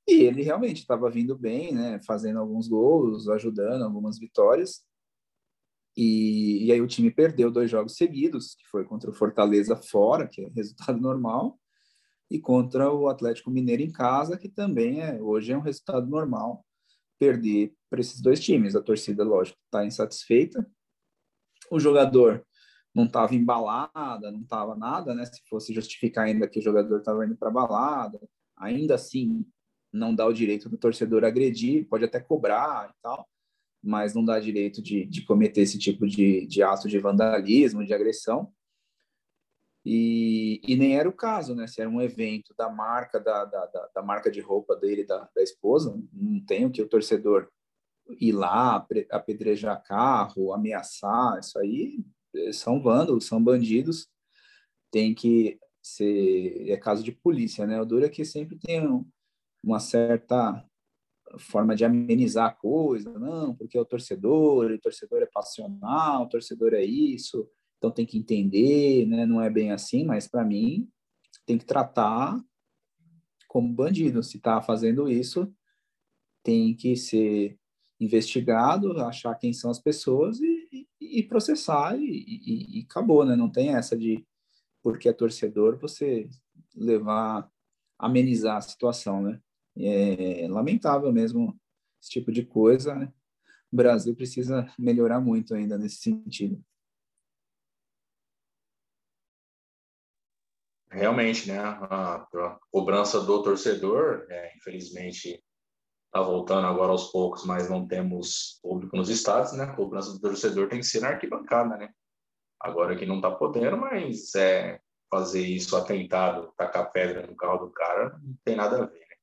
E 0.07 0.23
ele 0.23 0.41
realmente 0.41 0.79
estava 0.81 1.09
vindo 1.09 1.37
bem, 1.37 1.73
né? 1.73 1.99
Fazendo 2.05 2.39
alguns 2.39 2.67
gols, 2.67 3.29
ajudando 3.29 3.83
algumas 3.83 4.17
vitórias 4.17 4.83
E, 5.95 6.65
e, 6.65 6.71
aí 6.71 6.81
o 6.81 6.87
time 6.87 7.11
perdeu 7.11 7.51
dois 7.51 7.69
jogos 7.69 7.95
seguidos, 7.95 8.55
que 8.55 8.65
foi 8.67 8.85
contra 8.85 9.09
o 9.09 9.13
Fortaleza 9.13 9.75
fora, 9.75 10.27
que 10.27 10.41
é 10.43 10.49
resultado 10.55 10.99
normal, 10.99 11.59
e 12.31 12.39
contra 12.39 12.91
o 12.91 13.07
Atlético 13.07 13.51
Mineiro 13.51 13.83
em 13.83 13.91
casa, 13.91 14.37
que 14.37 14.49
também 14.49 15.01
é 15.01 15.21
hoje 15.21 15.51
é 15.53 15.57
um 15.57 15.61
resultado 15.61 16.07
normal 16.07 16.65
perder 17.19 17.73
para 17.89 17.99
esses 17.99 18.21
dois 18.21 18.39
times. 18.39 18.75
A 18.75 18.81
torcida, 18.81 19.23
lógico, 19.23 19.57
está 19.65 19.85
insatisfeita. 19.85 20.65
O 21.71 21.79
jogador 21.79 22.45
não 22.93 23.05
estava 23.05 23.35
embalada, 23.35 24.31
não 24.31 24.41
estava 24.41 24.75
nada, 24.75 25.13
né? 25.13 25.25
Se 25.25 25.41
fosse 25.47 25.73
justificar 25.73 26.25
ainda 26.25 26.47
que 26.47 26.59
o 26.59 26.61
jogador 26.61 26.99
estava 26.99 27.25
indo 27.25 27.35
para 27.37 27.51
balada, 27.51 28.19
ainda 28.55 28.95
assim 28.95 29.45
não 29.91 30.13
dá 30.13 30.25
o 30.25 30.33
direito 30.33 30.69
do 30.69 30.77
torcedor 30.77 31.23
agredir, 31.23 31.87
pode 31.87 32.05
até 32.05 32.19
cobrar 32.19 32.89
e 32.89 32.93
tal, 33.01 33.27
mas 33.83 34.13
não 34.13 34.25
dá 34.25 34.39
direito 34.39 34.81
de, 34.81 35.05
de 35.05 35.23
cometer 35.23 35.61
esse 35.61 35.77
tipo 35.77 36.07
de, 36.07 36.45
de 36.47 36.63
ato 36.63 36.87
de 36.87 36.99
vandalismo, 36.99 37.85
de 37.85 37.93
agressão. 37.93 38.51
E, 39.89 40.59
e, 40.67 40.75
nem 40.75 40.97
era 40.97 41.07
o 41.07 41.13
caso, 41.13 41.55
né? 41.55 41.65
Se 41.65 41.79
era 41.79 41.89
um 41.89 42.01
evento 42.01 42.53
da 42.57 42.69
marca, 42.69 43.21
da, 43.21 43.45
da, 43.45 43.65
da, 43.67 43.89
da 43.95 44.01
marca 44.01 44.29
de 44.29 44.41
roupa 44.41 44.75
dele, 44.75 45.05
da, 45.05 45.29
da 45.33 45.41
esposa, 45.41 45.97
não 46.11 46.43
tem 46.43 46.65
o 46.65 46.69
que 46.69 46.81
o 46.81 46.89
torcedor 46.89 47.49
ir 48.19 48.33
lá, 48.33 48.85
apedrejar 49.09 49.81
carro, 49.81 50.51
ameaçar, 50.51 51.39
isso 51.39 51.57
aí 51.57 52.03
são 52.51 52.81
vândalos, 52.81 53.27
são 53.27 53.41
bandidos, 53.41 54.09
tem 54.91 55.15
que 55.15 55.57
ser, 55.81 56.69
é 56.69 56.75
caso 56.75 57.01
de 57.01 57.13
polícia, 57.13 57.65
né? 57.65 57.79
O 57.79 57.85
duro 57.85 58.03
é 58.03 58.09
que 58.09 58.25
sempre 58.25 58.59
tem 58.59 58.81
uma 59.63 59.79
certa 59.79 60.65
forma 61.39 61.73
de 61.73 61.85
amenizar 61.85 62.49
a 62.49 62.53
coisa, 62.53 63.17
não, 63.17 63.55
porque 63.55 63.77
é 63.77 63.81
o 63.81 63.85
torcedor, 63.85 64.69
o 64.69 64.79
torcedor 64.81 65.21
é 65.21 65.27
passional, 65.27 66.23
o 66.23 66.29
torcedor 66.29 66.73
é 66.73 66.83
isso, 66.83 67.49
então 67.77 67.91
tem 67.91 68.05
que 68.05 68.17
entender, 68.17 69.05
né? 69.05 69.25
Não 69.25 69.41
é 69.41 69.49
bem 69.49 69.71
assim, 69.71 70.03
mas 70.03 70.27
para 70.27 70.43
mim 70.43 70.89
tem 71.45 71.57
que 71.57 71.65
tratar 71.65 72.39
como 73.47 73.73
bandido. 73.73 74.21
Se 74.23 74.37
está 74.37 74.61
fazendo 74.61 75.09
isso, 75.09 75.51
tem 76.43 76.75
que 76.75 76.95
ser 76.95 77.57
investigado, 77.99 78.99
achar 79.01 79.35
quem 79.35 79.53
são 79.53 79.71
as 79.71 79.79
pessoas 79.79 80.39
e, 80.39 80.87
e, 81.01 81.19
e 81.19 81.23
processar 81.23 81.97
e, 81.97 82.03
e, 82.05 82.79
e, 82.79 82.85
acabou, 82.89 83.25
né? 83.25 83.35
Não 83.35 83.49
tem 83.49 83.75
essa 83.75 83.97
de 83.97 84.25
porque 84.83 85.09
é 85.09 85.13
torcedor 85.13 85.77
você 85.77 86.29
levar 86.75 87.49
amenizar 87.99 88.57
a 88.57 88.61
situação, 88.61 89.21
né? 89.21 89.41
É 89.75 90.47
lamentável 90.47 91.11
mesmo 91.11 91.59
esse 92.01 92.11
tipo 92.11 92.31
de 92.31 92.43
coisa. 92.43 92.95
Né? 92.95 93.11
O 93.71 93.75
Brasil 93.75 94.15
precisa 94.15 94.71
melhorar 94.77 95.19
muito 95.19 95.53
ainda 95.53 95.77
nesse 95.77 95.97
sentido. 95.97 96.63
Realmente, 100.97 101.47
né? 101.47 101.59
A, 101.59 102.15
a 102.15 102.59
cobrança 102.71 103.21
do 103.21 103.43
torcedor, 103.43 104.25
é, 104.29 104.55
infelizmente, 104.57 105.43
está 106.07 106.21
voltando 106.21 106.65
agora 106.65 106.91
aos 106.91 107.11
poucos, 107.11 107.45
mas 107.45 107.69
não 107.69 107.87
temos 107.87 108.59
público 108.63 108.97
nos 108.97 109.07
estados, 109.07 109.53
né? 109.53 109.65
A 109.65 109.75
cobrança 109.75 110.11
do 110.11 110.19
torcedor 110.19 110.67
tem 110.67 110.79
que 110.79 110.85
ser 110.85 111.01
na 111.01 111.09
arquibancada, 111.09 111.77
né? 111.77 111.89
Agora 112.59 112.95
que 112.95 113.05
não 113.05 113.17
está 113.17 113.29
podendo, 113.29 113.77
mas 113.77 114.33
é, 114.33 114.81
fazer 115.07 115.41
isso 115.41 115.77
atentado, 115.77 116.51
tacar 116.57 116.91
pedra 116.91 117.27
no 117.27 117.35
carro 117.35 117.67
do 117.67 117.71
cara, 117.71 118.17
não 118.17 118.35
tem 118.43 118.55
nada 118.55 118.81
a 118.81 118.85
ver, 118.87 118.99
né? 118.99 119.15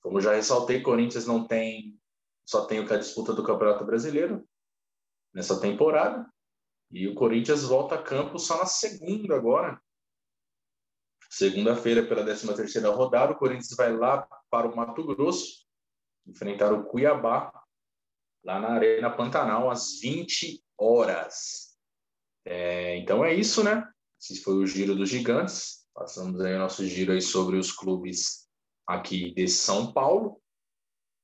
Como 0.00 0.18
já 0.18 0.32
ressaltei, 0.32 0.80
Corinthians 0.80 1.26
não 1.26 1.46
tem, 1.46 2.00
só 2.46 2.64
tem 2.64 2.78
a 2.78 2.96
disputa 2.96 3.34
do 3.34 3.44
Campeonato 3.44 3.84
Brasileiro 3.84 4.48
nessa 5.34 5.60
temporada, 5.60 6.26
e 6.90 7.06
o 7.06 7.14
Corinthians 7.14 7.64
volta 7.64 7.96
a 7.96 8.02
campo 8.02 8.38
só 8.38 8.56
na 8.56 8.64
segunda 8.64 9.36
agora, 9.36 9.78
Segunda-feira, 11.30 12.02
pela 12.02 12.24
13ª 12.24 12.92
rodada, 12.92 13.32
o 13.32 13.36
Corinthians 13.36 13.76
vai 13.76 13.96
lá 13.96 14.26
para 14.50 14.66
o 14.66 14.74
Mato 14.74 15.06
Grosso 15.06 15.64
enfrentar 16.26 16.72
o 16.72 16.84
Cuiabá 16.84 17.52
lá 18.44 18.58
na 18.58 18.70
Arena 18.70 19.08
Pantanal 19.08 19.70
às 19.70 20.00
20 20.00 20.60
horas. 20.76 21.76
É, 22.44 22.96
então 22.96 23.24
é 23.24 23.32
isso, 23.32 23.62
né? 23.62 23.88
Esse 24.20 24.42
foi 24.42 24.54
o 24.54 24.66
giro 24.66 24.96
dos 24.96 25.08
gigantes. 25.08 25.86
Passamos 25.94 26.40
aí 26.40 26.54
o 26.54 26.58
nosso 26.58 26.84
giro 26.84 27.12
aí 27.12 27.22
sobre 27.22 27.56
os 27.56 27.70
clubes 27.70 28.48
aqui 28.84 29.32
de 29.32 29.46
São 29.46 29.92
Paulo. 29.92 30.42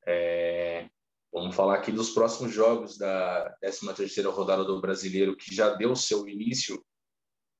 É, 0.06 0.88
vamos 1.32 1.56
falar 1.56 1.74
aqui 1.74 1.90
dos 1.90 2.10
próximos 2.10 2.52
jogos 2.52 2.96
da 2.96 3.56
13ª 3.60 4.30
rodada 4.30 4.64
do 4.64 4.80
Brasileiro, 4.80 5.36
que 5.36 5.52
já 5.52 5.74
deu 5.74 5.96
seu 5.96 6.28
início 6.28 6.80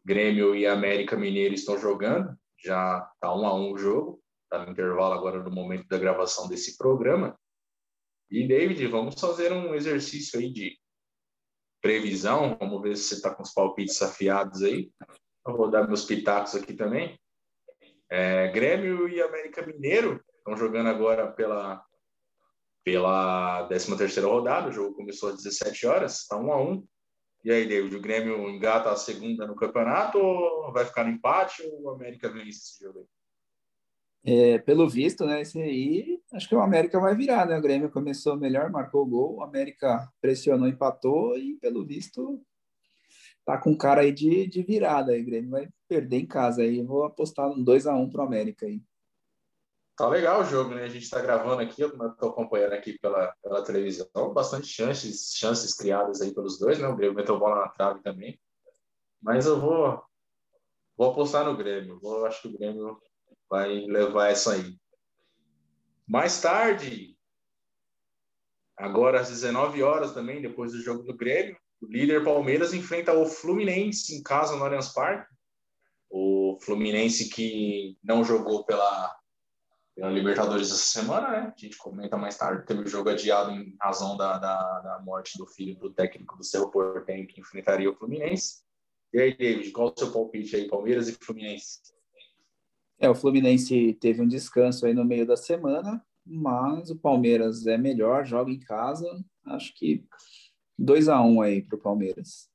Grêmio 0.07 0.55
e 0.55 0.65
América 0.69 1.17
Mineiro 1.17 1.53
estão 1.53 1.77
jogando, 1.77 2.33
já 2.65 3.11
está 3.13 3.35
um 3.35 3.45
a 3.45 3.53
um 3.53 3.73
o 3.73 3.77
jogo, 3.77 4.23
está 4.45 4.65
no 4.65 4.71
intervalo 4.71 5.13
agora 5.13 5.43
no 5.43 5.51
momento 5.51 5.89
da 5.89 5.99
gravação 5.99 6.47
desse 6.49 6.79
programa. 6.79 7.37
E, 8.31 8.47
David, 8.47 8.87
vamos 8.87 9.21
fazer 9.21 9.53
um 9.53 9.75
exercício 9.75 10.39
aí 10.39 10.53
de 10.53 10.79
previsão, 11.83 12.57
vamos 12.57 12.81
ver 12.83 12.97
se 12.97 13.03
você 13.03 13.15
está 13.17 13.35
com 13.35 13.43
os 13.43 13.53
palpites 13.53 14.01
afiados 14.01 14.63
aí. 14.63 14.93
Eu 15.45 15.57
vou 15.57 15.69
dar 15.69 15.89
meus 15.89 16.05
pitacos 16.05 16.55
aqui 16.55 16.73
também. 16.73 17.19
É, 18.09 18.47
Grêmio 18.53 19.09
e 19.09 19.21
América 19.21 19.67
Mineiro 19.67 20.25
estão 20.39 20.57
jogando 20.57 20.89
agora 20.89 21.33
pela 21.33 21.85
pela 22.85 23.67
13 23.67 23.97
terceira 23.99 24.29
rodada, 24.29 24.69
o 24.69 24.73
jogo 24.73 24.95
começou 24.95 25.31
às 25.31 25.43
17 25.43 25.89
horas, 25.89 26.21
está 26.21 26.37
um 26.37 26.53
a 26.53 26.63
um. 26.63 26.87
E 27.47 27.53
aí, 27.53 27.65
David, 27.65 27.95
o 27.95 28.01
Grêmio 28.01 28.51
engata 28.51 28.91
a 28.91 28.97
segunda 28.97 29.47
no 29.47 29.55
campeonato 29.55 30.19
ou 30.19 30.73
vai 30.73 30.85
ficar 30.85 31.05
no 31.05 31.11
empate 31.11 31.63
ou 31.63 31.83
o 31.83 31.91
América 31.91 32.29
vence 32.29 32.59
esse 32.59 32.83
jogo 32.83 32.99
aí? 32.99 33.07
É, 34.25 34.59
pelo 34.59 34.89
visto, 34.89 35.25
né, 35.25 35.43
esse 35.43 35.63
aí, 35.63 36.21
acho 36.33 36.49
que 36.49 36.57
o 36.57 36.61
América 36.61 36.99
vai 36.99 37.15
virar, 37.15 37.47
né? 37.47 37.57
O 37.57 37.63
Grêmio 37.63 37.89
começou 37.89 38.37
melhor, 38.37 38.69
marcou 38.69 39.05
o 39.05 39.07
gol, 39.07 39.37
o 39.37 39.43
América 39.45 40.13
pressionou, 40.21 40.67
empatou 40.67 41.39
e, 41.39 41.55
pelo 41.61 41.87
visto, 41.87 42.45
tá 43.45 43.57
com 43.57 43.77
cara 43.77 44.01
aí 44.01 44.11
de, 44.11 44.49
de 44.49 44.65
virada 44.65 45.13
aí. 45.13 45.23
O 45.23 45.27
Grêmio 45.27 45.51
vai 45.51 45.69
perder 45.87 46.17
em 46.17 46.27
casa 46.27 46.63
aí. 46.63 46.83
Vou 46.83 47.05
apostar 47.05 47.49
um 47.49 47.63
2 47.63 47.87
a 47.87 47.95
1 47.95 48.11
pro 48.11 48.23
América 48.23 48.67
aí. 48.67 48.83
Tá 49.97 50.07
legal 50.09 50.43
o 50.43 50.45
jogo, 50.45 50.75
né? 50.75 50.85
A 50.85 50.89
gente 50.89 51.05
está 51.05 51.23
gravando 51.23 51.63
aqui, 51.63 51.81
eu 51.81 51.89
estou 51.89 52.29
acompanhando 52.29 52.75
aqui 52.75 52.99
pela, 52.99 53.35
pela 53.43 53.65
televisão, 53.65 54.35
bastante 54.35 54.67
chances, 54.67 55.33
chances 55.35 55.73
criadas 55.73 56.21
aí 56.21 56.35
pelos 56.35 56.59
dois, 56.59 56.79
né? 56.79 56.87
O 56.87 56.95
Grêmio 56.95 57.17
meteu 57.17 57.39
bola 57.39 57.61
na 57.61 57.69
trave 57.69 58.03
também. 58.03 58.39
Mas 59.23 59.47
eu 59.47 59.59
vou, 59.59 60.03
vou 60.99 61.11
apostar 61.11 61.47
no 61.47 61.57
Grêmio. 61.57 61.99
Vou, 61.99 62.27
acho 62.27 62.43
que 62.43 62.49
o 62.49 62.53
Grêmio 62.53 63.01
vai 63.49 63.87
levar 63.87 64.29
essa 64.29 64.53
aí. 64.53 64.79
Mais 66.07 66.43
tarde, 66.43 67.17
agora 68.77 69.21
às 69.21 69.31
19 69.31 69.83
horas 69.83 70.13
também, 70.13 70.43
depois 70.43 70.73
do 70.73 70.83
jogo 70.83 71.05
do 71.05 71.17
Grêmio, 71.17 71.57
o 71.81 71.87
líder 71.87 72.23
Palmeiras 72.23 72.75
enfrenta 72.75 73.15
o 73.15 73.25
Fluminense 73.25 74.15
em 74.15 74.23
casa 74.23 74.57
no 74.57 74.65
Allianz 74.65 74.91
Parque. 74.93 75.35
O 76.11 76.59
Fluminense 76.61 77.31
que 77.31 77.99
não 78.05 78.23
jogou 78.23 78.65
pela 78.65 79.17
pela 79.97 80.11
Libertadores 80.11 80.71
essa 80.71 81.01
semana, 81.01 81.31
né? 81.31 81.53
A 81.57 81.59
gente 81.59 81.79
comenta 81.79 82.19
mais 82.19 82.37
tarde. 82.37 82.67
Teve 82.67 82.83
o 82.83 82.87
jogo 82.87 83.09
adiado 83.09 83.51
em 83.51 83.75
razão 83.81 84.15
da, 84.15 84.37
da, 84.37 84.81
da 84.81 85.01
morte 85.01 85.39
do 85.39 85.47
filho 85.47 85.75
do 85.77 85.91
técnico 85.91 86.37
do 86.37 86.45
Cerro 86.45 86.71
Porteño 86.71 87.27
que 87.27 87.41
enfrentaria 87.41 87.91
o 87.91 87.95
Fluminense. 87.95 88.63
E 89.15 89.19
aí, 89.19 89.35
David, 89.35 89.71
qual 89.71 89.89
o 89.89 89.99
seu 89.99 90.13
palpite 90.13 90.55
aí, 90.55 90.69
Palmeiras 90.69 91.09
e 91.09 91.13
Fluminense? 91.15 91.81
É, 92.99 93.09
o 93.09 93.15
Fluminense 93.15 93.95
teve 93.95 94.21
um 94.21 94.29
descanso 94.29 94.85
aí 94.85 94.93
no 94.93 95.05
meio 95.05 95.27
da 95.27 95.37
semana, 95.37 96.05
mas 96.25 96.91
o 96.91 96.99
Palmeiras 96.99 97.67
é 97.67 97.79
melhor, 97.79 98.27
joga 98.27 98.51
em 98.51 98.61
casa. 98.61 99.09
Acho 99.47 99.75
que 99.75 100.05
2 100.79 101.09
a 101.09 101.23
1 101.23 101.35
um 101.35 101.41
aí 101.41 101.63
para 101.63 101.77
o 101.77 101.81
Palmeiras. 101.81 102.51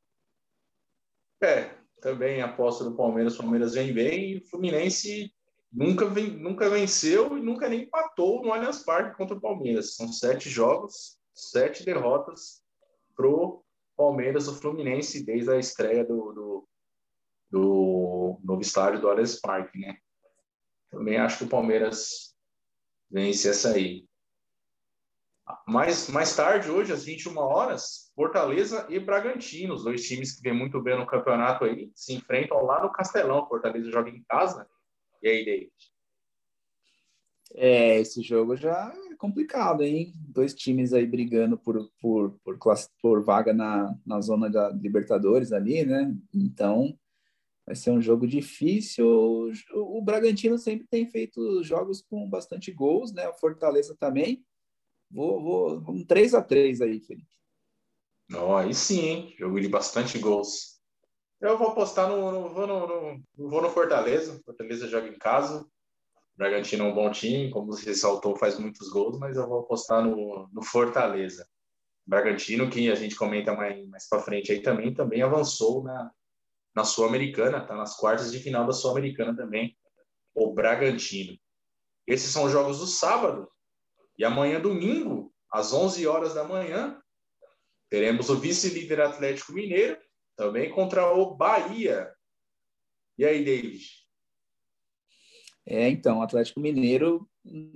É, 1.42 1.72
também 2.00 2.40
aposto 2.40 2.84
no 2.84 2.96
Palmeiras. 2.96 3.34
O 3.34 3.40
Palmeiras 3.40 3.74
vem 3.74 3.92
bem 3.92 4.34
e 4.34 4.38
o 4.38 4.46
Fluminense 4.48 5.34
nunca, 5.72 6.06
vem, 6.06 6.32
nunca 6.32 6.70
venceu 6.70 7.38
e 7.38 7.42
nunca 7.42 7.70
nem 7.70 7.84
empatou 7.84 8.44
no 8.44 8.52
Allianz 8.52 8.84
Parque 8.84 9.16
contra 9.16 9.36
o 9.36 9.42
Palmeiras. 9.42 9.96
São 9.96 10.12
sete 10.12 10.50
jogos, 10.50 11.18
sete 11.34 11.86
derrotas 11.86 12.62
pro 13.16 13.64
Palmeiras, 13.96 14.48
o 14.48 14.56
Fluminense, 14.56 15.24
desde 15.24 15.52
a 15.52 15.58
estreia 15.58 16.04
do, 16.04 16.34
do, 16.34 16.68
do 17.50 18.40
novo 18.44 18.62
estádio 18.62 19.00
do 19.00 19.10
Allianz 19.10 19.40
Parque, 19.40 19.80
né? 19.80 19.98
Também 20.90 21.18
acho 21.18 21.38
que 21.38 21.44
o 21.46 21.50
Palmeiras 21.50 22.36
vence 23.10 23.48
essa 23.50 23.74
aí. 23.74 24.06
Mais, 25.68 26.10
mais 26.10 26.36
tarde, 26.36 26.70
hoje, 26.70 26.94
às 26.94 27.04
21 27.04 27.38
horas, 27.38 28.12
Fortaleza 28.16 28.86
e 28.90 29.00
Bragantino, 29.00 29.74
os 29.74 29.84
dois 29.84 30.08
times 30.08 30.36
que 30.36 30.42
vêm 30.42 30.54
muito 30.54 30.82
bem 30.82 30.98
no 30.98 31.06
campeonato 31.06 31.66
aí, 31.66 31.92
se 31.94 32.14
enfrentam 32.14 32.64
lá 32.64 32.82
no 32.82 32.92
Castelão. 32.92 33.48
Fortaleza 33.48 33.90
joga 33.92 34.10
em 34.10 34.24
casa, 34.24 34.68
e 35.22 35.28
aí, 35.28 35.46
David? 35.46 35.72
É, 37.54 38.00
esse 38.00 38.22
jogo 38.22 38.56
já 38.56 38.94
é 39.12 39.16
complicado, 39.16 39.84
hein? 39.84 40.14
Dois 40.16 40.54
times 40.54 40.94
aí 40.94 41.06
brigando 41.06 41.58
por, 41.58 41.92
por, 42.00 42.40
por, 42.44 42.58
classe, 42.58 42.90
por 43.02 43.24
vaga 43.24 43.54
na, 43.54 43.94
na 44.06 44.22
zona 44.22 44.50
da 44.50 44.70
Libertadores 44.70 45.52
ali, 45.52 45.86
né? 45.86 46.16
Então, 46.34 46.98
vai 47.66 47.76
ser 47.76 47.92
um 47.92 48.02
jogo 48.02 48.26
difícil. 48.26 49.06
O, 49.06 49.52
o 49.98 50.02
Bragantino 50.02 50.58
sempre 50.58 50.88
tem 50.88 51.10
feito 51.10 51.62
jogos 51.64 52.02
com 52.02 52.30
bastante 52.30 52.72
gols, 52.72 53.12
né? 53.12 53.28
O 53.28 53.34
Fortaleza 53.34 53.96
também. 54.00 54.46
Vou, 55.10 55.42
vou, 55.42 55.84
um 55.90 56.06
3 56.06 56.34
a 56.34 56.42
3 56.42 56.80
aí, 56.80 57.02
Felipe. 57.02 57.30
Oh, 58.34 58.56
aí 58.56 58.74
sim, 58.74 59.00
hein? 59.02 59.36
Jogo 59.38 59.60
de 59.60 59.68
bastante 59.68 60.18
gols. 60.18 60.71
Eu 61.42 61.58
vou 61.58 61.70
apostar 61.70 62.08
no, 62.08 62.32
no, 62.32 62.50
vou 62.50 62.68
no, 62.68 62.88
no, 62.88 63.50
vou 63.50 63.62
no 63.64 63.70
Fortaleza. 63.70 64.40
Fortaleza 64.46 64.88
joga 64.88 65.08
em 65.08 65.18
casa. 65.18 65.66
Bragantino 66.36 66.86
é 66.86 66.88
um 66.88 66.94
bom 66.94 67.10
time, 67.12 67.50
como 67.50 67.68
você 67.68 67.88
ressaltou, 67.88 68.36
faz 68.36 68.60
muitos 68.60 68.90
gols, 68.90 69.18
mas 69.18 69.36
eu 69.36 69.48
vou 69.48 69.62
apostar 69.62 70.04
no, 70.04 70.48
no 70.54 70.64
Fortaleza. 70.64 71.48
Bragantino, 72.06 72.70
que 72.70 72.92
a 72.92 72.96
gente 72.96 73.16
comenta 73.16 73.56
mais, 73.56 73.88
mais 73.88 74.08
para 74.08 74.22
frente 74.22 74.52
aí 74.52 74.62
também, 74.62 74.94
também 74.94 75.24
avançou 75.24 75.84
na, 75.84 76.12
na 76.76 76.84
Sul-Americana, 76.84 77.66
tá 77.66 77.76
nas 77.76 77.96
quartas 77.96 78.32
de 78.32 78.40
final 78.40 78.66
da 78.66 78.74
Sul-Americana 78.74 79.36
também, 79.36 79.76
o 80.36 80.54
Bragantino. 80.54 81.36
Esses 82.06 82.32
são 82.32 82.44
os 82.44 82.52
jogos 82.52 82.80
do 82.80 82.88
sábado. 82.88 83.50
E 84.18 84.24
amanhã, 84.24 84.60
domingo, 84.60 85.34
às 85.52 85.74
11 85.74 86.06
horas 86.06 86.36
da 86.36 86.44
manhã, 86.44 87.02
teremos 87.90 88.30
o 88.30 88.38
vice-líder 88.38 89.02
Atlético 89.02 89.54
Mineiro, 89.54 89.98
também 90.42 90.72
contra 90.72 91.14
o 91.14 91.36
Bahia. 91.36 92.12
E 93.16 93.24
aí, 93.24 93.46
David? 93.46 93.86
É, 95.64 95.88
então, 95.88 96.18
o 96.18 96.22
Atlético 96.24 96.60
Mineiro 96.60 97.30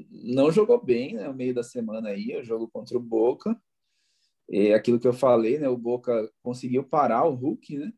não 0.10 0.52
jogou 0.52 0.84
bem 0.84 1.14
né, 1.14 1.28
no 1.28 1.34
meio 1.36 1.54
da 1.54 1.62
semana 1.62 2.10
aí, 2.10 2.36
o 2.36 2.44
jogo 2.44 2.68
contra 2.68 2.98
o 2.98 3.00
Boca. 3.00 3.56
É 4.50 4.74
aquilo 4.74 5.00
que 5.00 5.08
eu 5.08 5.14
falei, 5.14 5.60
né? 5.60 5.70
O 5.70 5.78
Boca 5.78 6.28
conseguiu 6.42 6.84
parar 6.84 7.26
o 7.26 7.36
Hulk, 7.36 7.78
né? 7.78 7.94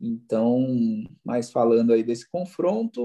Então, 0.00 0.68
mas 1.24 1.50
falando 1.50 1.92
aí 1.92 2.04
desse 2.04 2.30
confronto, 2.30 3.00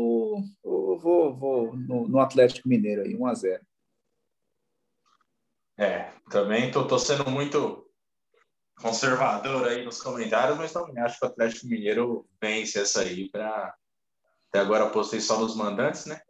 eu 0.63 0.99
vou, 0.99 1.35
vou 1.35 1.75
no, 1.75 2.07
no 2.07 2.19
Atlético 2.19 2.69
Mineiro 2.69 3.01
aí, 3.01 3.15
1 3.15 3.25
a 3.25 3.33
0 3.33 3.65
É, 5.77 6.13
também 6.29 6.69
tô, 6.69 6.87
tô 6.87 6.99
sendo 6.99 7.29
muito 7.29 7.84
conservador 8.79 9.67
aí 9.67 9.83
nos 9.83 10.01
comentários, 10.01 10.57
mas 10.57 10.73
também 10.73 11.01
acho 11.03 11.19
que 11.19 11.25
o 11.25 11.27
Atlético 11.29 11.67
Mineiro 11.67 12.27
vence 12.41 12.79
essa 12.79 13.01
aí 13.01 13.29
para 13.29 13.73
até 14.55 14.59
agora 14.59 14.85
apostei 14.85 15.19
só 15.19 15.37
nos 15.37 15.53
mandantes, 15.53 16.05
né? 16.05 16.21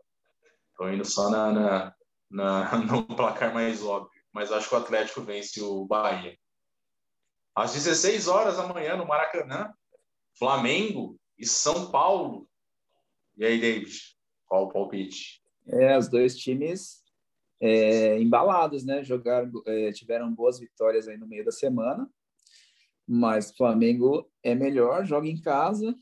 Estou 0.72 0.92
indo 0.92 1.06
só 1.06 1.30
na, 1.30 1.52
na, 1.52 1.96
na, 2.30 2.78
no 2.82 3.06
placar 3.06 3.54
mais 3.54 3.84
óbvio. 3.84 4.10
Mas 4.34 4.52
acho 4.52 4.68
que 4.68 4.74
o 4.74 4.80
Atlético 4.80 5.22
vence 5.22 5.62
o 5.62 5.86
Bahia. 5.86 6.36
Às 7.56 7.74
16 7.74 8.28
horas 8.28 8.58
da 8.58 8.68
manhã, 8.68 8.98
no 8.98 9.08
Maracanã, 9.08 9.72
Flamengo 10.38 11.18
e 11.38 11.46
São 11.46 11.92
Paulo. 11.92 12.50
E 13.38 13.46
aí, 13.46 13.62
David, 13.62 13.96
qual 14.48 14.64
o 14.64 14.70
palpite? 14.70 15.42
É, 15.68 15.96
os 15.96 16.10
dois 16.10 16.36
times 16.36 17.04
é, 17.62 18.20
embalados, 18.20 18.84
né? 18.84 19.04
Jogaram, 19.04 19.52
é, 19.68 19.92
tiveram 19.92 20.34
boas 20.34 20.60
vitórias 20.60 21.08
aí 21.08 21.16
no 21.16 21.28
meio 21.28 21.46
da 21.46 21.52
semana, 21.52 22.10
mas 23.08 23.56
Flamengo 23.56 24.30
é 24.44 24.56
melhor, 24.56 25.06
joga 25.06 25.28
em 25.28 25.41
casa 25.41 25.96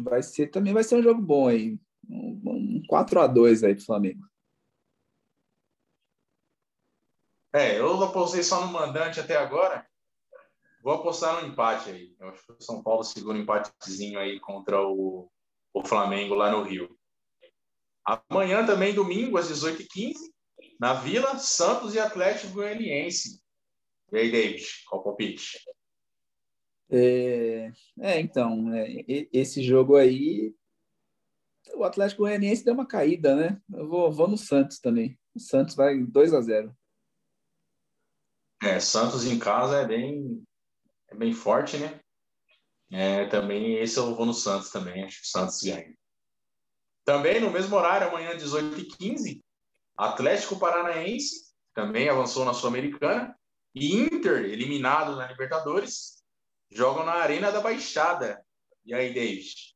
vai 0.00 0.22
ser 0.22 0.48
também 0.48 0.72
vai 0.72 0.84
ser 0.84 0.96
um 0.96 1.02
jogo 1.02 1.20
bom 1.20 1.48
aí. 1.48 1.78
Um, 2.08 2.40
um 2.46 2.82
4 2.88 3.20
a 3.20 3.26
2 3.26 3.64
aí 3.64 3.74
pro 3.74 3.84
Flamengo. 3.84 4.26
É, 7.52 7.78
eu 7.78 8.02
apostei 8.02 8.42
só 8.42 8.64
no 8.64 8.72
mandante 8.72 9.20
até 9.20 9.36
agora. 9.36 9.86
Vou 10.82 10.94
apostar 10.94 11.40
no 11.40 11.48
empate 11.48 11.90
aí. 11.90 12.16
Eu 12.18 12.28
acho 12.28 12.46
que 12.46 12.52
o 12.52 12.60
São 12.60 12.82
Paulo 12.82 13.04
segura 13.04 13.36
um 13.36 13.42
empatezinho 13.42 14.18
aí 14.18 14.40
contra 14.40 14.80
o, 14.82 15.30
o 15.72 15.84
Flamengo 15.84 16.34
lá 16.34 16.50
no 16.50 16.62
Rio. 16.62 16.96
Amanhã 18.04 18.66
também, 18.66 18.94
domingo, 18.94 19.38
às 19.38 19.48
18h15, 19.48 20.14
na 20.80 20.94
Vila, 20.94 21.38
Santos 21.38 21.94
e 21.94 22.00
Atlético 22.00 22.54
Goianiense. 22.54 23.40
E 24.10 24.18
aí, 24.18 24.32
David, 24.32 24.66
qual 24.88 25.04
palpite? 25.04 25.62
É, 26.94 27.72
é 28.00 28.20
então, 28.20 28.70
é, 28.74 29.04
esse 29.32 29.62
jogo 29.62 29.96
aí, 29.96 30.54
o 31.74 31.84
Atlético 31.84 32.22
Goianiense 32.22 32.64
deu 32.64 32.74
uma 32.74 32.86
caída, 32.86 33.34
né? 33.34 33.60
Eu 33.72 33.88
vou, 33.88 34.12
vou 34.12 34.28
no 34.28 34.36
Santos 34.36 34.78
também. 34.78 35.18
O 35.34 35.40
Santos 35.40 35.74
vai 35.74 35.98
2 35.98 36.34
a 36.34 36.40
0 36.42 36.76
É, 38.62 38.78
Santos 38.78 39.24
em 39.24 39.38
casa 39.38 39.80
é 39.80 39.86
bem, 39.86 40.44
é 41.08 41.14
bem 41.14 41.32
forte, 41.32 41.78
né? 41.78 41.98
É, 42.90 43.24
também 43.26 43.76
esse 43.76 43.96
eu 43.98 44.14
vou 44.14 44.26
no 44.26 44.34
Santos 44.34 44.70
também, 44.70 45.02
acho 45.02 45.22
que 45.22 45.26
o 45.26 45.30
Santos 45.30 45.62
ganha. 45.62 45.96
Também 47.06 47.40
no 47.40 47.50
mesmo 47.50 47.74
horário, 47.74 48.08
amanhã, 48.08 48.36
18h15, 48.36 49.40
Atlético 49.96 50.58
Paranaense 50.58 51.52
também 51.74 52.10
avançou 52.10 52.44
na 52.44 52.52
Sul-Americana 52.52 53.34
e 53.74 53.94
Inter, 53.94 54.44
eliminado 54.44 55.16
na 55.16 55.26
Libertadores, 55.26 56.21
jogam 56.72 57.04
na 57.04 57.12
Arena 57.12 57.50
da 57.52 57.60
Baixada. 57.60 58.44
E 58.84 58.94
aí, 58.94 59.12
David? 59.12 59.72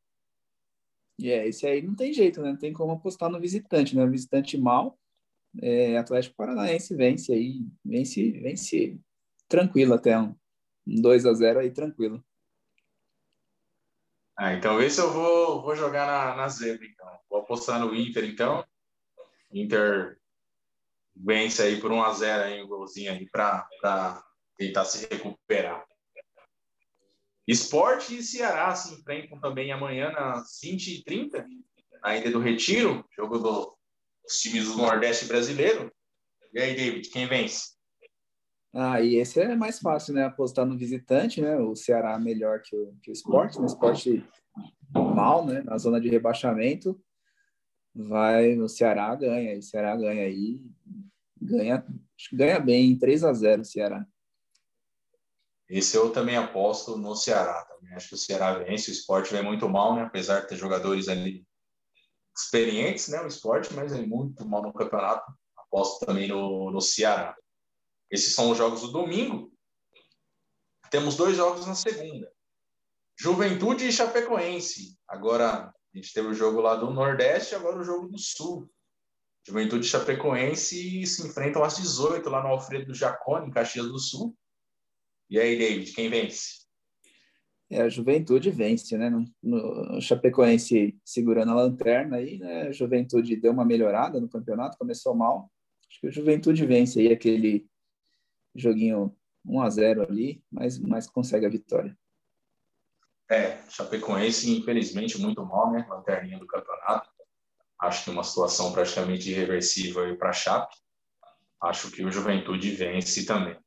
É, 1.21 1.25
yeah, 1.25 1.49
esse 1.49 1.67
aí 1.67 1.83
não 1.83 1.95
tem 1.95 2.13
jeito, 2.13 2.43
né? 2.43 2.51
Não 2.51 2.59
tem 2.59 2.73
como 2.73 2.93
apostar 2.93 3.31
no 3.31 3.41
visitante, 3.41 3.95
né? 3.97 4.05
O 4.05 4.11
visitante 4.11 4.59
mal, 4.59 4.99
é, 5.63 5.97
Atlético 5.97 6.37
Paranaense 6.37 6.95
vence 6.95 7.33
aí, 7.33 7.67
vence, 7.85 8.33
vence 8.33 9.01
tranquilo 9.49 9.95
até 9.95 10.19
um, 10.19 10.35
um 10.87 11.01
2 11.01 11.25
a 11.25 11.33
0 11.33 11.61
aí, 11.61 11.71
tranquilo. 11.71 12.23
Ah, 14.37 14.53
então 14.53 14.83
esse 14.83 15.01
eu 15.01 15.11
vou, 15.11 15.63
vou 15.63 15.75
jogar 15.75 16.07
na, 16.07 16.37
na 16.37 16.49
zebra, 16.49 16.87
então. 16.87 17.19
Vou 17.31 17.41
apostar 17.41 17.81
no 17.81 17.95
Inter, 17.95 18.25
então. 18.25 18.65
Inter 19.51 20.19
vence 21.15 21.63
aí 21.63 21.81
por 21.81 21.91
1 21.91 22.03
a 22.03 22.13
0 22.13 22.43
aí, 22.45 22.63
um 22.63 22.69
golzinho 22.69 23.13
aí 23.13 23.27
para 23.31 23.67
tentar 24.59 24.85
se 24.85 25.07
recuperar. 25.07 25.87
Esporte 27.47 28.17
e 28.17 28.23
Ceará 28.23 28.75
se 28.75 28.93
enfrentam 28.95 29.39
também 29.39 29.71
amanhã 29.71 30.11
às 30.17 30.59
20h30, 30.65 31.47
na 32.03 32.17
Ilha 32.17 32.31
do 32.31 32.41
Retiro, 32.41 33.05
jogo 33.15 33.39
do, 33.39 33.77
dos 34.25 34.41
times 34.41 34.67
do 34.67 34.77
Nordeste 34.77 35.27
brasileiro. 35.27 35.93
E 36.53 36.59
aí, 36.59 36.75
David, 36.75 37.09
quem 37.11 37.27
vence? 37.27 37.77
Ah, 38.75 39.01
e 39.01 39.17
esse 39.17 39.41
é 39.41 39.55
mais 39.55 39.79
fácil, 39.79 40.13
né? 40.15 40.25
Apostar 40.25 40.67
no 40.67 40.77
visitante, 40.77 41.41
né? 41.41 41.57
O 41.57 41.77
Ceará 41.77 42.19
melhor 42.19 42.61
que 42.63 42.77
o, 42.77 42.95
que 43.03 43.11
o 43.11 43.13
esporte, 43.13 43.59
né? 43.61 43.67
Esporte 43.67 44.27
mal, 44.93 45.47
né? 45.47 45.63
Na 45.63 45.79
zona 45.79 46.01
de 46.01 46.09
rebaixamento. 46.09 47.01
Vai, 47.95 48.59
o 48.59 48.69
Ceará 48.69 49.15
ganha, 49.15 49.59
o 49.59 49.63
Ceará 49.63 49.97
ganha 49.97 50.25
aí, 50.25 50.61
ganha, 51.41 51.87
ganha 52.31 52.61
bem, 52.61 52.99
3 52.99 53.25
a 53.25 53.33
0 53.33 53.63
o 53.63 53.65
Ceará. 53.65 54.07
Esse 55.69 55.97
eu 55.97 56.13
também 56.13 56.37
aposto 56.37 56.97
no 56.97 57.17
Ceará. 57.17 57.65
Também 57.65 57.95
acho 57.95 58.09
que 58.09 58.15
o 58.15 58.19
Ceará 58.19 58.59
vence. 58.59 58.91
O 58.91 58.93
esporte 58.93 59.33
vem 59.33 59.43
muito 59.43 59.69
mal, 59.69 59.97
né? 59.97 60.03
Apesar 60.03 60.41
de 60.41 60.49
ter 60.49 60.57
jogadores 60.57 61.09
ali 61.09 61.45
experientes, 62.37 63.09
né? 63.09 63.21
O 63.23 63.27
esporte, 63.27 63.75
mas 63.75 63.93
é 63.93 64.01
muito 64.01 64.47
mal 64.47 64.63
no 64.63 64.73
campeonato. 64.73 65.25
Aposto 65.57 66.07
também 66.07 66.29
no, 66.29 66.71
no 66.71 66.81
Ceará. 66.81 67.37
Esses 68.11 68.35
são 68.35 68.51
os 68.51 68.59
jogos 68.59 68.83
do 68.83 68.93
domingo. 68.93 69.53
Temos 70.91 71.17
dois 71.17 71.37
jogos 71.37 71.67
na 71.67 71.75
segunda. 71.75 72.31
Juventude 73.19 73.89
e 73.89 73.93
Chapecoense. 73.93 74.97
Agora, 75.09 75.73
a 75.95 75.99
gente 75.99 76.13
teve 76.13 76.29
o 76.29 76.35
jogo 76.35 76.61
lá 76.61 76.77
do 76.77 76.91
Nordeste, 76.91 77.55
agora 77.55 77.79
o 77.79 77.85
jogo 77.85 78.09
do 78.09 78.19
Sul. 78.19 78.71
Juventude 79.45 79.87
e 79.87 79.89
Chapecoense 79.89 81.07
se 81.07 81.27
enfrentam 81.27 81.65
às 81.65 81.77
18 81.77 82.29
lá 82.29 82.43
no 82.43 82.49
Alfredo 82.49 82.95
Jacone, 82.95 83.49
em 83.49 83.51
Caxias 83.51 83.87
do 83.87 83.99
Sul. 83.99 84.37
E 85.29 85.41
aí, 85.41 85.59
David, 85.59 85.93
quem 85.93 86.09
vence? 86.09 86.67
É, 87.69 87.83
a 87.83 87.89
Juventude 87.89 88.51
vence, 88.51 88.97
né? 88.97 89.11
No, 89.11 89.25
no 89.43 90.01
Chapecoense 90.01 90.97
segurando 91.05 91.51
a 91.51 91.55
lanterna 91.57 92.17
aí, 92.17 92.39
né? 92.39 92.69
A 92.69 92.73
Juventude 92.73 93.37
deu 93.37 93.53
uma 93.53 93.65
melhorada 93.65 94.21
no 94.21 94.29
campeonato, 94.29 94.79
começou 94.79 95.15
mal. 95.15 95.51
Acho 95.91 96.01
que 96.01 96.07
a 96.07 96.11
Juventude 96.11 96.65
vence 96.65 97.01
aí 97.01 97.13
aquele 97.13 97.67
joguinho 98.55 99.15
1 99.45 99.61
a 99.63 99.71
0 99.71 100.03
ali, 100.03 100.43
mas, 100.51 100.79
mas 100.79 101.09
consegue 101.09 101.45
a 101.45 101.51
vitória. 101.51 101.97
É, 103.29 103.59
Chapecoense, 103.69 104.49
infelizmente, 104.57 105.21
muito 105.21 105.45
mal, 105.45 105.73
né? 105.73 105.85
Lanterninha 105.89 106.39
do 106.39 106.47
campeonato. 106.47 107.11
Acho 107.81 108.05
que 108.05 108.11
uma 108.11 108.23
situação 108.23 108.73
praticamente 108.73 109.29
irreversível 109.29 110.17
para 110.17 110.31
a 110.31 110.33
Chape. 110.33 110.77
Acho 111.61 111.91
que 111.91 112.05
o 112.05 112.13
Juventude 112.13 112.71
vence 112.71 113.27
também. 113.27 113.59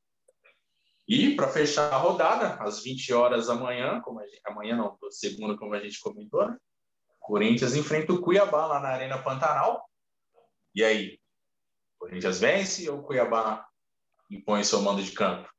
E 1.09 1.35
para 1.35 1.47
fechar 1.47 1.91
a 1.91 1.97
rodada, 1.97 2.53
às 2.61 2.83
20 2.83 3.11
horas 3.13 3.47
da 3.47 3.55
manhã, 3.55 3.99
como 4.01 4.21
gente, 4.21 4.41
amanhã 4.45 4.77
não, 4.77 4.95
segunda, 5.09 5.57
como 5.57 5.73
a 5.73 5.79
gente 5.79 5.99
comentou, 5.99 6.47
né? 6.47 6.55
Corinthians 7.19 7.75
enfrenta 7.75 8.13
o 8.13 8.21
Cuiabá 8.21 8.67
lá 8.67 8.79
na 8.79 8.89
Arena 8.89 9.17
Pantanal. 9.17 9.89
E 10.75 10.83
aí? 10.83 11.19
Corinthians 11.97 12.39
vence 12.39 12.87
ou 12.87 13.01
Cuiabá 13.01 13.67
impõe 14.29 14.63
seu 14.63 14.83
mando 14.83 15.01
de 15.01 15.11
campo? 15.11 15.49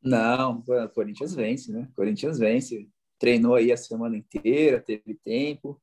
Não, 0.00 0.62
o 0.64 0.88
Corinthians 0.90 1.34
vence, 1.34 1.72
né? 1.72 1.90
Corinthians 1.96 2.38
vence. 2.38 2.88
Treinou 3.18 3.56
aí 3.56 3.72
a 3.72 3.76
semana 3.76 4.16
inteira, 4.16 4.80
teve 4.80 5.14
tempo. 5.24 5.82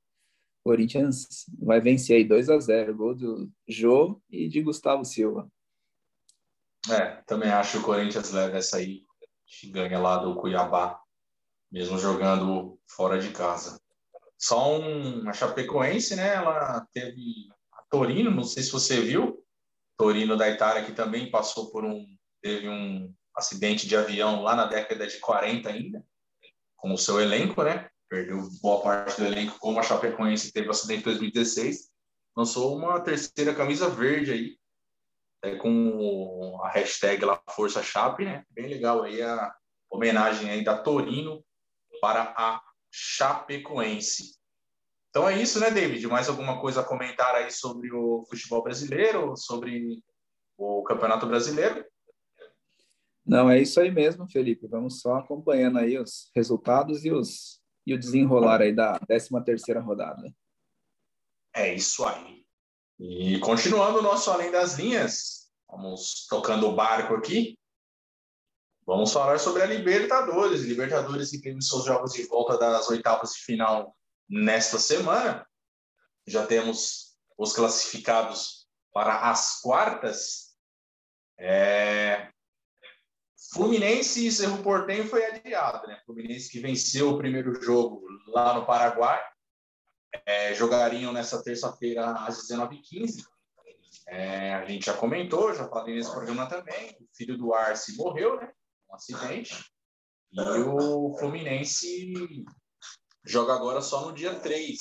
Corinthians 0.64 1.46
vai 1.60 1.82
vencer 1.82 2.16
aí 2.16 2.24
2 2.24 2.50
a 2.50 2.58
0 2.58 2.96
gol 2.96 3.14
do 3.14 3.52
Jô 3.68 4.22
e 4.30 4.48
de 4.48 4.62
Gustavo 4.62 5.04
Silva. 5.04 5.52
É, 6.90 7.22
também 7.26 7.50
acho 7.50 7.74
que 7.74 7.78
o 7.78 7.84
Corinthians 7.84 8.32
leva 8.32 8.58
essa 8.58 8.78
aí, 8.78 9.04
ganha 9.66 10.00
lá 10.00 10.18
do 10.18 10.36
Cuiabá, 10.36 11.00
mesmo 11.72 11.98
jogando 11.98 12.80
fora 12.88 13.20
de 13.20 13.30
casa. 13.30 13.80
Só 14.38 14.80
um, 14.80 15.28
a 15.28 15.34
Chapecoense, 15.34 16.16
né? 16.16 16.36
Ela 16.36 16.88
teve 16.94 17.50
a 17.74 17.82
Torino, 17.90 18.32
não 18.32 18.44
sei 18.44 18.64
se 18.64 18.72
você 18.72 19.02
viu, 19.02 19.44
Torino 19.98 20.38
da 20.38 20.48
Itália 20.48 20.86
que 20.86 20.94
também 20.94 21.32
passou 21.32 21.72
por 21.72 21.84
um 21.84 22.06
teve 22.42 22.70
um 22.70 23.14
acidente 23.36 23.88
de 23.88 23.96
avião 23.96 24.44
lá 24.44 24.56
na 24.56 24.66
década 24.66 25.08
de 25.08 25.20
40 25.20 25.70
ainda, 25.70 26.06
com 26.76 26.94
o 26.94 26.98
seu 26.98 27.20
elenco, 27.20 27.64
né? 27.64 27.90
Perdeu 28.10 28.48
boa 28.62 28.82
parte 28.82 29.20
do 29.20 29.28
elenco, 29.28 29.60
como 29.60 29.80
a 29.80 29.84
Chapecoense 29.84 30.54
teve 30.54 30.68
o 30.68 30.72
acidente 30.72 31.02
em 31.02 31.06
2016. 31.06 31.90
Lançou 32.36 32.78
uma 32.78 33.00
terceira 33.00 33.54
camisa 33.54 33.90
verde 33.90 34.32
aí, 34.32 34.58
é, 35.44 35.56
com 35.56 36.60
a 36.64 36.70
hashtag 36.70 37.24
lá 37.26 37.42
Força 37.50 37.84
Chape, 37.84 38.26
né? 38.26 38.44
Bem 38.52 38.68
legal 38.68 39.04
aí 39.04 39.22
a 39.22 39.54
homenagem 39.90 40.50
aí 40.50 40.64
da 40.64 40.78
Torino 40.78 41.44
para 42.02 42.34
a 42.36 42.62
Chapecoense. 42.92 44.38
Então 45.10 45.28
é 45.28 45.42
isso, 45.42 45.60
né, 45.60 45.72
David? 45.72 46.06
Mais 46.08 46.30
alguma 46.30 46.60
coisa 46.60 46.82
a 46.82 46.84
comentar 46.84 47.34
aí 47.36 47.52
sobre 47.52 47.92
o 47.94 48.24
futebol 48.30 48.64
brasileiro, 48.64 49.36
sobre 49.36 50.04
o 50.58 50.84
Campeonato 50.84 51.26
Brasileiro? 51.26 51.86
Não, 53.26 53.50
é 53.50 53.60
isso 53.60 53.80
aí 53.80 53.92
mesmo, 53.92 54.30
Felipe. 54.30 54.68
Vamos 54.68 55.02
só 55.02 55.16
acompanhando 55.16 55.80
aí 55.80 55.98
os 55.98 56.32
resultados 56.36 57.04
e, 57.04 57.12
os, 57.12 57.62
e 57.86 57.94
o 57.94 58.00
desenrolar 58.00 58.62
aí 58.62 58.74
da 58.74 58.98
13 59.00 59.44
terceira 59.44 59.82
rodada. 59.82 60.34
É 61.54 61.74
isso 61.74 62.06
aí. 62.06 62.47
E 63.00 63.40
continuando 63.40 64.00
o 64.00 64.02
nosso 64.02 64.32
Além 64.32 64.52
das 64.52 64.74
Linhas, 64.74 65.52
vamos 65.70 66.26
tocando 66.28 66.68
o 66.68 66.76
barco 66.76 67.14
aqui. 67.14 67.58
Vamos 68.86 69.12
falar 69.12 69.38
sobre 69.40 69.62
a 69.62 69.66
Libertadores. 69.66 70.62
Libertadores 70.62 71.30
que 71.30 71.40
teve 71.40 71.62
seus 71.62 71.86
jogos 71.86 72.14
de 72.14 72.24
volta 72.24 72.58
das 72.58 72.90
oitavas 72.90 73.34
de 73.34 73.42
final 73.42 73.96
nesta 74.28 74.80
semana. 74.80 75.48
Já 76.26 76.48
temos 76.48 77.16
os 77.38 77.54
classificados 77.54 78.68
para 78.92 79.30
as 79.30 79.62
quartas. 79.62 80.56
É... 81.38 82.32
Fluminense 83.54 84.26
e 84.26 84.32
Cerro 84.32 84.64
Portenho 84.64 85.08
foi 85.08 85.24
adiado, 85.24 85.86
né? 85.88 86.02
Fluminense 86.06 86.50
que 86.50 86.60
venceu 86.60 87.12
o 87.12 87.18
primeiro 87.18 87.62
jogo 87.62 88.02
lá 88.28 88.56
no 88.56 88.66
Paraguai. 88.66 89.22
É, 90.26 90.54
jogariam 90.54 91.12
nessa 91.12 91.44
terça-feira 91.44 92.12
às 92.12 92.48
19h15. 92.48 93.26
É, 94.08 94.54
a 94.54 94.66
gente 94.66 94.86
já 94.86 94.94
comentou, 94.94 95.54
já 95.54 95.68
falei 95.68 95.96
nesse 95.96 96.12
programa 96.12 96.48
também. 96.48 96.92
O 97.02 97.08
filho 97.16 97.38
do 97.38 97.54
Arce 97.54 97.96
morreu, 97.98 98.38
né? 98.38 98.52
um 98.90 98.96
acidente. 98.96 99.66
E 100.32 100.42
o 100.42 101.16
Fluminense 101.18 102.14
joga 103.26 103.54
agora 103.54 103.82
só 103.82 104.06
no 104.06 104.14
dia 104.14 104.40
3. 104.40 104.78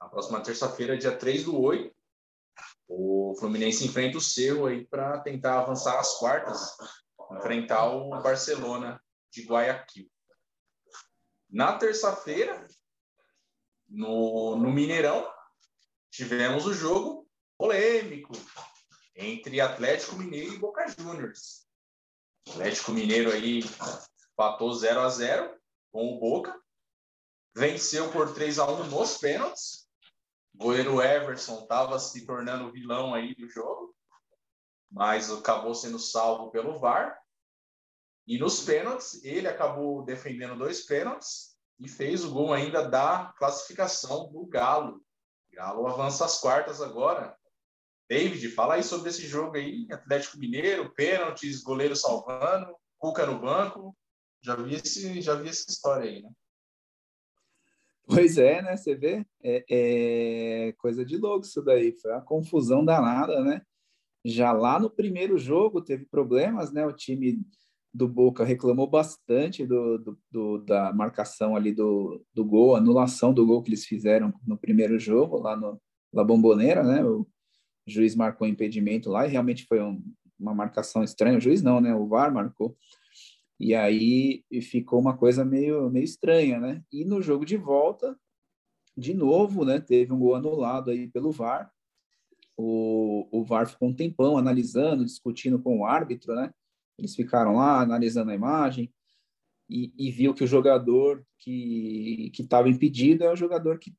Na 0.00 0.08
próxima 0.08 0.42
terça-feira, 0.42 0.98
dia 0.98 1.16
3 1.16 1.44
do 1.44 1.60
8. 1.60 1.94
O 2.88 3.34
Fluminense 3.38 3.84
enfrenta 3.84 4.18
o 4.18 4.20
Cerro 4.20 4.66
aí 4.66 4.86
para 4.86 5.18
tentar 5.20 5.60
avançar 5.60 5.98
às 5.98 6.18
quartas, 6.18 6.76
enfrentar 7.38 7.86
o 7.90 8.10
Barcelona 8.22 9.00
de 9.32 9.42
Guayaquil. 9.42 10.08
Na 11.50 11.78
terça-feira, 11.78 12.66
no, 13.94 14.56
no 14.56 14.72
Mineirão, 14.72 15.30
tivemos 16.10 16.66
o 16.66 16.74
jogo 16.74 17.28
polêmico 17.56 18.32
entre 19.14 19.60
Atlético 19.60 20.16
Mineiro 20.16 20.54
e 20.54 20.58
Boca 20.58 20.86
Juniors. 20.88 21.66
Atlético 22.48 22.92
Mineiro 22.92 23.32
aí 23.32 23.60
empatou 24.32 24.72
0 24.74 25.00
a 25.00 25.08
0 25.08 25.56
com 25.92 26.12
o 26.12 26.18
Boca. 26.18 26.60
Venceu 27.56 28.10
por 28.10 28.34
3 28.34 28.58
a 28.58 28.66
1 28.66 28.90
nos 28.90 29.18
pênaltis. 29.18 29.88
O 30.54 30.58
goleiro 30.58 31.00
Everson 31.00 31.62
estava 31.62 31.98
se 31.98 32.26
tornando 32.26 32.66
o 32.66 32.72
vilão 32.72 33.14
aí 33.14 33.34
do 33.34 33.48
jogo, 33.48 33.94
mas 34.90 35.30
acabou 35.30 35.74
sendo 35.74 35.98
salvo 35.98 36.50
pelo 36.50 36.78
VAR. 36.78 37.16
E 38.26 38.38
nos 38.38 38.64
pênaltis, 38.64 39.22
ele 39.22 39.46
acabou 39.46 40.04
defendendo 40.04 40.58
dois 40.58 40.84
pênaltis 40.84 41.53
e 41.80 41.88
fez 41.88 42.24
o 42.24 42.30
gol 42.30 42.52
ainda 42.52 42.88
da 42.88 43.32
classificação 43.36 44.30
do 44.32 44.46
Galo. 44.46 45.02
O 45.52 45.56
Galo 45.56 45.86
avança 45.86 46.24
às 46.24 46.40
quartas 46.40 46.80
agora 46.80 47.36
David, 48.08 48.48
fala 48.50 48.74
aí 48.74 48.82
sobre 48.82 49.08
esse 49.08 49.26
jogo 49.26 49.56
aí, 49.56 49.86
Atlético 49.90 50.38
Mineiro, 50.38 50.92
pênaltis, 50.94 51.62
goleiro 51.62 51.96
salvando, 51.96 52.74
Cuca 52.98 53.26
no 53.26 53.40
banco. 53.40 53.96
Já 54.42 54.54
vi, 54.56 54.74
esse, 54.74 55.20
já 55.20 55.34
vi 55.34 55.48
essa 55.48 55.70
história 55.70 56.10
aí, 56.10 56.22
né? 56.22 56.30
Pois 58.06 58.36
é, 58.36 58.60
né? 58.60 58.76
Você 58.76 58.94
vê? 58.94 59.26
É, 59.42 59.64
é, 59.70 60.72
coisa 60.74 61.04
de 61.04 61.16
louco 61.16 61.46
isso 61.46 61.62
daí. 61.62 61.92
Foi 61.92 62.12
uma 62.12 62.20
confusão 62.20 62.84
danada, 62.84 63.42
né? 63.42 63.62
Já 64.22 64.52
lá 64.52 64.78
no 64.78 64.90
primeiro 64.90 65.38
jogo 65.38 65.82
teve 65.82 66.04
problemas, 66.04 66.70
né? 66.72 66.84
O 66.84 66.92
time 66.92 67.42
do 67.94 68.08
Boca 68.08 68.44
reclamou 68.44 68.88
bastante 68.88 69.64
do, 69.64 69.98
do, 69.98 70.18
do, 70.28 70.58
da 70.58 70.92
marcação 70.92 71.54
ali 71.54 71.72
do, 71.72 72.20
do 72.34 72.44
gol, 72.44 72.74
anulação 72.74 73.32
do 73.32 73.46
gol 73.46 73.62
que 73.62 73.70
eles 73.70 73.86
fizeram 73.86 74.34
no 74.44 74.58
primeiro 74.58 74.98
jogo, 74.98 75.38
lá 75.38 75.56
no 75.56 75.80
La 76.12 76.24
Bombonera, 76.24 76.82
né? 76.82 77.04
O, 77.04 77.24
juiz 77.86 78.14
marcou 78.14 78.48
impedimento 78.48 79.10
lá 79.10 79.26
e 79.26 79.30
realmente 79.30 79.66
foi 79.66 79.80
um, 79.80 80.02
uma 80.38 80.54
marcação 80.54 81.04
estranha. 81.04 81.38
O 81.38 81.40
juiz 81.40 81.62
não, 81.62 81.80
né? 81.80 81.94
O 81.94 82.06
VAR 82.06 82.32
marcou. 82.32 82.76
E 83.60 83.74
aí 83.74 84.42
ficou 84.62 84.98
uma 84.98 85.16
coisa 85.16 85.44
meio, 85.44 85.90
meio 85.90 86.04
estranha, 86.04 86.58
né? 86.58 86.82
E 86.90 87.04
no 87.04 87.22
jogo 87.22 87.44
de 87.44 87.56
volta, 87.56 88.18
de 88.96 89.14
novo, 89.14 89.64
né? 89.64 89.80
Teve 89.80 90.12
um 90.12 90.18
gol 90.18 90.34
anulado 90.34 90.90
aí 90.90 91.08
pelo 91.08 91.30
VAR. 91.30 91.70
O, 92.56 93.28
o 93.30 93.44
VAR 93.44 93.68
ficou 93.68 93.88
um 93.88 93.94
tempão 93.94 94.38
analisando, 94.38 95.04
discutindo 95.04 95.60
com 95.60 95.80
o 95.80 95.86
árbitro, 95.86 96.34
né? 96.34 96.52
Eles 96.98 97.14
ficaram 97.14 97.56
lá 97.56 97.80
analisando 97.80 98.30
a 98.30 98.34
imagem 98.34 98.92
e, 99.68 99.92
e 99.96 100.10
viu 100.10 100.34
que 100.34 100.44
o 100.44 100.46
jogador 100.46 101.24
que 101.38 102.30
estava 102.38 102.68
impedido 102.68 103.24
é 103.24 103.32
o 103.32 103.36
jogador 103.36 103.78
que 103.78 103.94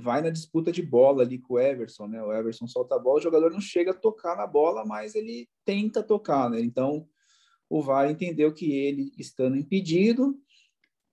vai 0.00 0.20
na 0.20 0.30
disputa 0.30 0.70
de 0.70 0.82
bola 0.82 1.22
ali 1.22 1.38
com 1.38 1.54
o 1.54 1.58
Everson, 1.58 2.06
né? 2.06 2.22
O 2.22 2.32
Everson 2.32 2.66
solta 2.66 2.96
a 2.96 2.98
bola, 2.98 3.18
o 3.18 3.22
jogador 3.22 3.50
não 3.50 3.60
chega 3.60 3.92
a 3.92 3.94
tocar 3.94 4.36
na 4.36 4.46
bola, 4.46 4.84
mas 4.84 5.14
ele 5.14 5.48
tenta 5.64 6.02
tocar, 6.02 6.50
né? 6.50 6.60
Então, 6.60 7.08
o 7.70 7.80
VAR 7.80 8.10
entendeu 8.10 8.52
que 8.52 8.70
ele, 8.72 9.12
estando 9.16 9.56
impedido, 9.56 10.38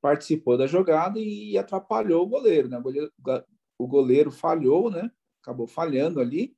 participou 0.02 0.58
da 0.58 0.68
jogada 0.68 1.20
e 1.20 1.58
atrapalhou 1.58 2.24
o 2.24 2.30
goleiro, 2.30 2.68
né? 2.68 2.78
O 2.78 2.82
goleiro, 2.82 3.12
o 3.78 3.88
goleiro 3.88 4.32
falhou, 4.32 4.90
né? 4.90 5.10
Acabou 5.42 5.68
falhando 5.68 6.20
ali 6.20 6.56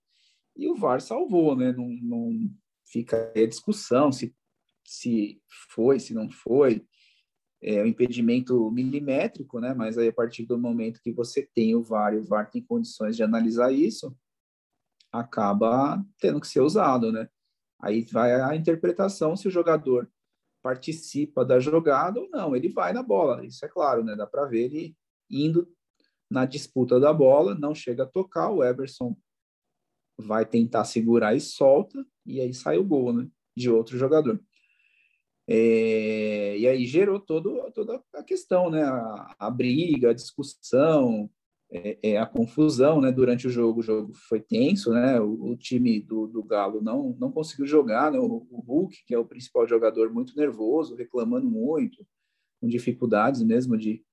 e 0.55 0.67
o 0.67 0.75
VAR 0.75 1.01
salvou, 1.01 1.55
né? 1.55 1.71
Não, 1.71 1.88
não 1.88 2.49
fica 2.86 3.31
a 3.36 3.45
discussão 3.45 4.12
se, 4.12 4.36
se 4.88 5.41
foi, 5.69 6.00
se 6.00 6.13
não 6.13 6.32
foi 6.32 6.88
é, 7.62 7.84
um 7.84 7.86
impedimento 7.86 8.71
milimétrico, 8.71 9.60
né? 9.60 9.73
Mas 9.73 9.97
aí 9.97 10.08
a 10.08 10.13
partir 10.13 10.45
do 10.45 10.58
momento 10.58 11.02
que 11.02 11.12
você 11.12 11.45
tem 11.54 11.76
o 11.76 11.84
VAR 11.84 12.13
e 12.13 12.19
o 12.19 12.23
VAR 12.23 12.50
tem 12.50 12.63
condições 12.63 13.17
de 13.17 13.21
analisar 13.21 13.73
isso, 13.73 14.15
acaba 15.12 16.02
tendo 16.19 16.39
que 16.39 16.47
ser 16.47 16.62
usado, 16.62 17.12
né? 17.12 17.28
Aí 17.82 18.06
vai 18.06 18.39
a 18.39 18.56
interpretação 18.56 19.36
se 19.36 19.47
o 19.47 19.52
jogador 19.52 20.10
participa 20.63 21.43
da 21.43 21.60
jogada 21.60 22.21
ou 22.21 22.30
não. 22.30 22.56
Ele 22.56 22.69
vai 22.69 22.94
na 22.94 23.04
bola, 23.04 23.46
isso 23.46 23.65
é 23.65 23.67
claro, 23.67 24.06
né? 24.06 24.15
Dá 24.15 24.25
para 24.25 24.46
ver 24.46 24.63
ele 24.65 24.96
indo 25.29 25.67
na 26.31 26.46
disputa 26.46 26.98
da 26.98 27.12
bola, 27.12 27.56
não 27.56 27.75
chega 27.75 28.04
a 28.04 28.08
tocar, 28.08 28.52
o 28.52 28.63
Everson 28.63 29.17
vai 30.17 30.46
tentar 30.46 30.85
segurar 30.85 31.35
e 31.35 31.42
solta, 31.42 32.06
e 32.25 32.40
aí 32.40 32.54
sai 32.54 32.77
o 32.77 32.85
gol, 32.85 33.12
né? 33.12 33.29
De 33.56 33.69
outro 33.69 33.98
jogador. 33.98 34.42
É, 35.50 36.58
e 36.58 36.67
aí 36.67 36.85
gerou 36.85 37.19
todo, 37.19 37.71
toda 37.73 38.04
a 38.13 38.23
questão, 38.23 38.69
né? 38.69 38.83
A, 38.83 39.35
a 39.39 39.50
briga, 39.50 40.10
a 40.10 40.13
discussão, 40.13 41.29
é, 41.71 41.98
é, 42.02 42.17
a 42.17 42.25
confusão, 42.25 43.00
né? 43.00 43.12
Durante 43.12 43.48
o 43.48 43.50
jogo, 43.50 43.79
o 43.79 43.83
jogo 43.83 44.13
foi 44.13 44.41
tenso, 44.41 44.91
né? 44.91 45.19
O, 45.21 45.52
o 45.52 45.58
time 45.58 46.02
do, 46.02 46.27
do 46.27 46.43
Galo 46.43 46.81
não, 46.81 47.15
não 47.19 47.31
conseguiu 47.31 47.65
jogar, 47.65 48.12
né? 48.12 48.19
O, 48.19 48.45
o, 48.50 48.60
Hulk, 48.62 49.06
que 49.06 49.13
é 49.13 49.17
o 49.17 49.25
principal 49.25 49.65
jogador, 49.65 50.12
muito 50.13 50.35
nervoso, 50.35 50.95
reclamando 50.95 51.50
muito, 51.50 52.06
com 52.60 52.67
dificuldades 52.67 53.41
mesmo 53.41 53.77
de, 53.77 54.04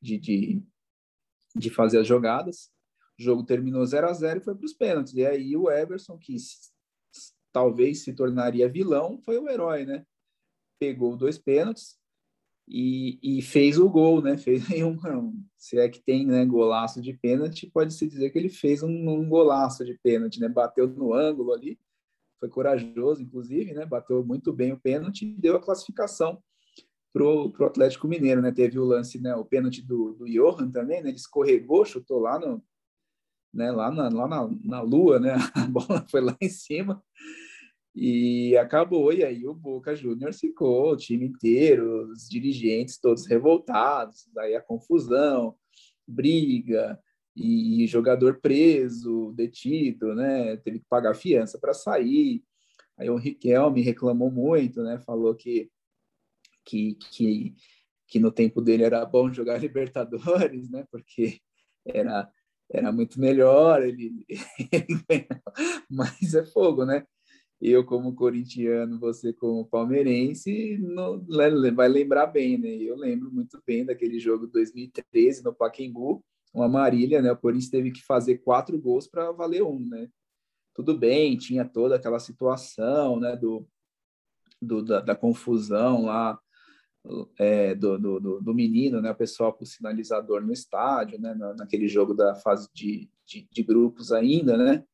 de, 0.00 0.18
de, 0.18 0.62
de 1.56 1.70
fazer 1.70 1.98
as 1.98 2.06
jogadas. 2.06 2.70
O 3.18 3.22
jogo 3.22 3.44
terminou 3.44 3.84
0 3.84 4.08
a 4.08 4.12
0 4.12 4.40
e 4.40 4.44
foi 4.44 4.54
para 4.54 4.66
os 4.66 4.74
pênaltis. 4.74 5.14
E 5.14 5.26
aí 5.26 5.56
o 5.56 5.70
Everson, 5.70 6.18
que 6.18 6.36
talvez 7.52 8.04
se 8.04 8.12
tornaria 8.12 8.68
vilão, 8.68 9.18
foi 9.24 9.38
o 9.38 9.48
herói, 9.48 9.84
né? 9.84 10.04
Pegou 10.78 11.16
dois 11.16 11.38
pênaltis 11.38 11.96
e, 12.68 13.18
e 13.22 13.42
fez 13.42 13.78
o 13.78 13.88
gol, 13.88 14.20
né? 14.20 14.36
Fez 14.38 14.64
um, 14.82 14.96
se 15.56 15.78
é 15.78 15.88
que 15.88 16.00
tem 16.00 16.26
né, 16.26 16.44
golaço 16.44 17.00
de 17.00 17.12
pênalti, 17.12 17.70
pode-se 17.70 18.06
dizer 18.06 18.30
que 18.30 18.38
ele 18.38 18.48
fez 18.48 18.82
um, 18.82 18.88
um 18.88 19.28
golaço 19.28 19.84
de 19.84 19.98
pênalti, 20.02 20.40
né? 20.40 20.48
Bateu 20.48 20.88
no 20.88 21.14
ângulo 21.14 21.52
ali, 21.52 21.78
foi 22.40 22.48
corajoso, 22.48 23.22
inclusive, 23.22 23.72
né? 23.72 23.86
Bateu 23.86 24.24
muito 24.24 24.52
bem 24.52 24.72
o 24.72 24.80
pênalti 24.80 25.26
e 25.26 25.40
deu 25.40 25.56
a 25.56 25.62
classificação 25.62 26.42
pro, 27.12 27.50
pro 27.50 27.66
Atlético 27.66 28.08
Mineiro, 28.08 28.42
né? 28.42 28.52
Teve 28.52 28.78
o 28.78 28.84
lance, 28.84 29.20
né? 29.20 29.34
O 29.34 29.44
pênalti 29.44 29.80
do, 29.82 30.12
do 30.14 30.26
Johan 30.26 30.70
também, 30.70 31.02
né? 31.02 31.08
Ele 31.08 31.16
escorregou, 31.16 31.84
chutou 31.84 32.18
lá 32.18 32.38
no, 32.38 32.62
né? 33.54 33.70
Lá 33.70 33.90
na, 33.90 34.08
lá 34.08 34.28
na, 34.28 34.50
na 34.64 34.80
lua, 34.82 35.20
né? 35.20 35.34
A 35.54 35.66
bola 35.66 36.04
foi 36.10 36.20
lá 36.20 36.36
em 36.40 36.48
cima 36.48 37.02
e 37.96 38.54
acabou. 38.58 39.10
E 39.12 39.24
aí 39.24 39.46
o 39.46 39.54
Boca 39.54 39.96
Juniors 39.96 40.38
ficou, 40.38 40.92
o 40.92 40.96
time 40.96 41.26
inteiro, 41.26 42.10
os 42.12 42.28
dirigentes 42.28 42.98
todos 42.98 43.26
revoltados, 43.26 44.28
daí 44.34 44.54
a 44.54 44.60
confusão, 44.60 45.56
briga 46.06 47.00
e 47.34 47.86
jogador 47.86 48.38
preso, 48.40 49.32
detido, 49.34 50.14
né? 50.14 50.56
Teve 50.58 50.80
que 50.80 50.86
pagar 50.88 51.14
fiança 51.14 51.58
para 51.58 51.72
sair. 51.72 52.44
Aí 52.98 53.08
o 53.10 53.16
Riquelme 53.16 53.80
reclamou 53.80 54.30
muito, 54.30 54.82
né? 54.82 54.98
Falou 54.98 55.34
que 55.34 55.70
que, 56.66 56.94
que, 57.12 57.54
que 58.08 58.18
no 58.18 58.32
tempo 58.32 58.60
dele 58.60 58.82
era 58.82 59.04
bom 59.06 59.32
jogar 59.32 59.58
Libertadores, 59.62 60.68
né? 60.68 60.84
Porque 60.90 61.40
era, 61.86 62.28
era 62.70 62.92
muito 62.92 63.20
melhor, 63.20 63.82
ele, 63.82 64.26
ele 64.72 65.26
mas 65.88 66.34
é 66.34 66.44
fogo, 66.44 66.84
né? 66.84 67.06
Eu, 67.60 67.84
como 67.84 68.14
corintiano, 68.14 68.98
você, 68.98 69.32
como 69.32 69.66
palmeirense, 69.66 70.78
vai 71.74 71.88
lembrar 71.88 72.26
bem, 72.26 72.58
né? 72.58 72.68
Eu 72.68 72.96
lembro 72.96 73.32
muito 73.32 73.60
bem 73.66 73.84
daquele 73.84 74.18
jogo 74.18 74.46
de 74.46 74.52
2013 74.52 75.42
no 75.42 75.54
Pacaembu, 75.54 76.22
uma 76.52 76.68
Marília, 76.68 77.22
né? 77.22 77.32
O 77.32 77.36
Corinthians 77.36 77.70
teve 77.70 77.90
que 77.90 78.02
fazer 78.04 78.38
quatro 78.38 78.78
gols 78.78 79.06
para 79.06 79.32
valer 79.32 79.62
um, 79.62 79.80
né? 79.80 80.08
Tudo 80.74 80.96
bem, 80.96 81.36
tinha 81.38 81.64
toda 81.64 81.96
aquela 81.96 82.18
situação, 82.18 83.18
né? 83.18 83.34
Do, 83.36 83.66
do 84.60 84.82
da, 84.82 85.00
da 85.00 85.16
confusão 85.16 86.04
lá 86.04 86.38
é, 87.38 87.74
do, 87.74 87.98
do, 87.98 88.40
do, 88.40 88.54
menino, 88.54 89.00
né, 89.00 89.10
o 89.10 89.16
pessoal 89.16 89.52
com 89.52 89.64
o 89.64 89.66
sinalizador 89.66 90.42
no 90.42 90.52
estádio, 90.52 91.20
né, 91.20 91.34
naquele 91.56 91.88
jogo 91.88 92.14
da 92.14 92.34
fase 92.34 92.68
de, 92.74 93.08
de, 93.24 93.48
de, 93.50 93.62
grupos 93.62 94.12
ainda, 94.12 94.56
né, 94.56 94.84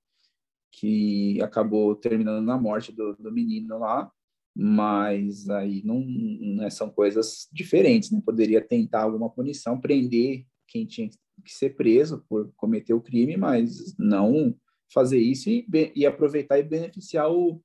que 0.72 1.40
acabou 1.42 1.94
terminando 1.94 2.44
na 2.44 2.58
morte 2.58 2.92
do, 2.92 3.14
do 3.14 3.30
menino 3.30 3.78
lá, 3.78 4.10
mas 4.54 5.48
aí 5.48 5.82
não, 5.84 6.00
não, 6.00 6.64
é, 6.64 6.70
são 6.70 6.90
coisas 6.90 7.48
diferentes, 7.52 8.10
né, 8.10 8.20
poderia 8.24 8.60
tentar 8.60 9.02
alguma 9.02 9.30
punição, 9.30 9.80
prender 9.80 10.44
quem 10.66 10.86
tinha 10.86 11.08
que 11.08 11.52
ser 11.52 11.70
preso 11.76 12.24
por 12.28 12.52
cometer 12.56 12.94
o 12.94 13.00
crime, 13.00 13.36
mas 13.36 13.96
não 13.98 14.54
fazer 14.92 15.18
isso 15.18 15.48
e, 15.48 15.66
e 15.94 16.06
aproveitar 16.06 16.58
e 16.58 16.62
beneficiar 16.62 17.30
o, 17.30 17.62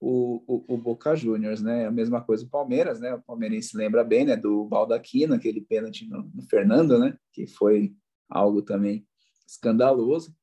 o, 0.00 0.42
o, 0.46 0.74
o, 0.74 0.78
Boca 0.78 1.14
Juniors, 1.14 1.62
né? 1.62 1.86
A 1.86 1.90
mesma 1.90 2.20
coisa 2.20 2.44
o 2.44 2.48
Palmeiras, 2.48 3.00
né? 3.00 3.14
O 3.14 3.22
palmeirense 3.22 3.76
lembra 3.76 4.02
bem, 4.02 4.24
né? 4.24 4.36
Do 4.36 4.64
Baldaquino, 4.64 5.34
aquele 5.34 5.60
pênalti 5.60 6.08
no, 6.08 6.22
no 6.34 6.42
Fernando, 6.42 6.98
né? 6.98 7.16
Que 7.32 7.46
foi 7.46 7.94
algo 8.28 8.62
também 8.62 9.06
escandaloso. 9.46 10.34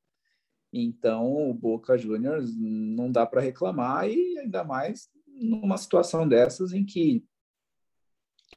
Então, 0.71 1.49
o 1.49 1.53
Boca 1.53 1.97
Juniors 1.97 2.55
não 2.57 3.11
dá 3.11 3.25
para 3.25 3.41
reclamar 3.41 4.09
e 4.09 4.37
ainda 4.39 4.63
mais 4.63 5.09
numa 5.27 5.77
situação 5.77 6.27
dessas 6.27 6.73
em 6.73 6.83
que 6.83 7.23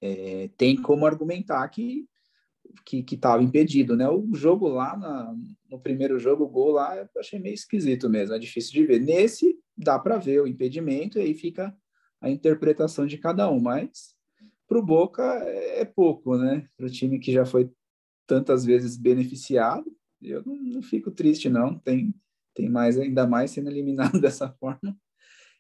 é, 0.01 0.49
tem 0.57 0.81
como 0.81 1.07
argumentar 1.07 1.69
que 1.69 2.09
que 2.85 3.05
estava 3.15 3.43
impedido, 3.43 3.97
né? 3.97 4.09
O 4.09 4.33
jogo 4.35 4.69
lá 4.69 4.97
na, 4.97 5.35
no 5.71 5.81
primeiro 5.81 6.19
jogo, 6.19 6.45
o 6.45 6.49
gol 6.49 6.73
lá, 6.73 6.97
eu 6.97 7.09
achei 7.19 7.39
meio 7.39 7.55
esquisito 7.55 8.09
mesmo, 8.09 8.35
é 8.35 8.39
difícil 8.39 8.73
de 8.73 8.87
ver. 8.87 9.01
Nesse 9.01 9.59
dá 9.77 9.99
para 9.99 10.19
ver 10.19 10.41
o 10.41 10.47
impedimento 10.47 11.19
e 11.19 11.23
aí 11.23 11.35
fica 11.35 11.75
a 12.21 12.31
interpretação 12.31 13.07
de 13.07 13.19
cada 13.19 13.51
um, 13.51 13.61
mas 13.61 14.15
para 14.69 14.79
o 14.79 14.85
Boca 14.85 15.23
é 15.45 15.85
pouco, 15.85 16.37
né? 16.37 16.69
Para 16.77 16.87
o 16.87 16.91
time 16.91 17.19
que 17.19 17.33
já 17.33 17.45
foi 17.45 17.71
tantas 18.27 18.65
vezes 18.65 18.97
beneficiado, 18.97 19.85
eu 20.23 20.43
não, 20.45 20.57
não, 20.57 20.83
fico 20.83 21.11
triste, 21.11 21.49
não. 21.49 21.79
Tem, 21.79 22.15
tem 22.55 22.69
mais, 22.69 22.99
ainda 22.99 23.27
mais 23.27 23.51
sendo 23.51 23.71
eliminado 23.71 24.19
dessa 24.21 24.51
forma. 24.53 24.97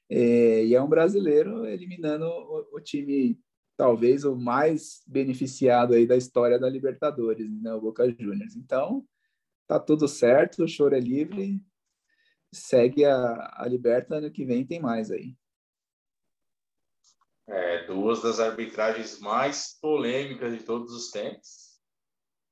É, 0.08 0.64
e 0.64 0.74
é 0.74 0.82
um 0.82 0.88
brasileiro 0.88 1.66
eliminando 1.66 2.26
o, 2.26 2.76
o, 2.76 2.80
time, 2.80 3.38
talvez 3.76 4.24
o 4.24 4.36
mais 4.36 5.02
beneficiado 5.06 5.94
aí 5.94 6.06
da 6.06 6.16
história 6.16 6.58
da 6.58 6.68
Libertadores, 6.68 7.48
né? 7.62 7.72
O 7.74 7.80
Boca 7.80 8.08
Juniors. 8.10 8.56
Então, 8.56 9.06
tá 9.66 9.78
tudo 9.78 10.08
certo, 10.08 10.64
o 10.64 10.68
choro 10.68 10.96
é 10.96 11.00
livre, 11.00 11.62
segue 12.52 13.04
a, 13.04 13.54
a 13.56 13.68
Liberta, 13.68 14.16
ano 14.16 14.30
que 14.30 14.44
vem 14.44 14.66
tem 14.66 14.80
mais 14.80 15.10
aí. 15.10 15.36
É, 17.46 17.84
duas 17.86 18.22
das 18.22 18.38
arbitragens 18.38 19.18
mais 19.18 19.76
polêmicas 19.80 20.56
de 20.56 20.64
todos 20.64 20.92
os 20.92 21.10
tempos. 21.10 21.69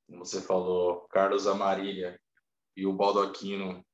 Como 0.09 0.25
você 0.25 0.41
falou, 0.41 1.07
Carlos 1.09 1.45
Amarília 1.45 2.19
e 2.75 2.85
o 2.85 2.93
Baldoquino. 2.93 3.85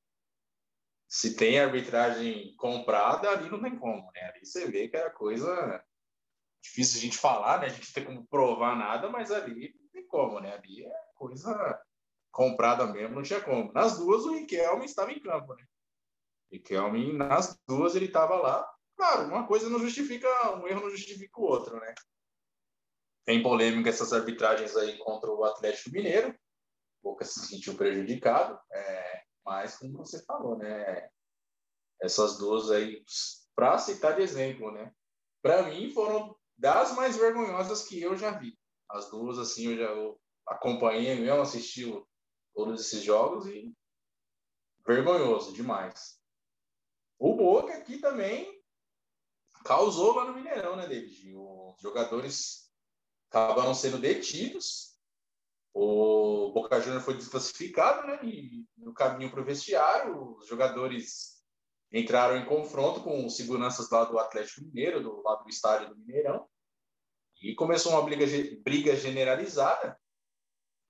Se 1.07 1.35
tem 1.35 1.59
arbitragem 1.59 2.55
comprada, 2.55 3.29
ali 3.29 3.49
não 3.49 3.61
tem 3.61 3.77
como, 3.77 4.09
né? 4.13 4.21
Ali 4.29 4.45
você 4.45 4.65
vê 4.71 4.87
que 4.87 4.95
é 4.95 5.05
a 5.05 5.11
coisa 5.11 5.83
difícil 6.63 6.99
a 6.99 7.01
gente 7.01 7.17
falar, 7.17 7.59
né? 7.59 7.67
A 7.67 7.69
gente 7.69 7.87
não 7.87 7.93
tem 7.93 8.05
como 8.05 8.27
provar 8.27 8.75
nada, 8.75 9.09
mas 9.09 9.29
ali 9.29 9.75
não 9.79 9.89
tem 9.89 10.07
como, 10.07 10.39
né? 10.39 10.53
Ali 10.53 10.85
é 10.85 10.91
coisa 11.15 11.81
comprada 12.31 12.87
mesmo, 12.87 13.15
não 13.15 13.23
tinha 13.23 13.41
como. 13.41 13.71
Nas 13.73 13.97
duas, 13.97 14.25
o 14.25 14.33
Riquelme 14.33 14.85
estava 14.85 15.11
em 15.11 15.21
campo, 15.21 15.53
né? 15.53 15.63
Riquelme, 16.51 17.13
nas 17.13 17.59
duas, 17.67 17.95
ele 17.95 18.05
estava 18.05 18.35
lá. 18.35 18.67
Claro, 18.95 19.27
uma 19.27 19.45
coisa 19.45 19.69
não 19.69 19.79
justifica, 19.79 20.27
um 20.55 20.67
erro 20.67 20.81
não 20.81 20.89
justifica 20.89 21.39
o 21.39 21.43
outro, 21.43 21.79
né? 21.79 21.93
Tem 23.25 23.41
polêmica 23.41 23.89
essas 23.89 24.13
arbitragens 24.13 24.75
aí 24.77 24.97
contra 24.99 25.31
o 25.31 25.43
Atlético 25.43 25.91
Mineiro. 25.91 26.37
Boca 27.03 27.25
se 27.25 27.47
sentiu 27.47 27.75
prejudicado, 27.75 28.59
é, 28.71 29.23
mas 29.43 29.77
como 29.77 29.97
você 29.97 30.23
falou, 30.25 30.57
né? 30.57 31.09
Essas 32.01 32.37
duas 32.37 32.71
aí, 32.71 33.03
para 33.55 33.77
citar 33.77 34.15
de 34.15 34.21
exemplo, 34.21 34.71
né? 34.71 34.93
Para 35.41 35.63
mim, 35.63 35.91
foram 35.91 36.35
das 36.57 36.95
mais 36.95 37.15
vergonhosas 37.15 37.87
que 37.87 38.01
eu 38.01 38.15
já 38.15 38.31
vi. 38.31 38.57
As 38.89 39.09
duas, 39.09 39.39
assim, 39.39 39.73
eu 39.73 39.77
já 39.77 40.17
acompanhei 40.47 41.15
mesmo, 41.15 41.41
assisti 41.41 41.85
todos 42.53 42.81
esses 42.81 43.03
jogos 43.03 43.47
e 43.47 43.73
vergonhoso 44.85 45.53
demais. 45.53 46.19
O 47.17 47.35
Boca 47.35 47.73
aqui 47.73 47.97
também 47.99 48.61
causou 49.63 50.15
lá 50.15 50.25
no 50.25 50.33
Mineirão, 50.33 50.75
né, 50.75 50.87
David? 50.87 51.33
Os 51.35 51.81
jogadores 51.81 52.64
acabaram 53.35 53.73
sendo 53.73 53.97
detidos. 53.97 54.95
O 55.73 56.53
Boca 56.53 56.79
Juniors 56.79 57.03
foi 57.03 57.15
desclassificado, 57.17 58.07
né? 58.07 58.19
E 58.23 58.65
no 58.77 58.93
caminho 58.93 59.29
para 59.29 59.41
o 59.41 59.45
vestiário, 59.45 60.37
os 60.37 60.47
jogadores 60.47 61.43
entraram 61.91 62.37
em 62.37 62.45
confronto 62.45 63.01
com 63.01 63.25
os 63.25 63.35
seguranças 63.35 63.89
lá 63.89 64.05
do 64.05 64.17
Atlético 64.17 64.61
Mineiro, 64.61 65.03
do 65.03 65.21
lado 65.21 65.43
do 65.43 65.49
estádio 65.49 65.89
do 65.89 65.97
Mineirão. 65.97 66.47
E 67.41 67.53
começou 67.55 67.91
uma 67.91 68.01
briga, 68.03 68.25
briga 68.63 68.95
generalizada. 68.95 69.99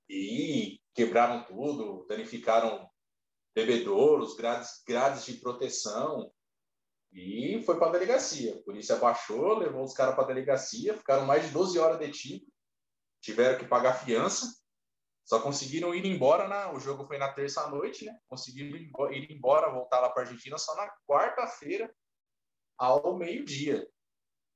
E 0.08 0.80
quebraram 0.94 1.44
tudo, 1.46 2.06
danificaram 2.08 2.88
bebedouros, 3.56 4.36
grades, 4.36 4.84
grades 4.88 5.26
de 5.26 5.34
proteção. 5.34 6.32
E 7.16 7.64
foi 7.64 7.80
para 7.80 7.88
a 7.88 7.92
delegacia. 7.92 8.56
A 8.56 8.64
polícia 8.64 8.98
baixou, 8.98 9.58
levou 9.58 9.86
os 9.86 9.94
caras 9.94 10.16
para 10.16 10.26
a 10.26 10.28
delegacia, 10.28 10.98
ficaram 10.98 11.26
mais 11.26 11.46
de 11.46 11.52
12 11.52 11.80
horas 11.80 11.98
detidos, 11.98 12.46
tiveram 13.22 13.58
que 13.58 13.66
pagar 13.66 13.94
fiança, 13.94 14.54
só 15.24 15.42
conseguiram 15.42 15.96
ir 15.96 16.06
embora. 16.06 16.46
Na, 16.46 16.74
o 16.74 16.80
jogo 16.80 17.06
foi 17.08 17.18
na 17.18 17.32
terça-noite, 17.32 18.04
né? 18.04 18.20
Conseguiram 18.28 18.78
ir 19.14 19.32
embora, 19.32 19.72
voltar 19.72 20.02
lá 20.02 20.10
para 20.10 20.24
a 20.24 20.26
Argentina 20.26 20.58
só 20.58 20.76
na 20.76 20.92
quarta-feira, 21.08 21.90
ao 22.78 23.18
meio-dia. 23.18 23.90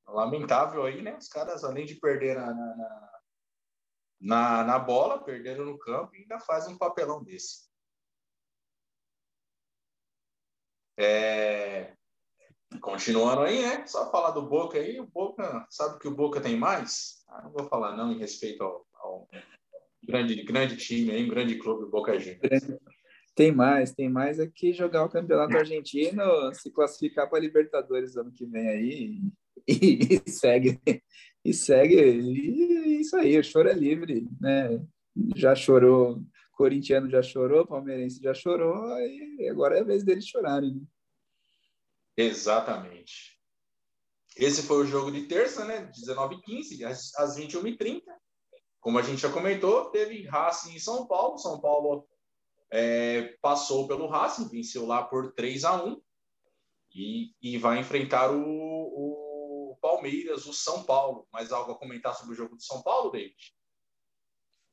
Lamentável 0.06 0.84
aí, 0.84 1.02
né? 1.02 1.16
Os 1.16 1.30
caras, 1.30 1.64
além 1.64 1.86
de 1.86 1.96
perder 1.96 2.36
na, 2.36 2.54
na, 2.54 3.22
na, 4.20 4.64
na 4.66 4.80
bola, 4.80 5.24
perderam 5.24 5.64
no 5.64 5.80
campo 5.80 6.14
e 6.14 6.20
ainda 6.20 6.40
fazem 6.42 6.74
um 6.74 6.78
papelão 6.78 7.24
desse. 7.24 7.70
É... 10.98 11.98
Continuando 12.82 13.42
aí, 13.42 13.62
né? 13.62 13.86
Só 13.88 14.12
falar 14.12 14.32
do 14.32 14.44
Boca 14.44 14.78
aí. 14.78 15.00
O 15.00 15.08
Boca, 15.08 15.66
sabe 15.70 16.00
que 16.00 16.08
o 16.08 16.16
Boca 16.16 16.40
tem 16.40 16.58
mais? 16.58 17.24
Ah, 17.28 17.44
não 17.44 17.52
vou 17.52 17.68
falar 17.68 17.96
não 17.98 18.12
em 18.12 18.18
respeito 18.18 18.64
ao, 18.64 18.86
ao 18.94 19.28
grande, 20.04 20.44
grande 20.44 20.78
time 20.78 21.12
aí, 21.12 21.26
um 21.26 21.30
grande 21.30 21.56
clube, 21.58 21.90
Boca 21.90 22.18
Juniors. 22.20 22.68
Tem 23.36 23.52
mais, 23.52 23.94
tem 23.94 24.10
mais 24.10 24.40
é 24.40 24.48
que 24.48 24.74
jogar 24.74 25.06
o 25.06 25.10
campeonato 25.10 25.56
argentino, 25.56 26.54
se 26.54 26.70
classificar 26.72 27.30
para 27.30 27.40
Libertadores 27.40 28.18
ano 28.18 28.32
que 28.34 28.46
vem 28.46 28.68
aí 28.68 29.22
e, 29.68 30.22
e 30.26 30.30
segue 30.30 30.80
e 31.46 31.54
segue 31.54 31.96
e 31.96 33.02
isso 33.02 33.16
aí, 33.16 33.38
o 33.40 33.44
choro 33.44 33.70
é 33.70 33.74
livre, 33.74 34.28
né? 34.42 34.82
Já 35.36 35.56
chorou, 35.56 36.22
corintiano 36.52 37.10
já 37.10 37.22
chorou, 37.22 37.66
palmeirense 37.66 38.22
já 38.22 38.34
chorou 38.34 39.00
e 39.00 39.48
agora 39.50 39.78
é 39.78 39.82
a 39.82 39.86
vez 39.86 40.04
deles 40.04 40.28
chorarem. 40.28 40.86
Exatamente. 42.20 43.40
Esse 44.36 44.64
foi 44.64 44.84
o 44.84 44.86
jogo 44.86 45.10
de 45.10 45.26
terça, 45.26 45.64
né? 45.64 45.90
19h15, 45.92 46.84
às, 46.86 47.16
às 47.16 47.38
21h30. 47.38 48.02
Como 48.82 49.00
a 49.00 49.02
gente 49.02 49.22
já 49.22 49.32
comentou, 49.32 49.90
teve 49.90 50.24
Racing 50.24 50.76
em 50.76 50.80
São 50.80 51.08
Paulo. 51.08 51.38
São 51.38 51.62
Paulo 51.62 52.06
é, 52.72 53.38
passou 53.42 53.88
pelo 53.88 54.08
Racing, 54.08 54.50
venceu 54.50 54.86
lá 54.86 55.04
por 55.04 55.34
3 55.34 55.64
a 55.64 55.84
1 55.84 56.02
e, 56.94 57.34
e 57.42 57.58
vai 57.58 57.80
enfrentar 57.80 58.32
o, 58.32 58.42
o 58.42 59.78
Palmeiras, 59.82 60.46
o 60.46 60.54
São 60.54 60.84
Paulo. 60.84 61.26
Mais 61.32 61.54
algo 61.54 61.72
a 61.72 61.80
comentar 61.80 62.14
sobre 62.16 62.34
o 62.34 62.38
jogo 62.38 62.58
de 62.58 62.66
São 62.66 62.82
Paulo, 62.82 63.12
David? 63.12 63.56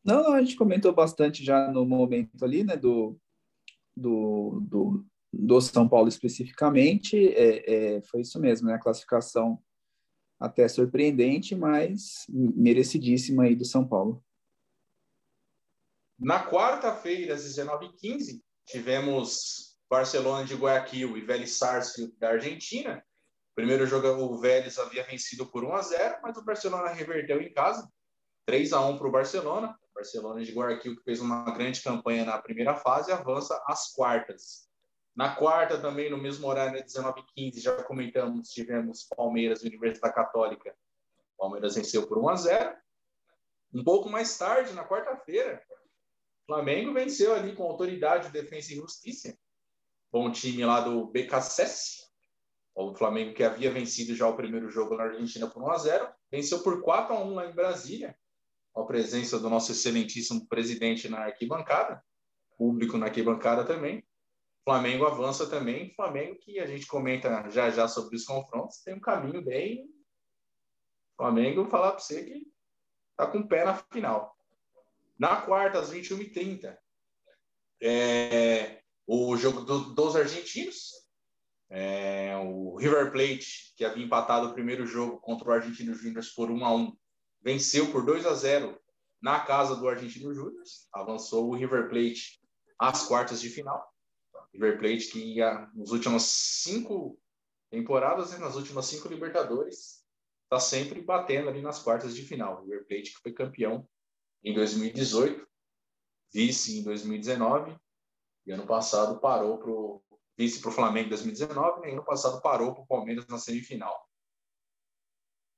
Não, 0.04 0.22
não, 0.24 0.32
a 0.32 0.40
gente 0.40 0.56
comentou 0.56 0.92
bastante 0.92 1.44
já 1.44 1.68
no 1.70 1.84
momento 1.84 2.44
ali, 2.44 2.64
né, 2.64 2.76
do, 2.76 3.16
do, 3.96 4.60
do, 4.62 5.06
do 5.32 5.60
São 5.60 5.88
Paulo 5.88 6.08
especificamente. 6.08 7.28
É, 7.34 7.96
é, 7.96 8.02
foi 8.02 8.20
isso 8.20 8.40
mesmo, 8.40 8.68
né, 8.68 8.74
a 8.74 8.80
classificação 8.80 9.62
até 10.38 10.68
surpreendente, 10.68 11.54
mas 11.54 12.26
merecidíssima 12.28 13.44
aí 13.44 13.54
do 13.54 13.64
São 13.64 13.86
Paulo. 13.86 14.22
Na 16.18 16.48
quarta-feira, 16.48 17.34
às 17.34 17.44
19h15, 17.44 18.40
tivemos 18.66 19.76
Barcelona 19.88 20.44
de 20.44 20.54
Guayaquil 20.54 21.16
e 21.16 21.20
Vélez 21.20 21.52
Sarsfield 21.52 22.14
da 22.18 22.30
Argentina. 22.30 23.04
primeiro 23.54 23.86
jogo, 23.86 24.08
o 24.08 24.38
Vélez 24.38 24.78
havia 24.78 25.04
vencido 25.04 25.46
por 25.46 25.64
1 25.64 25.74
a 25.74 25.82
0 25.82 26.18
mas 26.22 26.36
o 26.36 26.44
Barcelona 26.44 26.90
reverteu 26.90 27.40
em 27.40 27.52
casa, 27.52 27.90
3 28.46 28.72
a 28.72 28.86
1 28.86 28.98
para 28.98 29.08
o 29.08 29.12
Barcelona. 29.12 29.78
Barcelona 29.94 30.44
de 30.44 30.52
Guayaquil, 30.52 30.94
que 30.94 31.02
fez 31.04 31.20
uma 31.20 31.50
grande 31.52 31.82
campanha 31.82 32.24
na 32.26 32.36
primeira 32.36 32.76
fase, 32.76 33.10
avança 33.10 33.58
às 33.66 33.94
quartas. 33.94 34.68
Na 35.16 35.34
quarta, 35.34 35.78
também, 35.78 36.10
no 36.10 36.18
mesmo 36.18 36.46
horário, 36.46 36.84
19h15, 36.84 37.60
já 37.60 37.82
comentamos, 37.82 38.50
tivemos 38.50 39.04
Palmeiras 39.16 39.62
e 39.62 39.68
Universidade 39.68 40.14
Católica. 40.14 40.76
Palmeiras 41.38 41.74
venceu 41.74 42.06
por 42.06 42.18
1 42.18 42.28
a 42.28 42.36
0 42.36 42.76
Um 43.74 43.82
pouco 43.82 44.10
mais 44.10 44.36
tarde, 44.36 44.74
na 44.74 44.86
quarta-feira, 44.86 45.62
Flamengo 46.46 46.92
venceu 46.92 47.34
ali 47.34 47.56
com 47.56 47.64
autoridade, 47.64 48.30
defesa 48.30 48.72
e 48.72 48.76
justiça. 48.76 49.36
Bom 50.12 50.30
time 50.30 50.64
lá 50.64 50.80
do 50.80 51.06
BKSS. 51.06 52.06
O 52.72 52.94
Flamengo 52.94 53.34
que 53.34 53.42
havia 53.42 53.70
vencido 53.70 54.14
já 54.14 54.28
o 54.28 54.36
primeiro 54.36 54.70
jogo 54.70 54.96
na 54.96 55.04
Argentina 55.04 55.48
por 55.48 55.62
1 55.62 55.70
a 55.70 55.78
0 55.78 56.08
venceu 56.30 56.62
por 56.62 56.82
4 56.82 57.14
a 57.14 57.20
1 57.20 57.34
lá 57.34 57.46
em 57.46 57.52
Brasília, 57.52 58.16
com 58.72 58.82
a 58.82 58.86
presença 58.86 59.40
do 59.40 59.50
nosso 59.50 59.72
excelentíssimo 59.72 60.46
presidente 60.46 61.08
na 61.08 61.20
arquibancada, 61.20 62.00
público 62.56 62.96
na 62.96 63.06
arquibancada 63.06 63.64
também. 63.64 64.06
Flamengo 64.66 65.06
avança 65.06 65.48
também. 65.48 65.94
Flamengo 65.94 66.40
que 66.40 66.58
a 66.58 66.66
gente 66.66 66.88
comenta 66.88 67.48
já 67.50 67.70
já 67.70 67.86
sobre 67.86 68.16
os 68.16 68.24
confrontos, 68.24 68.82
tem 68.82 68.94
um 68.94 69.00
caminho 69.00 69.40
bem. 69.40 69.88
Flamengo, 71.16 71.70
falar 71.70 71.92
para 71.92 72.00
você 72.00 72.24
que 72.24 72.52
tá 73.16 73.28
com 73.28 73.38
o 73.38 73.48
pé 73.48 73.64
na 73.64 73.76
final. 73.76 74.36
Na 75.16 75.40
quarta, 75.40 75.78
às 75.78 75.92
21h30, 75.92 76.76
é, 77.80 78.82
o 79.06 79.36
jogo 79.36 79.60
do, 79.60 79.94
dos 79.94 80.16
argentinos. 80.16 80.90
É, 81.70 82.36
o 82.36 82.76
River 82.76 83.12
Plate, 83.12 83.72
que 83.76 83.84
havia 83.84 84.04
empatado 84.04 84.48
o 84.48 84.52
primeiro 84.52 84.84
jogo 84.84 85.20
contra 85.20 85.48
o 85.48 85.52
Argentino 85.52 85.94
Júnior 85.94 86.24
por 86.34 86.50
1 86.50 86.64
a 86.64 86.74
1 86.74 86.96
venceu 87.40 87.90
por 87.92 88.04
2 88.04 88.26
a 88.26 88.34
0 88.34 88.80
na 89.22 89.40
casa 89.40 89.76
do 89.76 89.88
Argentino 89.88 90.34
Júnior. 90.34 90.62
Avançou 90.92 91.48
o 91.48 91.54
River 91.54 91.88
Plate 91.88 92.40
às 92.78 93.04
quartas 93.06 93.40
de 93.40 93.48
final. 93.48 93.95
River 94.56 94.78
Plate 94.78 95.08
que 95.08 95.36
nas 95.74 95.90
últimas 95.90 96.22
cinco 96.22 97.20
temporadas, 97.70 98.36
nas 98.38 98.56
últimas 98.56 98.86
cinco 98.86 99.08
Libertadores, 99.08 100.02
está 100.44 100.58
sempre 100.58 101.02
batendo 101.02 101.48
ali 101.48 101.60
nas 101.60 101.78
quartas 101.82 102.16
de 102.16 102.22
final. 102.22 102.62
River 102.62 102.86
Plate 102.86 103.12
que 103.12 103.20
foi 103.20 103.32
campeão 103.32 103.86
em 104.42 104.54
2018, 104.54 105.46
vice 106.32 106.78
em 106.78 106.82
2019, 106.82 107.76
e 108.46 108.52
ano 108.52 108.66
passado 108.66 109.20
parou 109.20 109.58
para 109.58 109.70
o 109.70 110.02
vice 110.38 110.60
para 110.60 110.70
o 110.70 110.72
Flamengo 110.72 111.06
em 111.06 111.10
2019, 111.10 111.88
e 111.88 111.92
ano 111.92 112.04
passado 112.04 112.40
parou 112.40 112.74
para 112.74 112.82
o 112.82 112.86
Palmeiras 112.86 113.26
na 113.26 113.38
semifinal. 113.38 114.06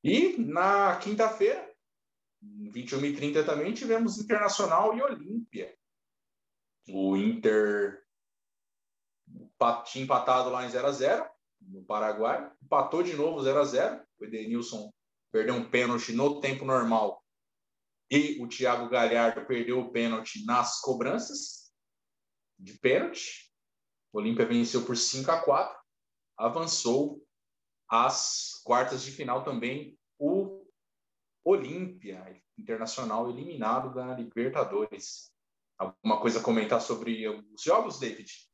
E 0.03 0.39
na 0.39 0.97
quinta-feira, 0.99 1.69
21h30 2.43 3.45
também, 3.45 3.75
tivemos 3.75 4.19
Internacional 4.19 4.97
e 4.97 5.03
Olímpia. 5.03 5.77
O 6.89 7.17
Inter 7.17 8.08
tinha 9.85 10.05
empatado 10.05 10.51
lá 10.51 10.65
em 10.65 10.71
0 10.71 10.87
a 10.87 10.93
0 10.93 11.31
no 11.61 11.85
Paraguai, 11.85 12.51
empatou 12.63 13.03
de 13.03 13.15
novo 13.15 13.43
0 13.43 13.59
a 13.61 13.65
0 13.65 14.03
O 14.21 14.25
Edenilson 14.25 14.93
perdeu 15.33 15.55
um 15.55 15.69
pênalti 15.69 16.13
no 16.13 16.41
tempo 16.41 16.65
normal 16.65 17.23
e 18.11 18.43
o 18.43 18.49
Thiago 18.49 18.89
Galhardo 18.89 19.45
perdeu 19.47 19.81
o 19.81 19.91
pênalti 19.91 20.45
nas 20.45 20.81
cobranças 20.81 21.71
de 22.59 22.79
pênalti. 22.79 23.53
O 24.13 24.19
Olímpia 24.19 24.47
venceu 24.47 24.85
por 24.85 24.97
5 24.97 25.31
a 25.31 25.41
4, 25.43 25.79
avançou 26.37 27.23
às 27.87 28.63
quartas 28.65 29.03
de 29.03 29.11
final 29.11 29.45
também 29.45 29.99
o 30.19 30.67
Olímpia 31.45 32.43
Internacional 32.57 33.31
eliminado 33.31 33.95
da 33.95 34.15
Libertadores. 34.15 35.31
Alguma 35.77 36.21
coisa 36.21 36.41
a 36.41 36.43
comentar 36.43 36.81
sobre 36.81 37.29
os 37.29 37.63
jogos, 37.63 38.01
David? 38.01 38.48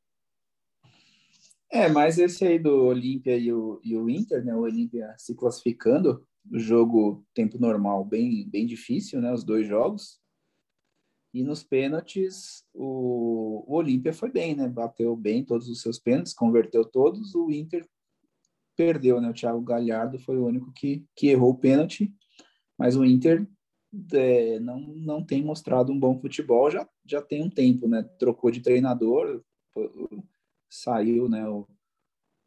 É, 1.75 1.89
mas 1.89 2.19
esse 2.19 2.47
aí 2.47 2.57
do 2.57 2.85
Olímpia 2.85 3.37
e 3.37 3.53
o, 3.53 3.81
e 3.83 3.97
o 3.97 4.09
Inter, 4.09 4.45
né? 4.45 4.55
O 4.55 4.61
Olímpia 4.61 5.13
se 5.19 5.35
classificando, 5.35 6.25
o 6.49 6.57
jogo 6.57 7.27
tempo 7.35 7.59
normal 7.59 8.05
bem, 8.05 8.49
bem 8.49 8.65
difícil, 8.65 9.21
né? 9.21 9.33
Os 9.33 9.43
dois 9.43 9.67
jogos. 9.67 10.21
E 11.35 11.43
nos 11.43 11.65
pênaltis, 11.65 12.65
o, 12.73 13.65
o 13.67 13.75
Olímpia 13.75 14.13
foi 14.13 14.31
bem, 14.31 14.55
né? 14.55 14.69
Bateu 14.69 15.17
bem 15.17 15.45
todos 15.45 15.69
os 15.69 15.83
seus 15.83 15.99
pênaltis, 15.99 16.33
converteu 16.33 16.85
todos. 16.85 17.35
O 17.35 17.51
Inter 17.51 17.85
perdeu, 18.77 19.21
né? 19.21 19.29
O 19.29 19.35
Thiago 19.35 19.61
Galhardo 19.61 20.17
foi 20.21 20.39
o 20.39 20.47
único 20.47 20.73
que, 20.73 21.05
que 21.17 21.27
errou 21.27 21.51
o 21.51 21.59
pênalti. 21.59 22.15
Mas 22.79 22.95
o 22.95 23.05
Inter 23.05 23.45
é, 24.13 24.61
não, 24.61 24.79
não 24.79 25.25
tem 25.25 25.43
mostrado 25.43 25.91
um 25.91 25.99
bom 25.99 26.21
futebol 26.21 26.71
já, 26.71 26.89
já 27.05 27.21
tem 27.21 27.43
um 27.43 27.51
tempo, 27.51 27.89
né? 27.89 28.05
Trocou 28.17 28.53
de 28.53 28.61
treinador, 28.61 29.43
saiu, 30.75 31.29
né? 31.29 31.49
O, 31.49 31.67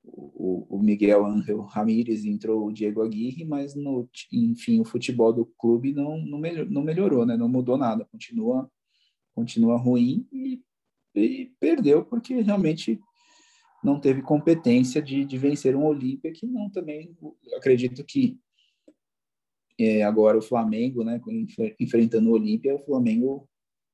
o, 0.03 0.77
o 0.77 0.79
Miguel 0.79 1.25
Angel 1.25 1.61
Ramírez 1.61 2.25
entrou 2.25 2.65
o 2.65 2.71
Diego 2.71 3.01
Aguirre, 3.01 3.43
mas 3.45 3.75
no, 3.75 4.09
enfim 4.31 4.79
o 4.79 4.85
futebol 4.85 5.33
do 5.33 5.45
clube 5.45 5.93
não, 5.93 6.17
não, 6.17 6.37
melhor, 6.37 6.69
não 6.69 6.83
melhorou, 6.83 7.25
né? 7.25 7.35
Não 7.35 7.49
mudou 7.49 7.77
nada, 7.77 8.05
continua 8.05 8.69
continua 9.35 9.77
ruim 9.77 10.27
e, 10.33 10.59
e 11.13 11.51
perdeu 11.59 12.03
porque 12.03 12.41
realmente 12.41 12.99
não 13.83 13.99
teve 13.99 14.23
competência 14.23 14.99
de, 14.99 15.23
de 15.23 15.37
vencer 15.37 15.75
um 15.75 15.85
Olímpia 15.85 16.31
que 16.33 16.47
não 16.47 16.71
também 16.71 17.15
acredito 17.55 18.03
que 18.03 18.39
é, 19.79 20.01
agora 20.01 20.39
o 20.39 20.41
Flamengo, 20.41 21.03
né, 21.03 21.21
enfrentando 21.79 22.31
o 22.31 22.33
Olímpia, 22.33 22.73
o 22.73 22.83
Flamengo 22.83 23.47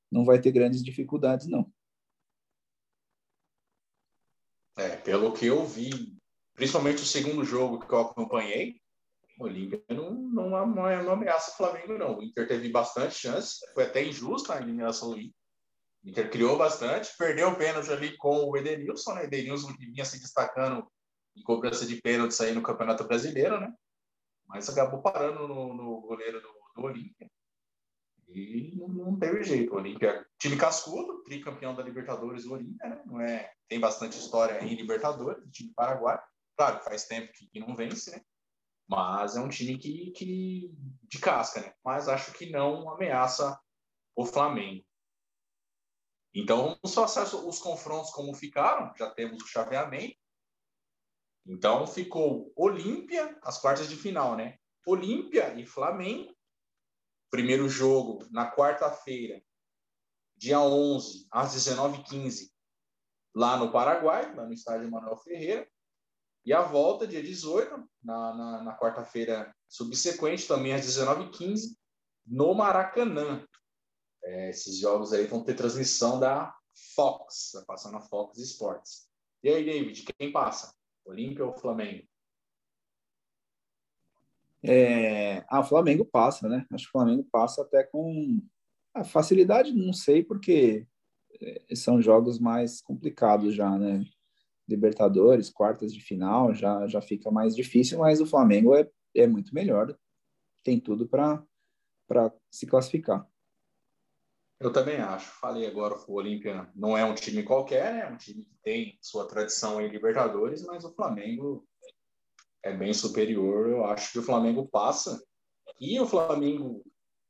não 0.09 0.23
vai 0.23 0.39
ter 0.39 0.51
grandes 0.51 0.81
dificuldades 0.81 1.45
não. 1.47 1.69
É, 4.76 4.95
pelo 4.97 5.34
que 5.34 5.45
eu 5.45 5.65
vi, 5.65 6.17
principalmente 6.55 7.03
o 7.03 7.05
segundo 7.05 7.45
jogo 7.45 7.80
que 7.80 7.93
eu 7.93 7.99
acompanhei, 7.99 8.82
o 9.39 9.45
Olímpia 9.45 9.84
não, 9.89 10.11
não, 10.11 10.49
não, 10.49 11.03
não 11.03 11.11
ameaça 11.11 11.51
o 11.51 11.57
Flamengo, 11.57 11.97
não. 11.97 12.17
O 12.17 12.24
Inter 12.24 12.47
teve 12.47 12.69
bastante 12.69 13.15
chance, 13.15 13.59
foi 13.74 13.84
até 13.84 14.03
injusta 14.03 14.53
a 14.53 14.61
eliminação 14.61 15.11
do 15.11 15.19
Inter. 15.19 15.36
O 16.03 16.09
Inter 16.09 16.30
criou 16.30 16.57
bastante, 16.57 17.15
perdeu 17.17 17.49
o 17.49 17.55
pênalti 17.55 17.91
ali 17.91 18.17
com 18.17 18.49
o 18.49 18.57
Edenilson, 18.57 19.13
né? 19.13 19.24
Edenilson 19.24 19.74
que 19.74 19.86
vinha 19.86 20.03
se 20.03 20.19
destacando 20.19 20.86
em 21.36 21.41
cobrança 21.43 21.86
de 21.86 22.01
pênalti 22.01 22.41
aí 22.41 22.53
no 22.53 22.61
Campeonato 22.61 23.05
Brasileiro, 23.05 23.59
né? 23.59 23.74
Mas 24.47 24.69
acabou 24.69 25.01
parando 25.01 25.47
no, 25.47 25.74
no 25.74 26.01
goleiro 26.01 26.41
do, 26.41 26.49
do 26.76 26.84
Olímpia. 26.84 27.30
E 28.34 28.75
não, 28.75 29.17
teve 29.17 29.43
jeito. 29.43 29.73
O 29.73 29.77
Olímpia, 29.77 30.25
time 30.39 30.57
cascudo, 30.57 31.23
tricampeão 31.23 31.75
da 31.75 31.84
Libertadores 31.84 32.43
do 32.43 32.53
Olímpia, 32.53 32.89
né? 32.89 33.01
Não 33.05 33.21
é, 33.21 33.51
tem 33.67 33.79
bastante 33.79 34.17
história 34.17 34.63
em 34.63 34.75
Libertadores, 34.75 35.43
time 35.51 35.71
paraguai. 35.75 36.19
Claro 36.57 36.84
faz 36.84 37.05
tempo 37.05 37.31
que, 37.34 37.47
que, 37.47 37.59
não 37.59 37.75
vence, 37.75 38.11
né? 38.11 38.21
Mas 38.88 39.36
é 39.36 39.39
um 39.39 39.49
time 39.49 39.77
que, 39.77 40.11
que 40.11 40.71
de 41.03 41.19
casca, 41.19 41.61
né? 41.61 41.73
Mas 41.84 42.07
acho 42.07 42.34
que 42.34 42.49
não 42.49 42.89
ameaça 42.89 43.59
o 44.15 44.25
Flamengo. 44.25 44.84
Então, 46.36 46.77
vamos 46.81 46.95
passar 46.95 47.23
os 47.23 47.59
confrontos 47.59 48.11
como 48.11 48.34
ficaram, 48.34 48.91
já 48.97 49.09
temos 49.11 49.41
o 49.43 49.47
chaveamento. 49.47 50.17
Então, 51.45 51.86
ficou 51.86 52.51
Olímpia, 52.55 53.38
as 53.43 53.59
quartas 53.59 53.88
de 53.88 53.95
final, 53.95 54.36
né? 54.36 54.57
Olímpia 54.86 55.53
e 55.59 55.65
Flamengo. 55.65 56.32
Primeiro 57.34 57.67
jogo 57.67 58.27
na 58.29 58.55
quarta-feira, 58.55 59.43
dia 60.38 60.61
11, 60.61 61.25
às 61.31 61.55
19h15, 61.55 62.51
lá 63.34 63.57
no 63.57 63.71
Paraguai, 63.71 64.36
lá 64.36 64.45
no 64.45 64.53
estádio 64.53 64.91
Manuel 64.91 65.17
Ferreira. 65.17 65.67
E 66.45 66.53
a 66.53 66.61
volta, 66.61 67.07
dia 67.07 67.23
18, 67.23 67.89
na, 68.03 68.36
na, 68.36 68.63
na 68.65 68.77
quarta-feira 68.77 69.51
subsequente, 69.67 70.47
também 70.47 70.75
às 70.75 70.86
19h15, 70.86 71.75
no 72.27 72.53
Maracanã. 72.53 73.43
É, 74.23 74.51
esses 74.51 74.77
jogos 74.77 75.11
aí 75.11 75.25
vão 75.25 75.43
ter 75.43 75.55
transmissão 75.55 76.19
da 76.19 76.55
Fox, 76.93 77.53
vai 77.55 77.65
passar 77.65 77.91
na 77.91 77.99
Fox 77.99 78.38
Sports. 78.38 79.09
E 79.41 79.49
aí, 79.49 79.65
David, 79.65 80.05
quem 80.19 80.31
passa? 80.31 80.71
Olímpia 81.03 81.43
ou 81.43 81.57
Flamengo? 81.57 82.07
É, 84.66 85.43
ah, 85.49 85.59
o 85.59 85.64
Flamengo 85.64 86.05
passa, 86.05 86.47
né? 86.47 86.66
Acho 86.72 86.86
que 86.86 86.89
o 86.89 86.91
Flamengo 86.93 87.28
passa 87.32 87.61
até 87.61 87.84
com 87.84 88.41
a 88.93 89.03
facilidade, 89.03 89.74
não 89.74 89.91
sei, 89.91 90.24
porque 90.24 90.88
é, 91.41 91.76
são 91.76 92.01
jogos 92.01 92.39
mais 92.39 92.82
complicados 92.82 93.53
já, 93.53 93.78
né? 93.78 94.05
Libertadores, 94.68 95.49
quartas 95.49 95.93
de 95.93 95.99
final, 95.99 96.53
já, 96.53 96.88
já 96.88 97.01
fica 97.01 97.30
mais 97.30 97.53
difícil, 97.55 97.99
mas 97.99 98.22
o 98.22 98.26
Flamengo 98.26 98.74
é, 98.74 98.89
é 99.14 99.28
muito 99.28 99.53
melhor, 99.53 99.93
tem 100.64 100.80
tudo 100.80 101.07
para 101.07 101.43
se 102.49 102.66
classificar. 102.66 103.28
Eu 104.64 104.72
também 104.72 104.95
acho. 104.95 105.30
Falei 105.41 105.68
agora, 105.68 105.97
o 106.07 106.14
Olímpia 106.14 106.70
não 106.74 106.97
é 106.97 107.03
um 107.03 107.14
time 107.14 107.43
qualquer, 107.43 107.93
né? 107.93 108.01
É 108.03 108.09
um 108.09 108.16
time 108.16 108.45
que 108.45 108.55
tem 108.64 108.97
sua 109.01 109.28
tradição 109.28 109.82
em 109.82 109.89
Libertadores, 109.89 110.66
mas 110.66 110.86
o 110.86 110.93
Flamengo 110.93 111.68
é 112.64 112.74
bem 112.74 112.93
superior. 112.93 113.68
Eu 113.70 113.86
acho 113.86 114.11
que 114.11 114.20
o 114.20 114.24
Flamengo 114.24 114.68
passa. 114.68 115.24
E 115.80 115.99
o 115.99 116.07
Flamengo 116.07 116.84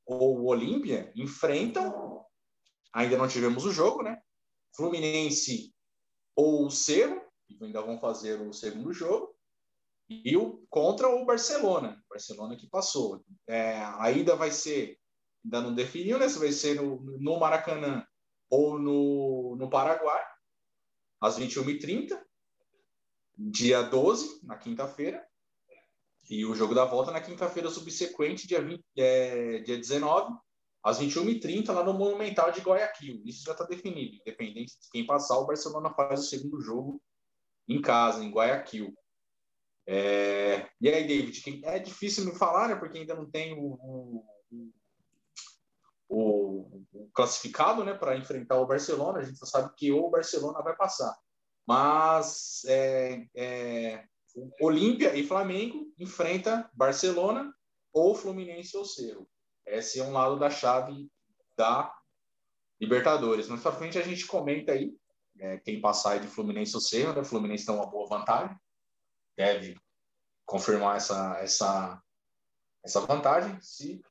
ou 0.05 0.39
o 0.39 0.45
Olímpia 0.45 1.11
enfrentam. 1.15 2.23
Ainda 2.93 3.17
não 3.17 3.27
tivemos 3.27 3.65
o 3.65 3.71
jogo, 3.71 4.03
né? 4.03 4.21
Fluminense 4.75 5.73
ou 6.35 6.65
o 6.65 6.71
Cerro, 6.71 7.21
que 7.47 7.57
ainda 7.63 7.81
vão 7.81 7.99
fazer 7.99 8.39
o 8.41 8.53
segundo 8.53 8.93
jogo. 8.93 9.35
E 10.09 10.35
o 10.37 10.63
contra 10.69 11.07
o 11.07 11.25
Barcelona. 11.25 12.03
Barcelona 12.09 12.55
que 12.55 12.67
passou. 12.67 13.23
É, 13.47 13.77
a 13.77 14.11
ida 14.11 14.35
vai 14.35 14.51
ser 14.51 14.99
ainda 15.43 15.61
não 15.61 15.75
definiu, 15.75 16.17
né? 16.17 16.29
Se 16.29 16.39
vai 16.39 16.51
ser 16.51 16.75
no, 16.75 17.01
no 17.01 17.39
Maracanã 17.39 18.05
ou 18.49 18.79
no, 18.79 19.55
no 19.57 19.69
Paraguai, 19.69 20.23
às 21.19 21.37
21h30, 21.39 22.19
dia 23.37 23.81
12, 23.81 24.41
na 24.43 24.57
quinta-feira. 24.57 25.25
E 26.29 26.45
o 26.45 26.55
jogo 26.55 26.73
da 26.73 26.85
volta 26.85 27.11
na 27.11 27.21
quinta-feira 27.21 27.69
subsequente, 27.69 28.47
dia, 28.47 28.61
20, 28.61 28.83
é, 28.97 29.59
dia 29.59 29.77
19, 29.77 30.33
às 30.81 30.99
21h30, 30.99 31.71
lá 31.71 31.83
no 31.83 31.93
Monumental 31.93 32.51
de 32.51 32.61
Guayaquil. 32.61 33.21
Isso 33.25 33.43
já 33.43 33.51
está 33.51 33.65
definido. 33.65 34.15
Independente 34.15 34.79
de 34.79 34.89
quem 34.91 35.05
passar, 35.05 35.37
o 35.37 35.45
Barcelona 35.45 35.93
faz 35.93 36.21
o 36.21 36.23
segundo 36.23 36.61
jogo 36.61 37.01
em 37.67 37.81
casa, 37.81 38.23
em 38.23 38.31
Guayaquil. 38.31 38.93
É... 39.85 40.69
E 40.79 40.89
aí, 40.89 41.05
David, 41.05 41.65
é 41.65 41.79
difícil 41.79 42.25
me 42.25 42.35
falar, 42.35 42.69
né? 42.69 42.75
Porque 42.75 42.97
ainda 42.97 43.15
não 43.15 43.29
tem 43.29 43.53
o, 43.53 44.25
o, 44.49 44.73
o, 46.09 46.83
classificado 47.13 47.83
né, 47.83 47.93
para 47.93 48.17
enfrentar 48.17 48.59
o 48.59 48.67
Barcelona. 48.67 49.19
A 49.19 49.23
gente 49.23 49.37
só 49.37 49.45
sabe 49.45 49.73
que 49.75 49.91
o 49.91 50.09
Barcelona 50.09 50.61
vai 50.61 50.75
passar. 50.75 51.13
Mas 51.65 52.63
é, 52.65 53.25
é, 53.35 54.05
Olímpia 54.59 55.15
e 55.15 55.25
Flamengo 55.25 55.91
enfrenta 55.97 56.69
Barcelona 56.73 57.53
ou 57.91 58.15
Fluminense 58.15 58.75
ou 58.75 58.85
Cerro. 58.85 59.27
Esse 59.65 59.99
é 59.99 60.03
um 60.03 60.11
lado 60.11 60.37
da 60.37 60.49
chave 60.49 61.09
da 61.55 61.93
Libertadores. 62.79 63.47
Mais 63.47 63.61
para 63.61 63.71
frente 63.71 63.97
a 63.97 64.01
gente 64.01 64.25
comenta 64.25 64.73
aí 64.73 64.93
é, 65.39 65.57
quem 65.59 65.79
passar 65.79 66.19
de 66.19 66.27
Fluminense 66.27 66.75
ou 66.75 66.81
Cerro. 66.81 67.13
Né? 67.13 67.23
Fluminense 67.23 67.65
tem 67.65 67.73
uma 67.73 67.85
boa 67.85 68.07
vantagem, 68.07 68.57
deve 69.37 69.77
confirmar 70.45 70.97
essa, 70.97 71.37
essa, 71.39 72.01
essa 72.83 73.01
vantagem. 73.01 73.57
Se 73.61 74.01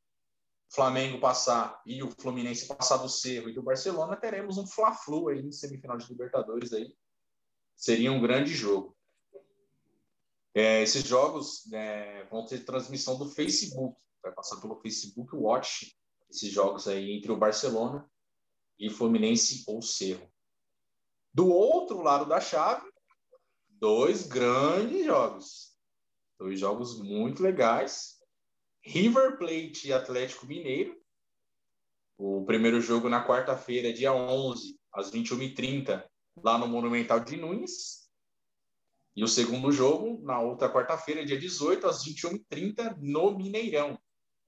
Flamengo 0.71 1.21
passar 1.21 1.83
e 1.85 2.03
o 2.03 2.11
Fluminense 2.11 2.67
passar 2.67 2.97
do 2.97 3.09
Cerro 3.09 3.51
e 3.51 3.55
do 3.55 3.63
Barcelona, 3.63 4.17
teremos 4.17 4.57
um 4.57 4.67
Fla-Flu 4.67 5.29
aí 5.29 5.41
em 5.41 5.53
semifinal 5.53 5.99
de 5.99 6.09
Libertadores 6.09 6.73
aí. 6.73 6.97
Seria 7.83 8.13
um 8.13 8.21
grande 8.21 8.55
jogo. 8.55 8.97
É, 10.55 10.85
esses 10.85 11.03
jogos 11.03 11.69
é, 11.73 12.23
vão 12.31 12.47
ter 12.47 12.65
transmissão 12.65 13.19
do 13.19 13.29
Facebook, 13.29 14.01
vai 14.23 14.33
passar 14.33 14.61
pelo 14.61 14.81
Facebook 14.81 15.35
Watch, 15.35 15.93
esses 16.31 16.49
jogos 16.53 16.87
aí 16.87 17.11
entre 17.11 17.33
o 17.33 17.37
Barcelona 17.37 18.09
e 18.79 18.89
Fluminense 18.89 19.65
ou 19.67 19.83
Cerro. 19.83 20.33
Do 21.35 21.49
outro 21.49 22.03
lado 22.03 22.25
da 22.25 22.41
chave, 22.41 22.89
dois 23.69 24.29
grandes 24.29 25.05
jogos. 25.05 25.77
Dois 26.39 26.61
jogos 26.61 27.01
muito 27.01 27.43
legais. 27.43 28.21
River 28.85 29.39
Plate 29.39 29.89
e 29.89 29.93
Atlético 29.93 30.47
Mineiro. 30.47 30.97
O 32.17 32.45
primeiro 32.45 32.81
jogo 32.81 33.09
na 33.09 33.27
quarta-feira, 33.27 33.93
dia 33.93 34.15
11, 34.15 34.79
às 34.93 35.11
21h30, 35.11 36.09
lá 36.37 36.59
no 36.59 36.69
Monumental 36.69 37.21
de 37.21 37.37
Nunes. 37.37 38.11
E 39.15 39.23
o 39.23 39.29
segundo 39.29 39.71
jogo, 39.71 40.21
na 40.23 40.41
outra 40.41 40.73
quarta-feira, 40.73 41.25
dia 41.25 41.39
18, 41.39 41.87
às 41.87 42.05
21h30, 42.05 42.97
no 42.99 43.37
Mineirão. 43.37 43.99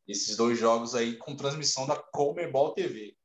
Esses 0.08 0.36
dois 0.36 0.58
jogos 0.58 0.94
aí 0.94 1.16
com 1.16 1.36
transmissão 1.36 1.86
da 1.86 1.96
Comebol 1.96 2.72
TV. 2.72 3.16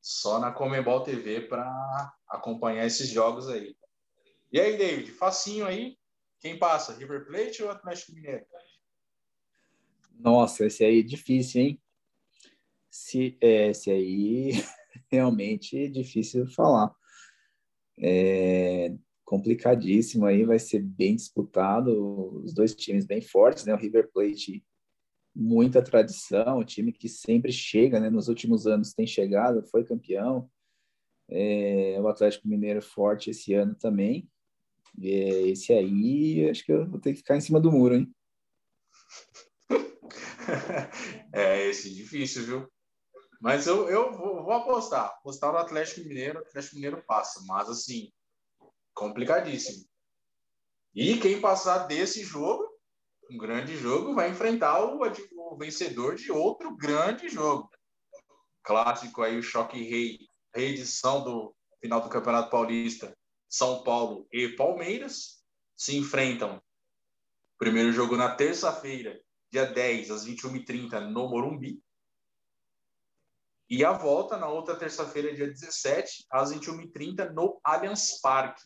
Só 0.00 0.38
na 0.38 0.52
Comebol 0.52 1.02
TV 1.02 1.40
para 1.40 2.14
acompanhar 2.28 2.86
esses 2.86 3.08
jogos 3.08 3.48
aí. 3.48 3.76
E 4.52 4.60
aí, 4.60 4.76
David, 4.76 5.10
facinho 5.12 5.66
aí. 5.66 5.98
Quem 6.38 6.58
passa, 6.58 6.94
River 6.94 7.26
Plate 7.26 7.62
ou 7.62 7.70
Atlético 7.70 8.12
Mineiro? 8.12 8.46
Nossa, 10.18 10.66
esse 10.66 10.84
aí 10.84 11.00
é 11.00 11.02
difícil, 11.02 11.62
hein? 11.62 11.82
Se, 12.88 13.36
é, 13.40 13.70
esse 13.70 13.90
aí 13.90 14.52
realmente 15.10 15.76
é 15.76 15.88
difícil 15.88 16.46
falar. 16.46 16.94
É 17.98 18.94
complicadíssimo 19.26 20.24
aí, 20.24 20.44
vai 20.44 20.58
ser 20.58 20.80
bem 20.80 21.16
disputado, 21.16 22.40
os 22.44 22.54
dois 22.54 22.74
times 22.76 23.04
bem 23.04 23.20
fortes, 23.20 23.66
né? 23.66 23.74
O 23.74 23.76
River 23.76 24.08
Plate, 24.12 24.64
muita 25.34 25.82
tradição, 25.82 26.64
time 26.64 26.92
que 26.92 27.08
sempre 27.08 27.52
chega, 27.52 27.98
né? 27.98 28.08
Nos 28.08 28.28
últimos 28.28 28.68
anos 28.68 28.94
tem 28.94 29.04
chegado, 29.04 29.66
foi 29.66 29.84
campeão. 29.84 30.48
É, 31.28 31.98
o 32.00 32.06
Atlético 32.06 32.46
Mineiro 32.46 32.80
forte 32.80 33.30
esse 33.30 33.52
ano 33.52 33.74
também. 33.74 34.30
É, 35.02 35.48
esse 35.48 35.72
aí, 35.72 36.48
acho 36.48 36.64
que 36.64 36.72
eu 36.72 36.88
vou 36.88 37.00
ter 37.00 37.12
que 37.12 37.18
ficar 37.18 37.36
em 37.36 37.40
cima 37.40 37.60
do 37.60 37.72
muro, 37.72 37.96
hein? 37.96 38.14
é, 41.34 41.68
esse 41.68 41.90
é 41.90 41.94
difícil, 41.94 42.44
viu? 42.44 42.75
Mas 43.40 43.66
eu, 43.66 43.88
eu 43.88 44.12
vou, 44.12 44.42
vou, 44.42 44.52
apostar. 44.52 45.06
Apostar 45.06 45.52
no 45.52 45.58
Atlético 45.58 46.06
Mineiro, 46.06 46.38
o 46.38 46.42
Atlético 46.42 46.76
Mineiro 46.76 47.04
passa. 47.06 47.42
Mas, 47.46 47.68
assim, 47.68 48.12
complicadíssimo. 48.94 49.84
E 50.94 51.18
quem 51.18 51.40
passar 51.40 51.86
desse 51.86 52.24
jogo, 52.24 52.66
um 53.30 53.36
grande 53.36 53.76
jogo, 53.76 54.14
vai 54.14 54.30
enfrentar 54.30 54.82
o, 54.82 55.00
o 55.02 55.56
vencedor 55.56 56.14
de 56.14 56.32
outro 56.32 56.74
grande 56.76 57.28
jogo. 57.28 57.70
Clássico 58.62 59.22
aí, 59.22 59.38
o 59.38 59.42
choque 59.42 59.82
rei, 59.82 60.18
reedição 60.54 61.22
do 61.22 61.54
final 61.80 62.00
do 62.00 62.08
Campeonato 62.08 62.50
Paulista. 62.50 63.16
São 63.48 63.82
Paulo 63.84 64.26
e 64.32 64.48
Palmeiras 64.48 65.44
se 65.76 65.96
enfrentam. 65.96 66.60
Primeiro 67.58 67.92
jogo 67.92 68.16
na 68.16 68.34
terça-feira, 68.34 69.20
dia 69.50 69.66
10, 69.66 70.10
às 70.10 70.26
21h30, 70.26 71.00
no 71.10 71.28
Morumbi. 71.28 71.80
E 73.68 73.84
a 73.84 73.92
volta 73.92 74.36
na 74.36 74.48
outra 74.48 74.76
terça-feira, 74.76 75.34
dia 75.34 75.48
17, 75.48 76.26
às 76.30 76.52
21h30, 76.52 77.32
no 77.32 77.60
Allianz 77.64 78.20
Parque. 78.20 78.62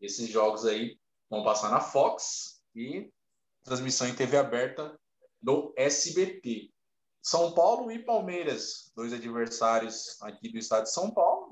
Esses 0.00 0.28
jogos 0.28 0.64
aí 0.64 0.98
vão 1.28 1.42
passar 1.42 1.70
na 1.70 1.80
Fox 1.80 2.62
e 2.74 3.12
transmissão 3.64 4.06
em 4.06 4.14
TV 4.14 4.36
aberta 4.36 4.98
no 5.42 5.72
SBT. 5.76 6.70
São 7.20 7.52
Paulo 7.52 7.90
e 7.90 7.98
Palmeiras, 7.98 8.92
dois 8.94 9.12
adversários 9.12 10.16
aqui 10.22 10.50
do 10.50 10.58
estado 10.58 10.84
de 10.84 10.92
São 10.92 11.10
Paulo. 11.10 11.50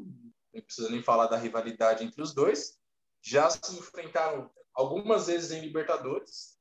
Não 0.54 0.62
precisa 0.62 0.88
nem 0.88 1.02
falar 1.02 1.26
da 1.26 1.36
rivalidade 1.36 2.04
entre 2.04 2.22
os 2.22 2.32
dois. 2.32 2.78
Já 3.20 3.50
se 3.50 3.76
enfrentaram 3.76 4.48
algumas 4.72 5.26
vezes 5.26 5.50
em 5.50 5.60
Libertadores 5.60 6.56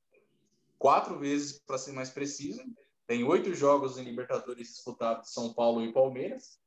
quatro 0.78 1.17
vezes, 1.19 1.59
para 1.59 1.78
ser 1.78 1.93
mais 1.93 2.09
preciso. 2.09 2.61
Tem 3.08 3.24
oito 3.24 3.53
jogos 3.53 3.97
em 3.97 4.03
Libertadores 4.03 4.70
disputados 4.70 5.32
São 5.32 5.53
Paulo 5.53 5.84
e 5.84 5.93
Palmeiras. 5.93 6.60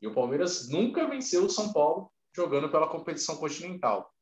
E 0.00 0.06
o 0.06 0.14
Palmeiras 0.14 0.68
nunca 0.68 1.08
venceu 1.08 1.44
o 1.44 1.50
São 1.50 1.72
Paulo 1.72 2.10
jogando 2.34 2.70
pela 2.70 2.88
competição 2.88 3.36
continental. 3.36 4.14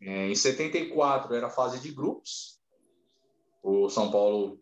É, 0.00 0.28
em 0.28 0.34
74 0.34 1.34
era 1.34 1.50
fase 1.50 1.80
de 1.80 1.92
grupos. 1.92 2.58
O 3.62 3.90
São 3.90 4.10
Paulo, 4.10 4.58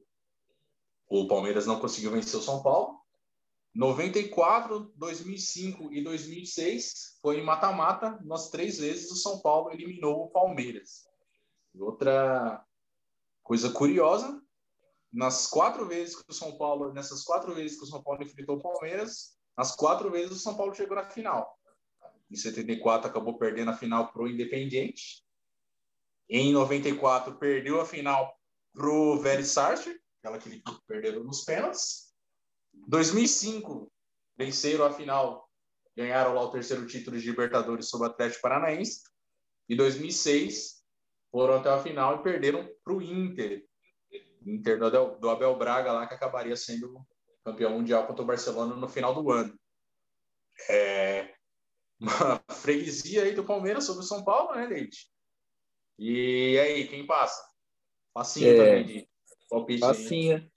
o 1.09 1.29
Palmeiras 1.29 1.67
não 1.67 1.79
conseguiu 1.79 2.11
vencer 2.11 2.39
o 2.39 2.43
São 2.43 2.63
Paulo. 2.63 2.99
94, 3.75 4.93
2005 4.97 5.93
e 5.93 6.03
2006 6.03 7.19
foi 7.23 7.39
em 7.39 7.45
mata-mata. 7.45 8.19
Nós 8.25 8.51
três 8.51 8.79
vezes 8.79 9.11
o 9.13 9.17
São 9.17 9.41
Paulo 9.41 9.71
eliminou 9.71 10.25
o 10.25 10.31
Palmeiras. 10.31 11.07
Outra 11.79 12.65
coisa 13.45 13.71
curiosa, 13.71 14.43
nas 15.13 15.47
quatro 15.47 15.87
vezes 15.87 16.17
que 16.17 16.31
o 16.31 16.35
São 16.35 16.57
Paulo, 16.57 16.93
nessas 16.93 17.25
quatro 17.25 17.55
vezes 17.55 17.79
que 17.79 17.85
o 17.85 17.87
São 17.87 18.03
Paulo 18.03 18.23
enfrentou 18.23 18.57
o 18.57 18.63
Palmeiras, 18.63 19.37
nas 19.57 19.75
quatro 19.75 20.11
vezes 20.11 20.33
o 20.33 20.39
São 20.39 20.57
Paulo 20.57 20.75
chegou 20.75 20.97
na 20.97 21.09
final. 21.09 21.59
Em 22.31 22.37
74 22.37 23.09
acabou 23.09 23.39
perdendo 23.39 23.71
a 23.71 23.77
final 23.77 24.13
pro 24.13 24.29
Independiente. 24.29 25.25
Em 26.29 26.53
94 26.53 27.37
perdeu 27.39 27.81
a 27.81 27.87
final 27.87 28.39
pro 28.73 29.19
Vélez 29.19 29.49
Sarsfield, 29.49 29.99
aquela 30.21 30.39
que 30.39 30.63
perderam 30.87 31.25
nos 31.25 31.43
pênaltis. 31.43 32.15
2005 32.87 33.91
venceram 34.37 34.85
a 34.85 34.93
final, 34.93 35.51
ganharam 35.97 36.35
lá 36.35 36.43
o 36.43 36.51
terceiro 36.51 36.87
título 36.87 37.19
de 37.19 37.29
Libertadores 37.29 37.89
sobre 37.89 38.07
o 38.07 38.11
Atlético 38.11 38.43
Paranaense. 38.43 39.03
E 39.69 39.75
2006 39.75 40.83
foram 41.31 41.55
até 41.55 41.71
a 41.71 41.83
final 41.83 42.17
e 42.17 42.23
perderam 42.23 42.69
para 42.85 42.95
o 42.95 43.03
Inter. 43.03 43.68
Inter 44.49 44.79
do 44.79 44.87
Abel, 44.87 45.19
do 45.19 45.29
Abel 45.29 45.57
Braga 45.57 45.93
lá, 45.93 46.07
que 46.07 46.15
acabaria 46.15 46.57
sendo 46.57 47.05
campeão 47.45 47.73
mundial 47.73 48.07
contra 48.07 48.23
o 48.23 48.27
Barcelona 48.27 48.75
no 48.75 48.89
final 48.89 49.15
do 49.15 49.31
ano. 49.31 49.55
É 50.71 51.35
uma 52.01 52.09
freguesia 52.51 53.25
aí 53.25 53.35
do 53.35 53.45
Palmeiras 53.45 53.85
sobre 53.85 54.03
o 54.03 54.07
São 54.07 54.25
Paulo, 54.25 54.55
né, 54.55 54.67
Leite? 54.67 55.11
E 55.99 56.59
aí, 56.59 56.87
quem 56.87 57.07
passa? 57.07 57.43
Facinho 58.15 58.49
é, 58.49 58.57
também 58.57 58.87
de 58.87 59.09
palpite. 59.51 59.81
Facinho, 59.81 60.37
aí, 60.37 60.43
né? 60.43 60.51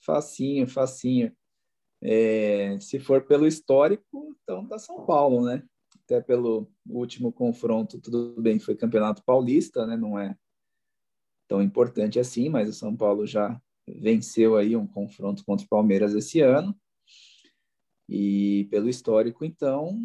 facinho, 0.00 0.68
facinho. 0.68 1.36
É, 2.02 2.78
se 2.80 2.98
for 2.98 3.26
pelo 3.26 3.46
histórico, 3.46 4.36
então 4.42 4.66
tá 4.66 4.78
São 4.78 5.04
Paulo, 5.04 5.44
né? 5.44 5.62
Até 6.04 6.20
pelo 6.20 6.70
último 6.88 7.32
confronto, 7.32 8.00
tudo 8.00 8.40
bem, 8.40 8.60
foi 8.60 8.76
Campeonato 8.76 9.24
Paulista, 9.24 9.86
né? 9.86 9.96
Não 9.96 10.18
é 10.18 10.36
tão 11.48 11.62
importante 11.62 12.18
assim, 12.18 12.48
mas 12.48 12.68
o 12.68 12.72
São 12.72 12.96
Paulo 12.96 13.26
já 13.26 13.60
venceu 13.88 14.56
aí 14.56 14.76
um 14.76 14.86
confronto 14.86 15.44
contra 15.44 15.64
o 15.64 15.68
Palmeiras 15.68 16.14
esse 16.14 16.40
ano. 16.40 16.76
E 18.08 18.68
pelo 18.70 18.88
histórico, 18.88 19.44
então, 19.44 19.98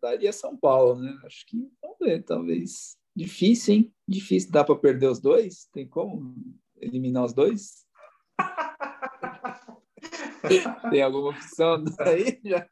daria 0.00 0.32
São 0.32 0.56
Paulo, 0.56 1.00
né? 1.00 1.18
Acho 1.24 1.44
que, 1.46 1.68
vamos 1.82 1.98
ver, 2.00 2.22
talvez. 2.22 2.96
Difícil, 3.16 3.74
hein? 3.74 3.92
Difícil. 4.06 4.52
Dá 4.52 4.62
para 4.62 4.76
perder 4.76 5.08
os 5.08 5.20
dois? 5.20 5.68
Tem 5.72 5.86
como 5.86 6.34
eliminar 6.76 7.24
os 7.24 7.32
dois? 7.32 7.84
Tem 10.90 11.02
alguma 11.02 11.30
opção 11.30 11.82
daí? 11.82 12.40
Já, 12.44 12.68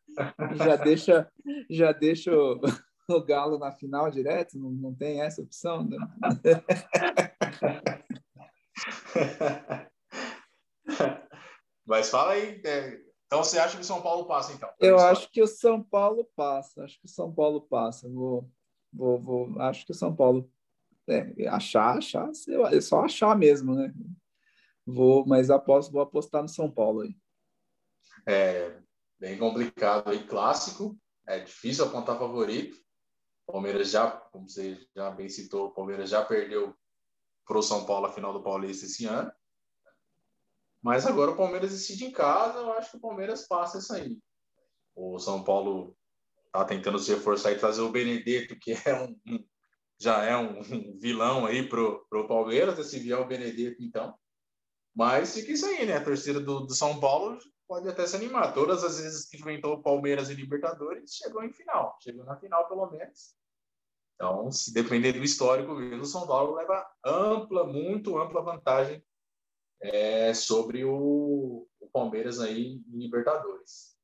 já 0.56 0.76
deixa, 0.76 1.28
já 1.70 1.92
deixa 1.92 2.30
o, 2.32 2.60
o 3.08 3.24
Galo 3.24 3.58
na 3.58 3.72
final 3.72 4.10
direto? 4.10 4.58
Não, 4.58 4.70
não 4.70 4.94
tem 4.94 5.22
essa 5.22 5.40
opção? 5.42 5.88
Né? 5.88 5.96
Mas 11.84 12.10
fala 12.10 12.32
aí. 12.32 12.60
É, 12.64 13.00
então 13.26 13.42
você 13.42 13.58
acha 13.58 13.76
que 13.76 13.82
o 13.82 13.86
São 13.86 14.02
Paulo 14.02 14.26
passa, 14.26 14.52
então? 14.52 14.70
Eu 14.78 14.98
acho 14.98 15.30
que 15.30 15.42
o 15.42 15.46
São 15.46 15.82
Paulo 15.82 16.28
passa. 16.36 16.84
Acho 16.84 16.98
que 17.00 17.06
o 17.06 17.10
São 17.10 17.32
Paulo 17.32 17.62
passa. 17.62 18.08
Vou, 18.08 18.50
vou, 18.92 19.20
vou 19.20 19.60
acho 19.62 19.86
que 19.86 19.92
o 19.92 19.94
São 19.94 20.14
Paulo. 20.14 20.50
É, 21.08 21.48
achar, 21.48 21.98
achar, 21.98 22.30
é 22.72 22.80
só 22.80 23.00
achar 23.00 23.36
mesmo, 23.36 23.74
né? 23.74 23.92
Vou, 24.86 25.26
mas 25.26 25.50
aposto, 25.50 25.90
vou 25.90 26.00
apostar 26.00 26.42
no 26.42 26.48
São 26.48 26.70
Paulo 26.70 27.00
aí. 27.00 27.16
É 28.26 28.78
bem 29.18 29.36
complicado 29.36 30.10
aí, 30.10 30.24
clássico. 30.24 30.96
É 31.26 31.40
difícil 31.40 31.84
apontar 31.84 32.18
favorito. 32.18 32.76
Palmeiras 33.46 33.90
já, 33.90 34.10
como 34.10 34.48
você 34.48 34.78
já 34.94 35.10
bem 35.10 35.28
citou, 35.28 35.66
o 35.66 35.74
Palmeiras 35.74 36.10
já 36.10 36.24
perdeu 36.24 36.76
para 37.46 37.58
o 37.58 37.62
São 37.62 37.84
Paulo 37.84 38.06
a 38.06 38.12
final 38.12 38.32
do 38.32 38.42
Paulista 38.42 38.86
esse 38.86 39.06
ano. 39.06 39.32
Mas 40.82 41.06
agora 41.06 41.30
o 41.30 41.36
Palmeiras 41.36 41.70
decide 41.70 42.04
em 42.04 42.10
casa, 42.10 42.58
eu 42.58 42.72
acho 42.72 42.90
que 42.90 42.96
o 42.96 43.00
Palmeiras 43.00 43.46
passa 43.46 43.78
isso 43.78 43.92
aí. 43.92 44.18
O 44.94 45.18
São 45.18 45.44
Paulo 45.44 45.96
está 46.46 46.64
tentando 46.64 46.98
se 46.98 47.14
reforçar 47.14 47.52
e 47.52 47.58
trazer 47.58 47.80
o 47.80 47.90
Benedetto, 47.90 48.58
que 48.58 48.72
é 48.72 48.94
um, 48.94 49.18
um 49.26 49.44
já 50.02 50.24
é 50.24 50.36
um, 50.36 50.58
um, 50.58 50.98
vilão 50.98 51.46
aí 51.46 51.68
pro, 51.68 52.04
pro 52.10 52.26
Palmeiras, 52.26 52.84
se 52.88 52.98
vier 52.98 53.18
o 53.18 53.24
Benedetto, 53.24 53.80
então. 53.82 54.12
Mas 54.94 55.32
fica 55.32 55.52
isso 55.52 55.64
aí, 55.64 55.86
né? 55.86 55.96
A 55.96 56.04
torcida 56.04 56.40
do, 56.40 56.66
do 56.66 56.74
São 56.74 56.98
Paulo 56.98 57.38
pode 57.68 57.88
até 57.88 58.04
se 58.06 58.16
animar. 58.16 58.52
Todas 58.52 58.82
as 58.82 58.98
vezes 58.98 59.28
que 59.28 59.36
enfrentou 59.36 59.74
o 59.74 59.82
Palmeiras 59.82 60.28
e 60.28 60.34
Libertadores, 60.34 61.14
chegou 61.14 61.44
em 61.44 61.52
final. 61.52 61.96
Chegou 62.02 62.24
na 62.24 62.36
final, 62.36 62.68
pelo 62.68 62.90
menos. 62.90 63.36
Então, 64.14 64.50
se 64.52 64.72
depender 64.72 65.12
do 65.12 65.24
histórico, 65.24 65.72
o 65.72 66.04
São 66.04 66.26
Paulo 66.26 66.54
leva 66.54 66.86
ampla, 67.04 67.64
muito 67.66 68.18
ampla 68.18 68.42
vantagem 68.42 69.04
é, 69.80 70.32
sobre 70.32 70.84
o, 70.84 71.66
o, 71.80 71.90
Palmeiras 71.92 72.40
aí 72.40 72.80
em 72.88 72.98
Libertadores. 72.98 73.96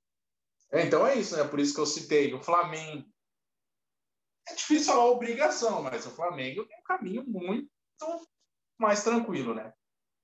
É, 0.72 0.82
então 0.82 1.06
é 1.06 1.14
isso, 1.14 1.36
né? 1.36 1.44
Por 1.44 1.60
isso 1.60 1.72
que 1.72 1.80
eu 1.80 1.86
citei 1.86 2.34
o 2.34 2.42
Flamengo. 2.42 3.08
É 4.48 4.54
difícil 4.54 4.92
falar 4.92 5.06
obrigação, 5.06 5.82
mas 5.82 6.04
o 6.06 6.10
Flamengo 6.10 6.66
tem 6.66 6.78
um 6.78 6.82
caminho 6.82 7.24
muito 7.24 7.70
mais 8.78 9.04
tranquilo, 9.04 9.54
né? 9.54 9.72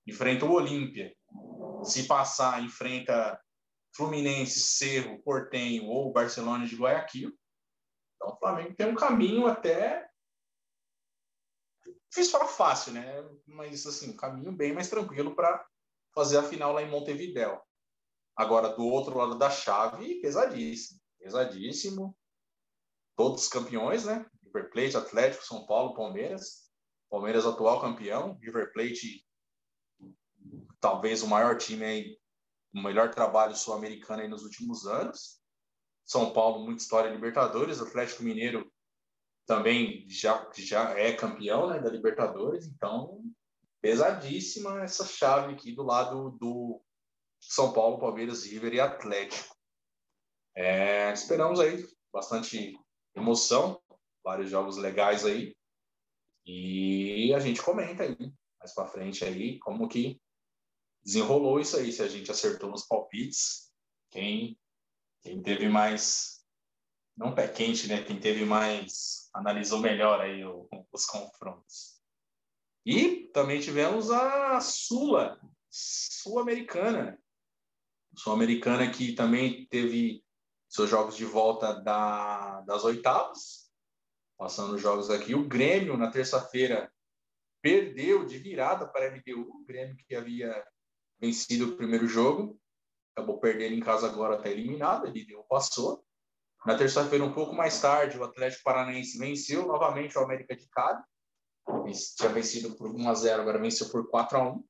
Enfrenta 0.06 0.44
o 0.44 0.52
Olímpia. 0.52 1.14
Se 1.84 2.06
passar, 2.06 2.62
enfrenta 2.62 3.40
Fluminense, 3.94 4.60
Cerro, 4.60 5.22
Portenho 5.22 5.86
ou 5.86 6.12
Barcelona 6.12 6.66
de 6.66 6.76
Guayaquil. 6.76 7.32
Então 8.24 8.34
o 8.34 8.38
Flamengo 8.38 8.74
tem 8.74 8.86
um 8.86 8.94
caminho 8.94 9.46
até 9.46 10.08
difícil 12.08 12.32
falar 12.32 12.46
fácil, 12.46 12.92
né? 12.92 13.28
Mas, 13.46 13.86
assim, 13.86 14.10
um 14.10 14.16
caminho 14.16 14.52
bem 14.52 14.72
mais 14.72 14.88
tranquilo 14.88 15.34
para 15.34 15.66
fazer 16.14 16.38
a 16.38 16.42
final 16.42 16.72
lá 16.72 16.82
em 16.82 16.88
Montevidéu. 16.88 17.60
Agora, 18.36 18.68
do 18.68 18.86
outro 18.86 19.18
lado 19.18 19.36
da 19.36 19.50
chave, 19.50 20.20
pesadíssimo. 20.20 21.00
Pesadíssimo. 21.18 22.16
Todos 23.16 23.48
campeões, 23.48 24.04
né? 24.04 24.24
River 24.44 24.70
Plate, 24.70 24.96
Atlético, 24.96 25.44
São 25.44 25.66
Paulo, 25.66 25.94
Palmeiras. 25.94 26.70
Palmeiras 27.10 27.44
atual 27.44 27.80
campeão. 27.80 28.38
River 28.40 28.72
Plate, 28.72 29.26
talvez 30.80 31.22
o 31.22 31.28
maior 31.28 31.58
time 31.58 31.84
aí, 31.84 32.18
o 32.72 32.80
melhor 32.80 33.10
trabalho 33.10 33.54
sul-americano 33.54 34.22
aí 34.22 34.28
nos 34.28 34.44
últimos 34.44 34.86
anos. 34.86 35.43
São 36.04 36.32
Paulo, 36.32 36.64
muita 36.64 36.82
história 36.82 37.10
Libertadores. 37.10 37.80
Atlético 37.80 38.22
Mineiro, 38.22 38.70
também 39.46 40.08
já, 40.08 40.50
já 40.56 40.90
é 40.98 41.12
campeão 41.12 41.68
né, 41.68 41.78
da 41.78 41.90
Libertadores, 41.90 42.66
então 42.66 43.22
pesadíssima 43.80 44.82
essa 44.82 45.04
chave 45.04 45.52
aqui 45.52 45.72
do 45.72 45.82
lado 45.82 46.30
do 46.40 46.80
São 47.40 47.72
Paulo, 47.72 47.98
Palmeiras, 47.98 48.44
River 48.44 48.74
e 48.74 48.80
Atlético. 48.80 49.54
É, 50.54 51.12
esperamos 51.12 51.60
aí 51.60 51.86
bastante 52.12 52.78
emoção, 53.14 53.80
vários 54.22 54.50
jogos 54.50 54.76
legais 54.76 55.26
aí, 55.26 55.54
e 56.46 57.32
a 57.34 57.40
gente 57.40 57.62
comenta 57.62 58.04
aí 58.04 58.16
mais 58.58 58.74
para 58.74 58.88
frente 58.88 59.24
aí 59.24 59.58
como 59.58 59.88
que 59.88 60.20
desenrolou 61.04 61.60
isso 61.60 61.76
aí, 61.76 61.92
se 61.92 62.02
a 62.02 62.08
gente 62.08 62.30
acertou 62.30 62.70
nos 62.70 62.86
palpites, 62.86 63.70
quem, 64.10 64.58
quem 65.24 65.42
teve 65.42 65.68
mais 65.68 66.34
não 67.16 67.34
pé 67.34 67.48
quente, 67.48 67.86
né? 67.86 68.02
Quem 68.02 68.18
teve 68.18 68.44
mais, 68.44 69.28
analisou 69.32 69.78
melhor 69.78 70.20
aí 70.20 70.44
o, 70.44 70.68
os 70.92 71.06
confrontos. 71.06 72.00
E 72.84 73.28
também 73.32 73.60
tivemos 73.60 74.10
a 74.10 74.60
Sula, 74.60 75.40
Sul-Americana. 75.70 77.18
Sul-Americana 78.16 78.90
que 78.90 79.12
também 79.12 79.66
teve 79.66 80.24
seus 80.68 80.90
jogos 80.90 81.16
de 81.16 81.24
volta 81.24 81.72
da, 81.72 82.60
das 82.62 82.84
oitavas, 82.84 83.70
passando 84.36 84.74
os 84.74 84.82
jogos 84.82 85.08
aqui. 85.08 85.34
O 85.34 85.48
Grêmio, 85.48 85.96
na 85.96 86.10
terça-feira, 86.10 86.92
perdeu 87.62 88.26
de 88.26 88.38
virada 88.38 88.86
para 88.86 89.06
a 89.06 89.10
MDU, 89.10 89.50
o 89.50 89.64
Grêmio 89.64 89.96
que 89.96 90.14
havia 90.14 90.64
vencido 91.18 91.70
o 91.70 91.76
primeiro 91.76 92.06
jogo, 92.06 92.60
acabou 93.14 93.38
perdendo 93.38 93.74
em 93.74 93.80
casa 93.80 94.08
agora, 94.08 94.36
está 94.36 94.50
eliminado, 94.50 95.06
ele 95.06 95.24
deu, 95.24 95.44
passou. 95.44 96.04
Na 96.66 96.76
terça-feira, 96.76 97.24
um 97.24 97.32
pouco 97.32 97.54
mais 97.54 97.80
tarde, 97.80 98.18
o 98.18 98.24
Atlético 98.24 98.64
Paranaense 98.64 99.18
venceu 99.18 99.66
novamente 99.66 100.18
o 100.18 100.22
América 100.22 100.56
de 100.56 100.66
Cali. 100.68 101.02
Tinha 102.16 102.28
vencido 102.30 102.74
por 102.76 102.90
1 102.90 103.08
a 103.08 103.14
0, 103.14 103.42
agora 103.42 103.58
venceu 103.58 103.88
por 103.90 104.08
4 104.08 104.38
a 104.38 104.52
1. 104.52 104.64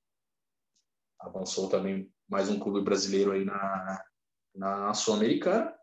Avançou 1.20 1.68
também 1.68 2.12
mais 2.28 2.48
um 2.48 2.58
clube 2.58 2.82
brasileiro 2.82 3.32
aí 3.32 3.44
na, 3.44 4.04
na 4.54 4.94
Sul-Americana. 4.94 5.74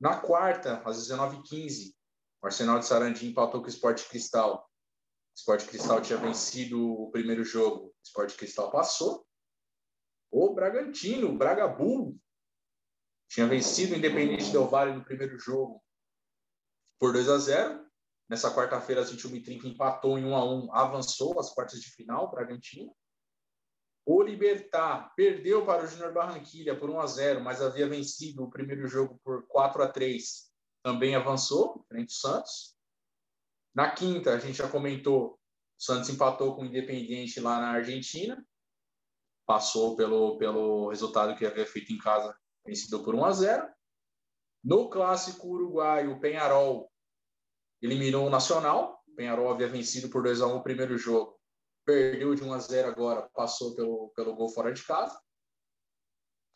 Na 0.00 0.18
quarta, 0.18 0.82
às 0.84 1.08
19h15, 1.08 1.92
o 2.42 2.46
Arsenal 2.46 2.78
de 2.78 2.86
Sarandi 2.86 3.26
empatou 3.26 3.60
com 3.60 3.66
o 3.66 3.70
Sport 3.70 4.08
Cristal. 4.08 4.68
O 5.34 5.38
Sport 5.38 5.66
Cristal 5.66 6.00
tinha 6.00 6.18
vencido 6.18 6.80
o 6.80 7.10
primeiro 7.10 7.44
jogo. 7.44 7.86
O 7.86 7.94
Sport 8.02 8.36
Cristal 8.36 8.70
passou. 8.70 9.26
O 10.32 10.54
Bragantino, 10.54 11.28
o 11.28 11.36
Bragabu, 11.36 12.18
tinha 13.28 13.46
vencido 13.46 13.92
o 13.92 13.98
Independente 13.98 14.50
Del 14.50 14.66
Valle 14.66 14.94
no 14.94 15.04
primeiro 15.04 15.38
jogo 15.38 15.84
por 16.98 17.12
2 17.12 17.28
a 17.28 17.38
0. 17.38 17.86
Nessa 18.30 18.54
quarta-feira, 18.54 19.02
às 19.02 19.12
21h30, 19.12 19.66
empatou 19.66 20.18
em 20.18 20.24
1 20.24 20.34
a 20.34 20.44
1 20.44 20.74
avançou 20.74 21.38
às 21.38 21.52
quartas 21.52 21.80
de 21.80 21.90
final, 21.90 22.30
Bragantino. 22.30 22.96
O 24.06 24.22
Libertar 24.22 25.12
perdeu 25.14 25.66
para 25.66 25.84
o 25.84 25.86
Júnior 25.86 26.14
Barranquilha 26.14 26.78
por 26.78 26.88
1 26.88 27.00
a 27.00 27.06
0, 27.06 27.40
mas 27.44 27.60
havia 27.60 27.86
vencido 27.86 28.42
o 28.42 28.50
primeiro 28.50 28.88
jogo 28.88 29.20
por 29.22 29.46
4 29.48 29.82
a 29.82 29.88
3. 29.88 30.50
Também 30.82 31.14
avançou 31.14 31.84
frente 31.88 32.10
ao 32.10 32.32
Santos. 32.32 32.74
Na 33.74 33.90
quinta, 33.90 34.32
a 34.32 34.38
gente 34.38 34.56
já 34.56 34.68
comentou, 34.68 35.34
o 35.34 35.38
Santos 35.76 36.08
empatou 36.08 36.56
com 36.56 36.62
o 36.62 36.64
Independiente 36.66 37.38
lá 37.38 37.60
na 37.60 37.70
Argentina. 37.72 38.42
Passou 39.46 39.96
pelo, 39.96 40.38
pelo 40.38 40.88
resultado 40.88 41.36
que 41.36 41.44
havia 41.44 41.66
feito 41.66 41.92
em 41.92 41.98
casa, 41.98 42.36
vencido 42.64 43.02
por 43.02 43.14
1 43.14 43.24
a 43.24 43.32
0. 43.32 43.68
No 44.64 44.88
clássico 44.88 45.48
uruguaio, 45.48 46.12
o 46.12 46.20
Penharol 46.20 46.90
eliminou 47.80 48.26
o 48.26 48.30
Nacional. 48.30 49.02
O 49.08 49.14
Penharol 49.14 49.50
havia 49.50 49.68
vencido 49.68 50.08
por 50.08 50.22
2 50.22 50.40
a 50.40 50.46
1 50.46 50.56
o 50.56 50.62
primeiro 50.62 50.96
jogo. 50.96 51.38
Perdeu 51.84 52.34
de 52.34 52.44
1 52.44 52.52
a 52.52 52.58
0 52.58 52.88
agora, 52.88 53.28
passou 53.34 53.74
pelo, 53.74 54.12
pelo 54.14 54.34
gol 54.36 54.48
fora 54.48 54.72
de 54.72 54.84
casa. 54.84 55.20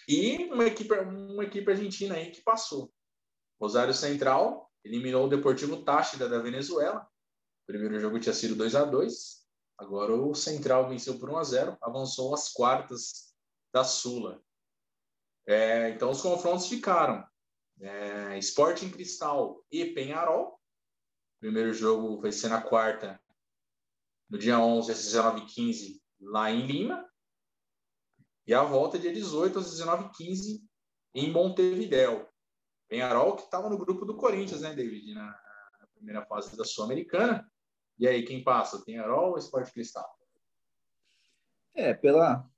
E 0.08 0.44
uma 0.52 0.64
equipe, 0.66 0.94
uma 0.94 1.44
equipe 1.44 1.68
argentina 1.68 2.14
aí 2.14 2.30
que 2.30 2.42
passou. 2.42 2.92
Rosário 3.60 3.92
Central 3.92 4.70
eliminou 4.84 5.26
o 5.26 5.28
Deportivo 5.28 5.82
Táchira 5.82 6.28
da 6.28 6.38
Venezuela. 6.38 7.00
O 7.00 7.66
primeiro 7.66 7.98
jogo 7.98 8.20
tinha 8.20 8.32
sido 8.32 8.54
2 8.54 8.76
a 8.76 8.84
2 8.84 9.45
Agora 9.78 10.14
o 10.14 10.34
Central 10.34 10.88
venceu 10.88 11.18
por 11.18 11.30
1 11.30 11.36
a 11.36 11.44
0 11.44 11.78
avançou 11.82 12.34
às 12.34 12.52
quartas 12.52 13.34
da 13.72 13.84
Sula. 13.84 14.42
É, 15.46 15.90
então 15.90 16.10
os 16.10 16.22
confrontos 16.22 16.66
ficaram 16.66 17.26
é, 17.80 18.38
Sporting 18.38 18.90
Cristal 18.90 19.62
e 19.70 19.84
Penharol. 19.84 20.54
O 21.36 21.40
primeiro 21.40 21.72
jogo 21.74 22.20
vai 22.20 22.32
ser 22.32 22.48
na 22.48 22.62
quarta, 22.62 23.20
no 24.30 24.38
dia 24.38 24.58
11 24.58 24.90
às 24.90 24.98
19h15, 24.98 26.00
lá 26.20 26.50
em 26.50 26.66
Lima. 26.66 27.06
E 28.46 28.54
a 28.54 28.62
volta 28.62 28.98
dia 28.98 29.12
18 29.12 29.58
às 29.58 29.78
19h15 29.78 30.62
em 31.14 31.30
Montevidéu. 31.30 32.28
Penharol 32.88 33.36
que 33.36 33.42
estava 33.42 33.68
no 33.68 33.76
grupo 33.76 34.04
do 34.04 34.16
Corinthians, 34.16 34.62
né, 34.62 34.74
David? 34.74 35.12
Na, 35.12 35.26
na 35.80 35.86
primeira 35.94 36.24
fase 36.24 36.56
da 36.56 36.64
Sul-Americana. 36.64 37.50
E 37.98 38.06
aí, 38.06 38.22
quem 38.24 38.42
passa? 38.42 38.84
Penharol 38.84 39.30
ou 39.30 39.38
Esporte 39.38 39.72
Cristal? 39.72 40.06
É, 41.74 41.94
pela, 41.94 42.48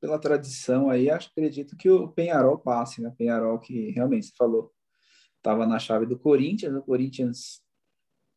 pela 0.00 0.18
tradição 0.18 0.90
aí, 0.90 1.10
acho, 1.10 1.28
acredito 1.30 1.76
que 1.76 1.88
o 1.88 2.08
Penharol 2.08 2.58
passe, 2.58 3.00
né? 3.00 3.12
Penharol 3.16 3.58
que 3.58 3.90
realmente, 3.90 4.26
você 4.26 4.32
falou, 4.36 4.72
estava 5.36 5.66
na 5.66 5.78
chave 5.78 6.06
do 6.06 6.18
Corinthians, 6.18 6.74
o 6.74 6.82
Corinthians 6.82 7.62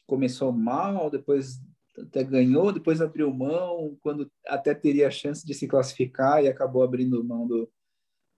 começou 0.06 0.52
mal, 0.52 1.10
depois 1.10 1.60
até 1.98 2.24
ganhou, 2.24 2.72
depois 2.72 3.02
abriu 3.02 3.34
mão, 3.34 3.98
quando 4.02 4.32
até 4.48 4.74
teria 4.74 5.08
a 5.08 5.12
chance 5.12 5.46
de 5.46 5.54
se 5.54 5.68
classificar 5.68 6.44
e 6.44 6.48
acabou 6.48 6.84
abrindo 6.84 7.24
mão 7.24 7.48
do, 7.48 7.72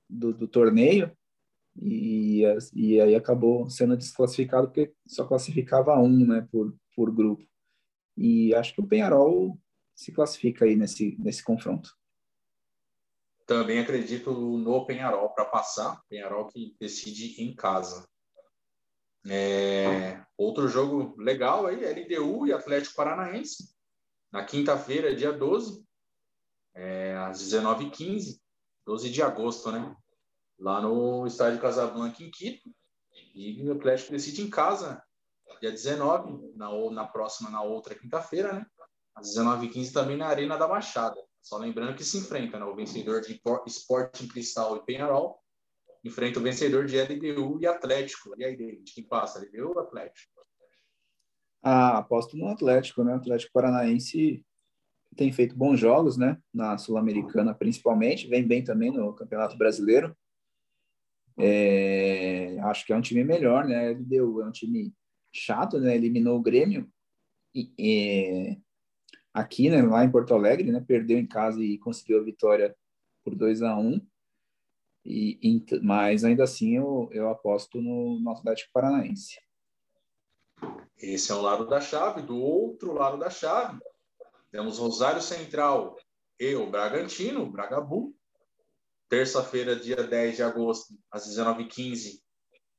do, 0.09 0.33
do 0.33 0.47
torneio 0.47 1.11
e, 1.79 2.43
e 2.73 2.99
aí 2.99 3.15
acabou 3.15 3.69
sendo 3.69 3.95
desclassificado 3.95 4.67
porque 4.67 4.93
só 5.07 5.25
classificava 5.25 5.97
um, 5.99 6.25
né, 6.25 6.47
por, 6.51 6.75
por 6.95 7.13
grupo. 7.13 7.45
E 8.23 8.53
acho 8.53 8.75
que 8.75 8.81
o 8.81 8.85
Penharol 8.85 9.59
se 9.95 10.11
classifica 10.11 10.63
aí 10.63 10.75
nesse, 10.75 11.17
nesse 11.17 11.43
confronto. 11.43 11.97
Também 13.47 13.79
acredito 13.79 14.31
no 14.31 14.85
Penharol 14.85 15.29
para 15.29 15.45
passar. 15.45 15.99
Penharol 16.07 16.45
que 16.45 16.75
decide 16.79 17.41
em 17.41 17.55
casa. 17.55 18.07
É, 19.27 20.23
outro 20.37 20.67
jogo 20.67 21.19
legal 21.19 21.65
aí, 21.65 21.83
LDU 21.83 22.45
e 22.45 22.53
Atlético 22.53 22.95
Paranaense. 22.95 23.75
Na 24.31 24.45
quinta-feira, 24.45 25.15
dia 25.15 25.33
12, 25.33 25.83
é, 26.75 27.15
às 27.15 27.41
19h15, 27.41 28.39
12 28.85 29.09
de 29.09 29.23
agosto, 29.23 29.71
né? 29.71 29.95
Lá 30.59 30.79
no 30.79 31.25
estádio 31.25 31.59
Casablanca, 31.59 32.21
em 32.21 32.29
Quito. 32.29 32.69
E 33.33 33.67
o 33.67 33.73
Atlético 33.73 34.11
decide 34.11 34.43
em 34.43 34.49
casa 34.49 35.03
dia 35.61 35.71
19, 35.71 36.55
na, 36.55 36.69
na 36.91 37.05
próxima, 37.05 37.49
na 37.49 37.61
outra 37.61 37.93
quinta-feira, 37.93 38.53
né? 38.53 38.65
Às 39.15 39.35
19h15 39.35 39.93
também 39.93 40.17
na 40.17 40.27
Arena 40.27 40.57
da 40.57 40.67
Baixada. 40.67 41.15
Só 41.41 41.57
lembrando 41.57 41.95
que 41.95 42.03
se 42.03 42.17
enfrenta, 42.17 42.59
né? 42.59 42.65
O 42.65 42.75
vencedor 42.75 43.21
de 43.21 43.39
Sporting 43.67 44.27
Cristal 44.27 44.77
e 44.77 44.85
Penharol 44.85 45.39
enfrenta 46.03 46.39
o 46.39 46.43
vencedor 46.43 46.85
de 46.85 46.99
LDU 46.99 47.59
e 47.61 47.67
Atlético. 47.67 48.33
E 48.37 48.43
aí, 48.43 48.57
David, 48.57 48.91
quem 48.91 49.03
passa? 49.03 49.39
LDU 49.39 49.73
ou 49.75 49.79
Atlético? 49.79 50.41
Ah, 51.61 51.99
aposto 51.99 52.35
no 52.35 52.47
Atlético, 52.47 53.03
né? 53.03 53.13
O 53.13 53.17
Atlético 53.17 53.53
Paranaense 53.53 54.43
tem 55.15 55.31
feito 55.31 55.55
bons 55.55 55.79
jogos, 55.79 56.17
né? 56.17 56.41
Na 56.51 56.77
Sul-Americana, 56.77 57.53
principalmente. 57.53 58.27
Vem 58.27 58.47
bem 58.47 58.63
também 58.63 58.91
no 58.91 59.13
Campeonato 59.13 59.55
Brasileiro. 59.57 60.15
É, 61.37 62.57
acho 62.63 62.85
que 62.85 62.93
é 62.93 62.95
um 62.95 63.01
time 63.01 63.23
melhor, 63.23 63.65
né? 63.65 63.91
LDU 63.91 64.41
é 64.41 64.45
um 64.47 64.51
time 64.51 64.93
chato, 65.31 65.79
né? 65.79 65.95
Eliminou 65.95 66.37
o 66.37 66.41
Grêmio 66.41 66.89
e, 67.53 67.71
e, 67.77 68.57
aqui, 69.33 69.69
né? 69.69 69.81
Lá 69.81 70.03
em 70.03 70.11
Porto 70.11 70.33
Alegre, 70.33 70.71
né? 70.71 70.83
Perdeu 70.85 71.17
em 71.17 71.27
casa 71.27 71.63
e 71.63 71.77
conseguiu 71.77 72.19
a 72.19 72.23
vitória 72.23 72.75
por 73.23 73.35
2 73.35 73.61
a 73.61 73.77
1 73.77 74.01
e, 75.03 75.39
e, 75.41 75.79
mas 75.81 76.23
ainda 76.23 76.43
assim 76.43 76.75
eu, 76.77 77.09
eu 77.11 77.29
aposto 77.29 77.81
no, 77.81 78.19
no 78.19 78.31
Atlético 78.31 78.71
Paranaense. 78.73 79.39
Esse 80.97 81.31
é 81.31 81.35
um 81.35 81.41
lado 81.41 81.67
da 81.67 81.81
chave. 81.81 82.21
Do 82.21 82.37
outro 82.37 82.93
lado 82.93 83.17
da 83.17 83.29
chave, 83.29 83.79
temos 84.51 84.77
Rosário 84.77 85.21
Central 85.21 85.97
e 86.39 86.53
o 86.55 86.69
Bragantino, 86.69 87.49
Bragabu. 87.49 88.15
Terça-feira, 89.09 89.75
dia 89.75 90.03
10 90.03 90.37
de 90.37 90.43
agosto, 90.43 90.93
às 91.11 91.27
19h15, 91.27 92.21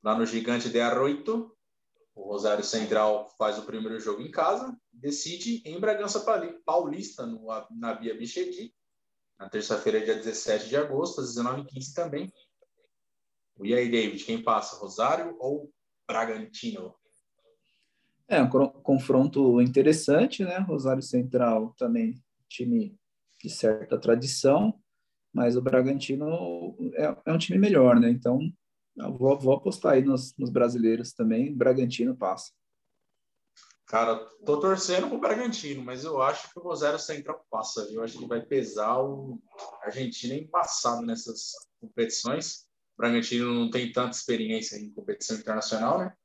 lá 0.02 0.16
no 0.16 0.24
Gigante 0.24 0.70
de 0.70 0.80
Arroito. 0.80 1.54
O 2.14 2.22
Rosário 2.22 2.62
Central 2.62 3.28
faz 3.38 3.58
o 3.58 3.64
primeiro 3.64 3.98
jogo 3.98 4.20
em 4.20 4.30
casa, 4.30 4.76
decide 4.92 5.62
em 5.64 5.80
Bragança 5.80 6.24
Paulista, 6.64 7.26
no, 7.26 7.46
na 7.70 7.94
Bia 7.94 8.14
Bichedi, 8.14 8.74
na 9.38 9.48
terça-feira, 9.48 10.04
dia 10.04 10.14
17 10.14 10.68
de 10.68 10.76
agosto, 10.76 11.20
às 11.20 11.34
19h15 11.34 11.94
também. 11.94 12.32
E 13.62 13.74
aí, 13.74 13.90
David, 13.90 14.24
quem 14.24 14.42
passa, 14.42 14.76
Rosário 14.76 15.36
ou 15.38 15.72
Bragantino? 16.06 16.94
É 18.28 18.42
um 18.42 18.48
confronto 18.48 19.60
interessante, 19.60 20.44
né? 20.44 20.58
Rosário 20.58 21.02
Central 21.02 21.74
também 21.76 22.22
time 22.48 22.96
de 23.42 23.50
certa 23.50 23.98
tradição, 23.98 24.78
mas 25.32 25.56
o 25.56 25.62
Bragantino 25.62 26.76
é, 26.94 27.16
é 27.26 27.32
um 27.32 27.38
time 27.38 27.58
melhor, 27.58 27.98
né? 27.98 28.10
Então 28.10 28.38
vou, 28.96 29.38
vou 29.38 29.54
apostar 29.54 29.94
aí 29.94 30.02
nos, 30.02 30.36
nos 30.36 30.50
brasileiros 30.50 31.12
também. 31.12 31.54
Bragantino 31.54 32.16
passa. 32.16 32.52
Cara, 33.86 34.16
tô 34.46 34.58
torcendo 34.58 35.08
pro 35.08 35.18
Bragantino, 35.18 35.82
mas 35.82 36.02
eu 36.02 36.22
acho 36.22 36.50
que 36.50 36.58
o 36.58 36.62
Rosário 36.62 36.98
Central 36.98 37.44
passa. 37.50 37.82
Eu 37.92 38.02
acho 38.02 38.18
que 38.18 38.26
vai 38.26 38.40
pesar 38.40 38.98
o 39.02 39.38
Argentina 39.82 40.34
embaçado 40.34 41.02
nessas 41.02 41.52
competições. 41.78 42.66
O 42.94 42.96
Bragantino 42.96 43.52
não 43.52 43.70
tem 43.70 43.92
tanta 43.92 44.16
experiência 44.16 44.76
em 44.76 44.90
competição 44.92 45.36
internacional, 45.36 45.98
né? 45.98 46.16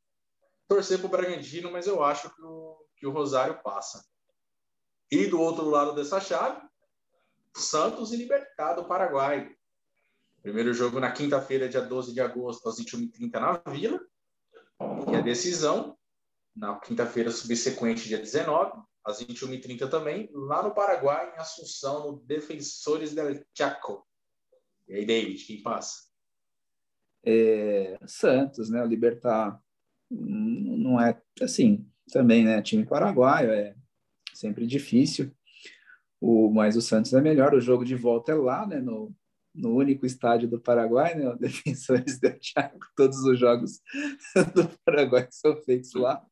Torcer 0.66 1.00
pro 1.00 1.10
Bragantino, 1.10 1.70
mas 1.70 1.88
eu 1.88 2.02
acho 2.02 2.34
que 2.34 2.42
o, 2.42 2.86
que 2.96 3.06
o 3.06 3.12
Rosário 3.12 3.62
passa. 3.62 4.02
E 5.12 5.28
do 5.28 5.42
outro 5.42 5.70
lado 5.70 5.94
dessa 5.94 6.22
chave, 6.22 6.62
Santos 7.54 8.14
e 8.14 8.18
Libertad 8.18 8.78
do 8.78 8.88
Paraguai. 8.88 9.57
Primeiro 10.48 10.74
jogo 10.74 10.98
na 11.02 11.12
quinta-feira, 11.12 11.68
dia 11.68 11.82
12 11.82 12.14
de 12.14 12.22
agosto, 12.22 12.70
às 12.70 12.80
21h30 12.80 13.32
na 13.34 13.62
Vila. 13.70 14.00
E 15.12 15.14
a 15.14 15.20
decisão, 15.20 15.98
na 16.56 16.80
quinta-feira 16.80 17.30
subsequente, 17.32 18.08
dia 18.08 18.18
19, 18.18 18.82
às 19.04 19.22
21h30 19.22 19.90
também, 19.90 20.30
lá 20.32 20.64
no 20.64 20.74
Paraguai, 20.74 21.34
em 21.36 21.38
Assunção, 21.38 22.14
no 22.14 22.20
Defensores 22.22 23.14
del 23.14 23.44
Chaco. 23.54 24.08
E 24.88 24.94
aí, 24.94 25.06
David, 25.06 25.44
quem 25.44 25.62
passa? 25.62 26.06
É, 27.26 28.00
Santos, 28.08 28.70
né? 28.70 28.82
O 28.82 28.88
Libertar 28.88 29.62
não 30.10 30.98
é 31.02 31.22
assim, 31.42 31.86
também, 32.10 32.46
né? 32.46 32.62
Time 32.62 32.86
paraguaio 32.86 33.52
é 33.52 33.76
sempre 34.34 34.66
difícil. 34.66 35.30
O, 36.22 36.50
mas 36.50 36.78
o 36.78 36.82
Santos 36.82 37.14
é 37.14 37.20
melhor. 37.20 37.54
O 37.54 37.60
jogo 37.60 37.84
de 37.84 37.96
volta 37.96 38.32
é 38.32 38.36
lá, 38.36 38.66
né? 38.66 38.80
No, 38.80 39.14
no 39.58 39.76
único 39.76 40.06
estádio 40.06 40.48
do 40.48 40.60
Paraguai, 40.60 41.16
né? 41.16 41.28
O 41.28 41.36
Defensores 41.38 42.20
del 42.20 42.38
Chaco, 42.40 42.80
todos 42.96 43.18
os 43.24 43.40
jogos 43.40 43.82
do 44.56 44.70
Paraguai 44.86 45.28
são 45.32 45.58
feitos 45.64 45.94
lá. 45.94 46.26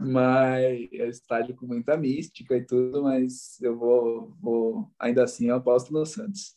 mas 0.00 0.88
é 0.92 1.04
um 1.04 1.08
estádio 1.08 1.56
com 1.56 1.66
muita 1.66 1.96
mística 1.96 2.56
e 2.56 2.64
tudo, 2.64 3.02
mas 3.02 3.60
eu 3.60 3.76
vou, 3.76 4.36
vou 4.40 4.90
ainda 4.98 5.24
assim 5.24 5.48
eu 5.48 5.56
aposto 5.56 5.92
no 5.92 6.06
Santos. 6.06 6.56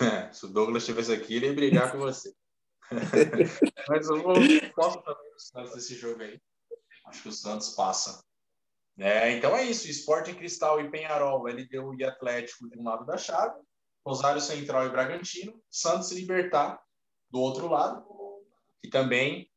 É, 0.00 0.32
se 0.32 0.46
o 0.46 0.48
Douglas 0.48 0.84
estivesse 0.84 1.12
aqui, 1.12 1.34
ele 1.34 1.46
ia 1.46 1.52
brigar 1.52 1.92
com 1.92 1.98
você. 1.98 2.32
mas 3.88 4.08
eu 4.08 4.22
vou 4.22 4.34
posso 4.74 5.02
também 5.02 5.30
no 5.32 5.38
Santos 5.38 5.74
desse 5.74 5.94
jogo 5.94 6.22
aí. 6.22 6.40
Acho 7.06 7.22
que 7.22 7.28
o 7.28 7.32
Santos 7.32 7.70
passa. 7.70 8.24
É, 9.02 9.32
então 9.32 9.56
é 9.56 9.64
isso, 9.64 9.88
Esporte 9.88 10.34
Cristal 10.34 10.78
e 10.78 10.90
Penharol, 10.90 11.46
LDU 11.46 11.94
e 11.98 12.04
Atlético 12.04 12.68
de 12.68 12.78
um 12.78 12.84
lado 12.84 13.06
da 13.06 13.16
chave, 13.16 13.58
Rosário 14.06 14.42
Central 14.42 14.86
e 14.86 14.90
Bragantino, 14.90 15.58
Santos 15.70 16.10
e 16.10 16.16
Libertar 16.16 16.78
do 17.30 17.40
outro 17.40 17.66
lado, 17.66 18.04
que 18.82 18.90
também 18.90 19.50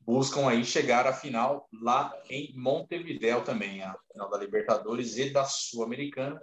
buscam 0.00 0.46
aí 0.46 0.62
chegar 0.62 1.06
à 1.06 1.12
final 1.14 1.66
lá 1.72 2.12
em 2.28 2.52
Montevidéu 2.54 3.42
também, 3.42 3.82
a 3.82 3.96
final 4.12 4.28
da 4.28 4.36
Libertadores 4.36 5.16
e 5.16 5.30
da 5.30 5.44
Sul-Americana 5.44 6.38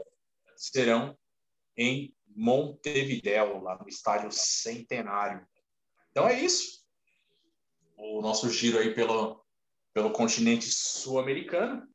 serão 0.56 1.16
em 1.78 2.16
Montevidéu, 2.36 3.62
lá 3.62 3.78
no 3.78 3.88
estádio 3.88 4.32
Centenário. 4.32 5.46
Então 6.10 6.28
é 6.28 6.40
isso. 6.40 6.84
O 7.96 8.22
nosso 8.22 8.50
giro 8.50 8.80
aí 8.80 8.96
pelo, 8.96 9.46
pelo 9.94 10.12
continente 10.12 10.66
sul-americano 10.72 11.89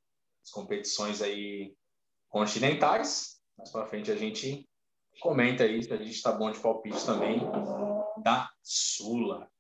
as 0.45 0.51
competições 0.51 1.23
aí 1.23 1.75
continentais. 2.29 3.41
Mais 3.57 3.71
para 3.71 3.87
frente 3.87 4.11
a 4.11 4.17
gente 4.17 4.69
comenta 5.21 5.65
aí 5.65 5.79
a 5.79 5.97
gente 5.97 6.11
está 6.11 6.33
bom 6.33 6.51
de 6.51 6.61
palpite 6.61 7.05
também 7.07 7.41
da 8.23 8.51
Sula. 8.63 9.51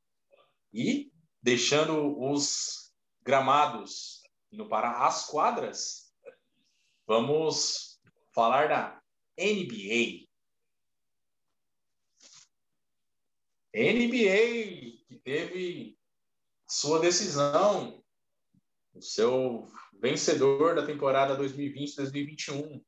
E 0.72 1.10
deixando 1.42 2.20
os 2.20 2.92
gramados 3.22 4.22
indo 4.52 4.68
para 4.68 5.06
as 5.06 5.26
quadras, 5.26 6.12
vamos 7.06 7.98
falar 8.34 8.68
da 8.68 9.00
NBA. 9.38 10.28
NBA 13.74 15.02
que 15.08 15.20
teve 15.24 15.98
sua 16.68 17.00
decisão, 17.00 18.03
o 18.94 19.02
seu 19.02 19.68
vencedor 20.00 20.76
da 20.76 20.86
temporada 20.86 21.36
2020-2021, 21.36 22.82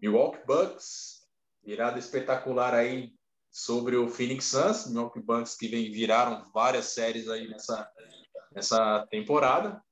Milwaukee 0.00 0.44
Bucks, 0.46 1.28
virada 1.62 1.98
espetacular 1.98 2.74
aí 2.74 3.12
sobre 3.50 3.96
o 3.96 4.08
Phoenix 4.08 4.46
Suns, 4.46 4.86
Milwaukee 4.86 5.20
Bucks 5.20 5.54
que 5.54 5.68
vem, 5.68 5.90
viraram 5.90 6.50
várias 6.52 6.86
séries 6.86 7.28
aí 7.28 7.46
nessa, 7.48 7.90
nessa 8.52 9.06
temporada. 9.10 9.82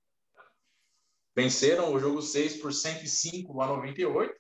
Venceram 1.34 1.93
o 1.93 1.99
jogo 1.99 2.22
6 2.22 2.62
por 2.62 2.72
105 2.72 3.61
a 3.61 3.66
98, 3.66 4.34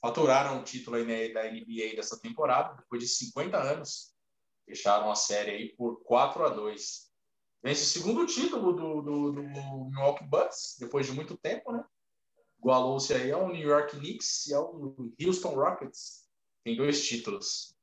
faturaram 0.00 0.60
o 0.60 0.64
título 0.64 0.96
aí 0.96 1.34
da 1.34 1.44
NBA 1.44 1.96
dessa 1.96 2.18
temporada, 2.18 2.74
depois 2.76 3.02
de 3.02 3.08
50 3.08 3.58
anos, 3.58 4.14
fecharam 4.64 5.10
a 5.10 5.14
série 5.14 5.50
aí 5.50 5.76
por 5.76 6.02
4 6.04 6.46
a 6.46 6.48
2 6.48 7.13
vence 7.64 7.82
o 7.82 7.86
segundo 7.86 8.26
título 8.26 8.74
do, 8.74 9.00
do, 9.00 9.32
do 9.32 9.42
Milwaukee 9.90 10.24
Bucks, 10.24 10.76
depois 10.78 11.06
de 11.06 11.12
muito 11.12 11.34
tempo, 11.38 11.72
né? 11.72 11.82
Igualou-se 12.58 13.12
aí 13.14 13.32
ao 13.32 13.48
New 13.48 13.66
York 13.66 13.96
Knicks 13.96 14.46
e 14.48 14.54
ao 14.54 14.94
Houston 15.18 15.54
Rockets. 15.54 16.28
Tem 16.62 16.76
dois 16.76 17.06
títulos. 17.06 17.74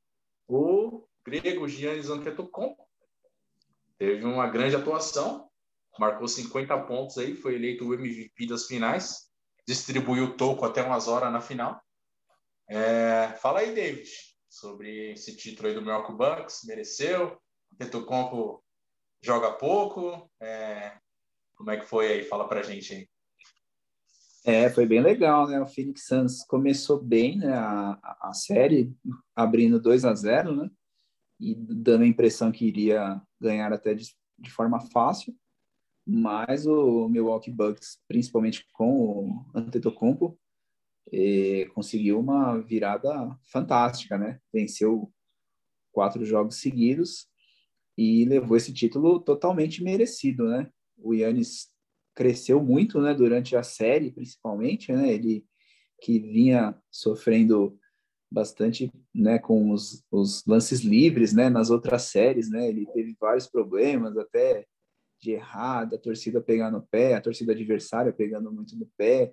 O 0.48 1.08
grego 1.26 1.68
Giannis 1.68 2.10
Antetokounmpo 2.10 2.88
teve 3.98 4.24
uma 4.24 4.48
grande 4.48 4.76
atuação, 4.76 5.50
marcou 5.98 6.28
50 6.28 6.78
pontos 6.86 7.18
aí, 7.18 7.36
foi 7.36 7.56
eleito 7.56 7.86
o 7.86 7.94
MVP 7.94 8.48
das 8.48 8.66
finais, 8.68 9.32
distribuiu 9.68 10.26
o 10.26 10.38
toco 10.38 10.64
até 10.64 10.84
umas 10.84 11.08
horas 11.08 11.32
na 11.32 11.42
final. 11.42 11.82
É, 12.68 13.34
fala 13.42 13.60
aí, 13.60 13.74
David, 13.74 14.10
sobre 14.48 15.14
esse 15.14 15.36
título 15.36 15.70
aí 15.70 15.74
do 15.74 15.82
Milwaukee 15.82 16.14
Bucks, 16.14 16.62
mereceu? 16.66 17.40
Antetokounmpo 17.74 18.61
joga 19.22 19.52
pouco? 19.52 20.30
É... 20.40 20.98
Como 21.56 21.70
é 21.70 21.78
que 21.78 21.86
foi 21.86 22.08
aí? 22.08 22.24
Fala 22.24 22.48
pra 22.48 22.64
gente 22.64 22.94
aí. 22.94 23.10
É, 24.44 24.70
foi 24.72 24.88
bem 24.88 25.02
legal, 25.02 25.48
né? 25.48 25.62
O 25.62 25.68
Phoenix 25.68 26.06
Suns 26.08 26.44
começou 26.46 27.00
bem 27.00 27.38
né, 27.38 27.54
a, 27.54 28.18
a 28.22 28.34
série, 28.34 28.92
abrindo 29.36 29.80
2 29.80 30.04
a 30.04 30.16
0 30.16 30.56
né? 30.56 30.72
E 31.40 31.54
dando 31.56 32.04
a 32.04 32.08
impressão 32.08 32.52
que 32.52 32.66
iria 32.66 33.22
ganhar 33.40 33.72
até 33.72 33.94
de, 33.94 34.16
de 34.40 34.52
forma 34.52 34.80
fácil. 34.80 35.36
Mas 36.06 36.66
o 36.66 37.08
Milwaukee 37.08 37.52
Bucks, 37.52 38.00
principalmente 38.08 38.66
com 38.74 38.92
o 38.92 39.46
Antetokounmpo, 39.54 40.38
eh, 41.14 41.70
conseguiu 41.76 42.20
uma 42.20 42.60
virada 42.60 43.38
fantástica, 43.52 44.18
né? 44.18 44.40
Venceu 44.52 45.14
quatro 45.92 46.26
jogos 46.26 46.60
seguidos 46.60 47.31
e 48.02 48.26
levou 48.26 48.58
esse 48.58 48.74
título 48.74 49.20
totalmente 49.20 49.84
merecido, 49.84 50.48
né? 50.48 50.68
O 50.98 51.14
Yannis 51.14 51.70
cresceu 52.16 52.62
muito, 52.62 53.00
né, 53.00 53.14
durante 53.14 53.56
a 53.56 53.62
série, 53.62 54.12
principalmente, 54.12 54.92
né? 54.92 55.14
Ele 55.14 55.46
que 56.02 56.20
vinha 56.20 56.76
sofrendo 56.90 57.78
bastante, 58.32 58.92
né, 59.14 59.38
com 59.38 59.70
os, 59.70 60.04
os 60.10 60.44
lances 60.48 60.80
livres, 60.80 61.32
né, 61.32 61.48
nas 61.48 61.70
outras 61.70 62.04
séries, 62.04 62.50
né? 62.50 62.68
Ele 62.70 62.88
teve 62.88 63.16
vários 63.20 63.46
problemas, 63.46 64.18
até 64.18 64.66
de 65.20 65.34
errada, 65.34 65.96
a 65.96 66.00
torcida 66.00 66.42
pegar 66.42 66.72
no 66.72 66.82
pé, 66.82 67.14
a 67.14 67.22
torcida 67.22 67.52
adversária 67.52 68.12
pegando 68.12 68.52
muito 68.52 68.76
no 68.76 68.90
pé, 68.98 69.32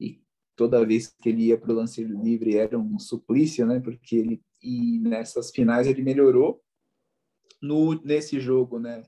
e 0.00 0.20
toda 0.56 0.84
vez 0.84 1.14
que 1.22 1.28
ele 1.28 1.44
ia 1.44 1.58
para 1.58 1.70
o 1.70 1.76
lance 1.76 2.02
livre 2.02 2.56
era 2.56 2.76
um 2.76 2.98
suplício, 2.98 3.64
né? 3.64 3.78
Porque 3.78 4.16
ele 4.16 4.42
e 4.62 4.98
nessas 4.98 5.50
finais 5.50 5.86
ele 5.86 6.02
melhorou 6.02 6.60
no, 7.60 7.94
nesse 8.02 8.40
jogo, 8.40 8.78
né, 8.78 9.02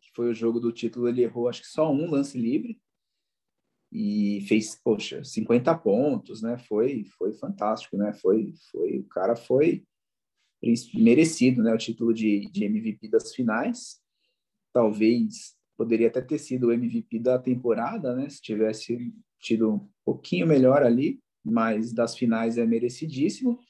que 0.00 0.10
foi 0.14 0.30
o 0.30 0.34
jogo 0.34 0.60
do 0.60 0.72
título, 0.72 1.08
ele 1.08 1.22
errou 1.22 1.48
acho 1.48 1.62
que 1.62 1.68
só 1.68 1.92
um 1.92 2.10
lance 2.10 2.38
livre 2.38 2.80
e 3.92 4.44
fez, 4.46 4.78
poxa, 4.82 5.24
50 5.24 5.74
pontos, 5.78 6.42
né? 6.42 6.58
Foi 6.58 7.04
foi 7.16 7.32
fantástico, 7.32 7.96
né? 7.96 8.12
Foi 8.12 8.52
foi 8.70 8.98
o 8.98 9.04
cara 9.04 9.34
foi 9.34 9.84
merecido, 10.94 11.62
né, 11.62 11.72
o 11.72 11.78
título 11.78 12.12
de, 12.12 12.50
de 12.50 12.64
MVP 12.64 13.08
das 13.08 13.34
finais. 13.34 14.00
Talvez 14.72 15.56
poderia 15.76 16.08
até 16.08 16.20
ter 16.20 16.38
sido 16.38 16.66
o 16.68 16.72
MVP 16.72 17.20
da 17.20 17.38
temporada, 17.38 18.14
né, 18.14 18.28
se 18.28 18.42
tivesse 18.42 19.14
tido 19.40 19.74
um 19.74 19.88
pouquinho 20.04 20.46
melhor 20.46 20.82
ali, 20.82 21.20
mas 21.44 21.92
das 21.92 22.16
finais 22.16 22.58
é 22.58 22.66
merecidíssimo. 22.66 23.60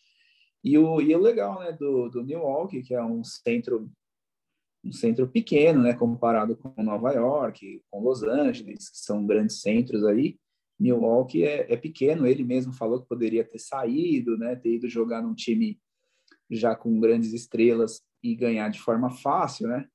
E 0.64 0.78
o, 0.78 1.00
e 1.00 1.14
o 1.14 1.20
legal, 1.20 1.60
né, 1.60 1.72
do, 1.72 2.08
do 2.08 2.24
Milwaukee, 2.24 2.82
que 2.82 2.94
é 2.94 3.04
um 3.04 3.22
centro 3.22 3.90
um 4.88 4.92
centro 4.92 5.28
pequeno, 5.28 5.82
né, 5.82 5.92
comparado 5.92 6.56
com 6.56 6.82
Nova 6.82 7.12
York, 7.12 7.82
com 7.90 8.00
Los 8.00 8.22
Angeles, 8.22 8.88
que 8.88 8.98
são 8.98 9.26
grandes 9.26 9.60
centros 9.60 10.04
aí. 10.04 10.38
Milwaukee 10.80 11.44
é, 11.44 11.72
é 11.72 11.76
pequeno, 11.76 12.26
ele 12.26 12.42
mesmo 12.42 12.72
falou 12.72 13.00
que 13.02 13.08
poderia 13.08 13.44
ter 13.44 13.58
saído, 13.58 14.38
né, 14.38 14.56
ter 14.56 14.76
ido 14.76 14.88
jogar 14.88 15.22
num 15.22 15.34
time 15.34 15.78
já 16.50 16.74
com 16.74 16.98
grandes 16.98 17.32
estrelas 17.32 18.00
e 18.22 18.34
ganhar 18.34 18.70
de 18.70 18.80
forma 18.80 19.10
fácil, 19.10 19.68
né? 19.68 19.86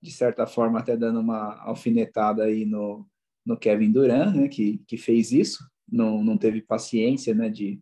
De 0.00 0.10
certa 0.10 0.46
forma, 0.46 0.78
até 0.78 0.96
dando 0.96 1.20
uma 1.20 1.60
alfinetada 1.62 2.44
aí 2.44 2.64
no, 2.64 3.06
no 3.44 3.58
Kevin 3.58 3.90
Durant, 3.90 4.34
né? 4.34 4.48
Que, 4.48 4.78
que 4.86 4.96
fez 4.96 5.32
isso, 5.32 5.58
não, 5.90 6.22
não 6.22 6.38
teve 6.38 6.62
paciência, 6.62 7.34
né? 7.34 7.48
De, 7.50 7.80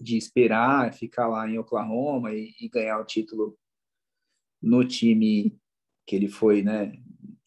de 0.00 0.16
esperar, 0.16 0.94
ficar 0.94 1.28
lá 1.28 1.48
em 1.48 1.58
Oklahoma 1.58 2.32
e, 2.32 2.54
e 2.60 2.68
ganhar 2.68 2.98
o 2.98 3.04
título 3.04 3.56
no 4.62 4.84
time 4.84 5.58
que 6.06 6.16
ele 6.16 6.28
foi, 6.28 6.62
né, 6.62 6.92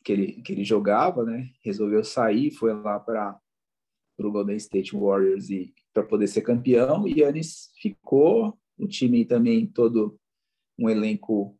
que 0.03 0.11
ele, 0.11 0.41
que 0.41 0.51
ele 0.53 0.63
jogava, 0.63 1.23
né, 1.23 1.51
resolveu 1.61 2.03
sair, 2.03 2.51
foi 2.51 2.73
lá 2.73 2.99
para 2.99 3.39
o 4.19 4.31
Golden 4.31 4.57
State 4.57 4.95
Warriors 4.95 5.49
e 5.49 5.73
para 5.93 6.03
poder 6.03 6.27
ser 6.27 6.41
campeão. 6.41 7.07
E 7.07 7.19
Yannis 7.19 7.71
ficou, 7.81 8.57
o 8.77 8.87
time 8.87 9.25
também 9.25 9.67
todo 9.67 10.19
um 10.77 10.89
elenco 10.89 11.57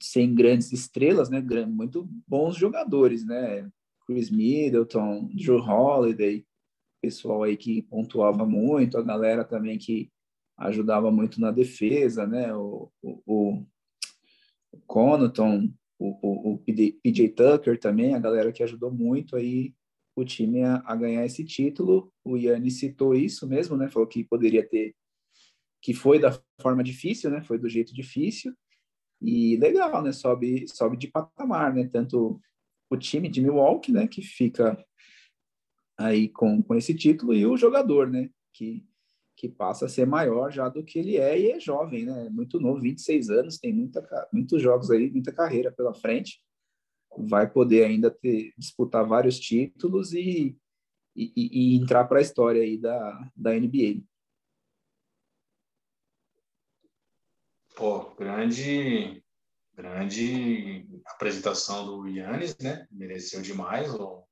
sem 0.00 0.34
grandes 0.34 0.72
estrelas, 0.72 1.28
né, 1.28 1.40
muito 1.66 2.08
bons 2.26 2.56
jogadores, 2.56 3.24
né, 3.24 3.70
Chris 4.06 4.30
Middleton, 4.30 5.28
Drew 5.34 5.58
Holiday, 5.58 6.46
pessoal 7.00 7.42
aí 7.42 7.56
que 7.56 7.82
pontuava 7.82 8.46
muito, 8.46 8.96
a 8.96 9.02
galera 9.02 9.44
também 9.44 9.78
que 9.78 10.10
ajudava 10.56 11.10
muito 11.10 11.40
na 11.40 11.50
defesa, 11.50 12.26
né, 12.26 12.54
o, 12.54 12.90
o, 13.02 13.64
o 14.78 14.86
Connaughton, 14.86 15.72
o, 15.98 16.06
o, 16.22 16.54
o 16.54 16.58
PJ 16.58 17.28
Tucker 17.30 17.78
também, 17.78 18.14
a 18.14 18.18
galera 18.18 18.52
que 18.52 18.62
ajudou 18.62 18.90
muito 18.92 19.36
aí 19.36 19.74
o 20.14 20.24
time 20.24 20.62
a, 20.62 20.82
a, 20.84 20.96
ganhar 20.96 21.24
esse 21.24 21.44
título. 21.44 22.12
O 22.24 22.36
Yannis 22.36 22.78
citou 22.78 23.14
isso 23.14 23.46
mesmo, 23.46 23.76
né? 23.76 23.88
Falou 23.88 24.08
que 24.08 24.24
poderia 24.24 24.66
ter 24.66 24.94
que 25.80 25.94
foi 25.94 26.18
da 26.18 26.36
forma 26.60 26.82
difícil, 26.82 27.30
né? 27.30 27.40
Foi 27.40 27.58
do 27.58 27.68
jeito 27.68 27.94
difícil 27.94 28.52
e 29.22 29.56
legal, 29.56 30.02
né? 30.02 30.12
Sobe, 30.12 30.66
sobe 30.68 30.96
de 30.96 31.08
patamar, 31.08 31.72
né? 31.72 31.88
Tanto 31.88 32.40
o 32.90 32.96
time 32.96 33.28
de 33.28 33.40
Milwaukee, 33.40 33.92
né? 33.92 34.08
Que 34.08 34.22
fica 34.22 34.84
aí 35.96 36.28
com, 36.28 36.62
com 36.62 36.74
esse 36.74 36.94
título 36.94 37.34
e 37.34 37.46
o 37.46 37.56
jogador, 37.56 38.10
né? 38.10 38.28
Que, 38.52 38.84
que 39.38 39.48
passa 39.48 39.86
a 39.86 39.88
ser 39.88 40.04
maior 40.04 40.50
já 40.50 40.68
do 40.68 40.82
que 40.82 40.98
ele 40.98 41.16
é 41.16 41.38
e 41.38 41.52
é 41.52 41.60
jovem, 41.60 42.04
né? 42.04 42.28
Muito 42.28 42.58
novo, 42.58 42.80
26 42.80 43.30
anos, 43.30 43.56
tem 43.56 43.72
muita, 43.72 44.28
muitos 44.32 44.60
jogos 44.60 44.90
aí, 44.90 45.08
muita 45.12 45.32
carreira 45.32 45.70
pela 45.70 45.94
frente. 45.94 46.42
Vai 47.16 47.48
poder 47.48 47.84
ainda 47.84 48.10
ter, 48.10 48.52
disputar 48.58 49.06
vários 49.06 49.38
títulos 49.38 50.12
e, 50.12 50.58
e, 51.14 51.32
e 51.36 51.76
entrar 51.76 52.04
para 52.06 52.18
a 52.18 52.20
história 52.20 52.60
aí 52.60 52.76
da, 52.76 53.30
da 53.36 53.54
NBA. 53.54 54.02
Pô, 57.76 58.12
grande, 58.16 59.22
grande 59.72 60.84
apresentação 61.06 61.86
do 61.86 62.08
Yannis, 62.08 62.58
né? 62.58 62.88
Mereceu 62.90 63.40
demais 63.40 63.94
o, 63.94 64.24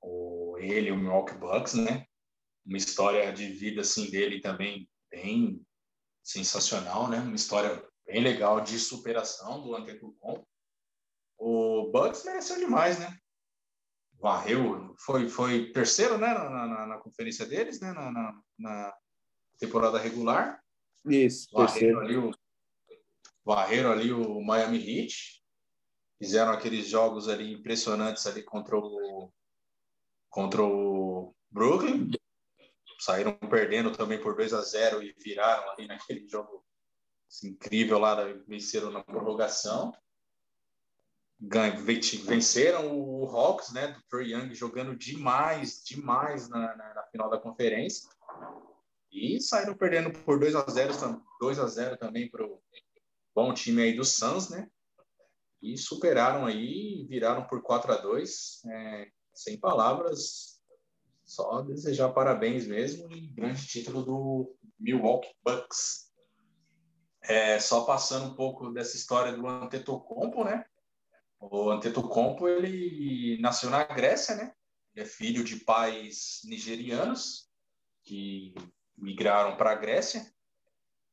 o 0.00 0.58
ele, 0.58 0.90
o 0.90 0.96
Milwaukee 0.96 1.38
Bucks, 1.38 1.74
né? 1.74 2.04
Uma 2.64 2.76
história 2.76 3.32
de 3.32 3.48
vida 3.48 3.80
assim 3.80 4.10
dele 4.10 4.40
também 4.40 4.88
bem 5.10 5.64
sensacional, 6.22 7.08
né? 7.08 7.18
Uma 7.18 7.36
história 7.36 7.84
bem 8.06 8.22
legal 8.22 8.60
de 8.60 8.78
superação 8.78 9.62
do 9.62 9.74
Antetokounmpo. 9.74 10.46
O 11.38 11.90
Bucks 11.90 12.24
mereceu 12.24 12.58
demais, 12.58 12.98
né? 12.98 13.18
Varreu, 14.20 14.94
foi, 14.98 15.28
foi 15.28 15.72
terceiro, 15.72 16.16
né? 16.16 16.32
Na, 16.32 16.66
na, 16.66 16.86
na 16.86 16.98
conferência 16.98 17.44
deles, 17.44 17.80
né? 17.80 17.92
Na, 17.92 18.40
na, 18.58 18.96
temporada 19.58 19.98
regular 19.98 20.60
isso, 21.04 21.48
varreram 21.52 22.00
ali, 22.00 22.16
o, 22.16 22.30
varreram 23.44 23.92
ali 23.92 24.12
o 24.12 24.40
Miami 24.40 24.78
Heat, 24.78 25.42
fizeram 26.18 26.52
aqueles 26.52 26.88
jogos 26.88 27.28
ali 27.28 27.52
impressionantes 27.52 28.26
ali 28.26 28.42
contra 28.42 28.76
o, 28.76 29.32
contra 30.28 30.62
o 30.62 31.34
Brooklyn, 31.50 32.10
saíram 33.02 33.36
perdendo 33.36 33.90
também 33.90 34.20
por 34.20 34.36
2 34.36 34.54
a 34.54 34.62
0 34.62 35.02
e 35.02 35.12
viraram 35.18 35.68
ali 35.70 35.88
naquele 35.88 36.28
jogo 36.28 36.64
assim, 37.28 37.48
incrível 37.48 37.98
lá, 37.98 38.14
venceram 38.46 38.92
na 38.92 39.02
prorrogação. 39.02 39.92
Venceram 42.18 42.96
o 42.96 43.26
Hawks, 43.26 43.72
né, 43.72 43.88
do 43.88 44.00
Trey 44.04 44.32
Young 44.32 44.54
jogando 44.54 44.94
demais, 44.94 45.82
demais 45.84 46.48
na, 46.48 46.76
na, 46.76 46.94
na 46.94 47.02
final 47.04 47.28
da 47.28 47.40
conferência. 47.40 48.08
E 49.10 49.40
saíram 49.40 49.76
perdendo 49.76 50.12
por 50.20 50.38
2 50.38 50.54
a 50.54 50.64
0 50.70 50.92
2 51.40 51.58
a 51.58 51.66
0 51.66 51.96
também 51.96 52.30
para 52.30 52.46
o 52.46 52.62
bom 53.34 53.52
time 53.52 53.82
aí 53.82 53.96
do 53.96 54.04
Suns, 54.04 54.48
né? 54.48 54.70
E 55.60 55.76
superaram 55.76 56.46
aí, 56.46 57.04
viraram 57.08 57.44
por 57.48 57.62
4 57.62 57.92
a 57.92 57.96
2 57.96 58.62
é, 58.64 59.10
sem 59.34 59.58
palavras, 59.58 60.61
só 61.32 61.62
desejar 61.62 62.10
parabéns 62.10 62.66
mesmo 62.66 63.10
e 63.10 63.28
grande 63.28 63.66
título 63.66 64.02
do 64.02 64.56
Milwaukee 64.78 65.34
Bucks. 65.42 66.12
É, 67.22 67.58
só 67.58 67.84
passando 67.84 68.32
um 68.32 68.34
pouco 68.34 68.70
dessa 68.70 68.96
história 68.96 69.32
do 69.32 69.46
Antetokounmpo, 69.46 70.44
né? 70.44 70.64
O 71.40 71.70
Antetokounmpo, 71.70 72.48
ele 72.48 73.40
nasceu 73.40 73.70
na 73.70 73.82
Grécia, 73.84 74.34
né? 74.34 74.52
Ele 74.94 75.06
é 75.06 75.08
filho 75.08 75.42
de 75.42 75.56
pais 75.56 76.40
nigerianos 76.44 77.48
que 78.02 78.54
migraram 78.96 79.56
para 79.56 79.72
a 79.72 79.76
Grécia 79.76 80.30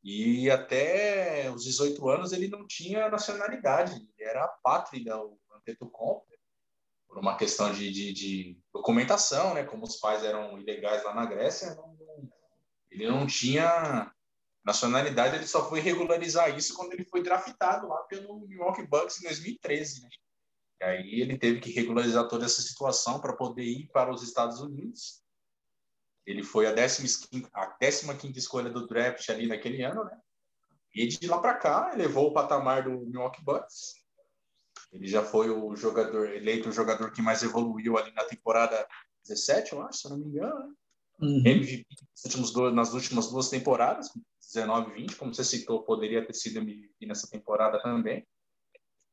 e 0.04 0.50
até 0.50 1.50
os 1.54 1.64
18 1.64 2.10
anos 2.10 2.34
ele 2.34 2.48
não 2.48 2.68
tinha 2.68 3.10
nacionalidade, 3.10 3.94
ele 3.96 4.30
era 4.30 4.44
apátrida, 4.44 5.18
o 5.18 5.38
Antetokounmpo, 5.56 6.29
por 7.10 7.18
uma 7.18 7.36
questão 7.36 7.74
de, 7.74 7.92
de, 7.92 8.14
de, 8.14 8.58
documentação, 8.72 9.54
né? 9.54 9.66
Como 9.66 9.84
os 9.84 9.98
pais 9.98 10.24
eram 10.24 10.58
ilegais 10.58 11.04
lá 11.04 11.14
na 11.14 11.26
Grécia, 11.26 11.76
não, 11.76 11.98
ele 12.90 13.10
não 13.10 13.28
tinha 13.28 14.10
nacionalidade, 14.64 15.36
ele 15.36 15.48
só 15.48 15.68
foi 15.68 15.82
regularizar 15.82 16.56
isso 16.56 16.74
quando 16.76 16.94
ele 16.94 17.04
foi 17.04 17.22
draftado 17.22 17.88
lá 17.88 17.98
pelo 18.04 18.40
Milwaukee 18.48 18.88
Bucks 18.88 19.20
em 19.20 19.24
2013, 19.24 20.04
né? 20.04 20.10
E 20.80 20.86
aí 20.86 21.22
ele 21.22 21.38
teve 21.38 21.60
que 21.60 21.72
regularizar 21.72 22.30
toda 22.30 22.46
essa 22.46 22.62
situação 22.62 23.20
para 23.20 23.34
poder 23.34 23.64
ir 23.64 23.90
para 23.92 24.14
os 24.14 24.24
Estados 24.24 24.62
Unidos 24.62 25.22
ele 26.30 26.44
foi 26.44 26.68
a 26.68 26.76
15 26.76 27.50
a 27.52 27.68
15 28.16 28.38
escolha 28.38 28.70
do 28.70 28.86
draft 28.86 29.28
ali 29.30 29.48
naquele 29.48 29.82
ano, 29.84 30.04
né? 30.04 30.16
E 30.94 31.08
de 31.08 31.28
lá 31.28 31.40
para 31.40 31.56
cá, 31.56 31.92
elevou 31.94 32.28
o 32.28 32.34
patamar 32.34 32.84
do 32.84 32.92
Milwaukee 32.92 33.44
Bucks. 33.44 33.96
Ele 34.92 35.08
já 35.08 35.24
foi 35.24 35.50
o 35.50 35.76
jogador 35.76 36.30
eleito 36.30 36.70
o 36.70 36.72
jogador 36.72 37.12
que 37.12 37.22
mais 37.22 37.44
evoluiu 37.44 37.98
ali 37.98 38.12
na 38.14 38.24
temporada 38.24 38.88
17, 39.28 39.74
eu 39.74 39.82
acho, 39.84 40.00
se 40.00 40.08
eu 40.08 40.12
não 40.12 40.18
me 40.18 40.26
engano, 40.26 40.60
né? 40.60 40.74
Uhum. 41.22 41.40
MVP 41.46 41.86
nas 42.74 42.94
últimas 42.94 43.30
duas 43.30 43.50
temporadas, 43.50 44.10
19 44.54 44.92
e 44.92 44.94
20, 45.02 45.16
como 45.16 45.34
você 45.34 45.44
citou, 45.44 45.84
poderia 45.84 46.26
ter 46.26 46.34
sido 46.34 46.60
MVP 46.60 47.06
nessa 47.06 47.30
temporada 47.30 47.82
também. 47.82 48.26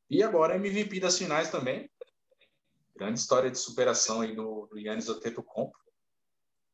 E 0.09 0.22
agora 0.22 0.57
MVP 0.57 1.01
das 1.01 1.18
finais 1.18 1.51
também. 1.51 1.91
Grande 2.95 3.18
história 3.18 3.51
de 3.51 3.59
superação 3.59 4.20
aí 4.20 4.35
do, 4.35 4.66
do 4.66 4.79
Yannis 4.79 5.09
Antetokounmpo. 5.09 5.77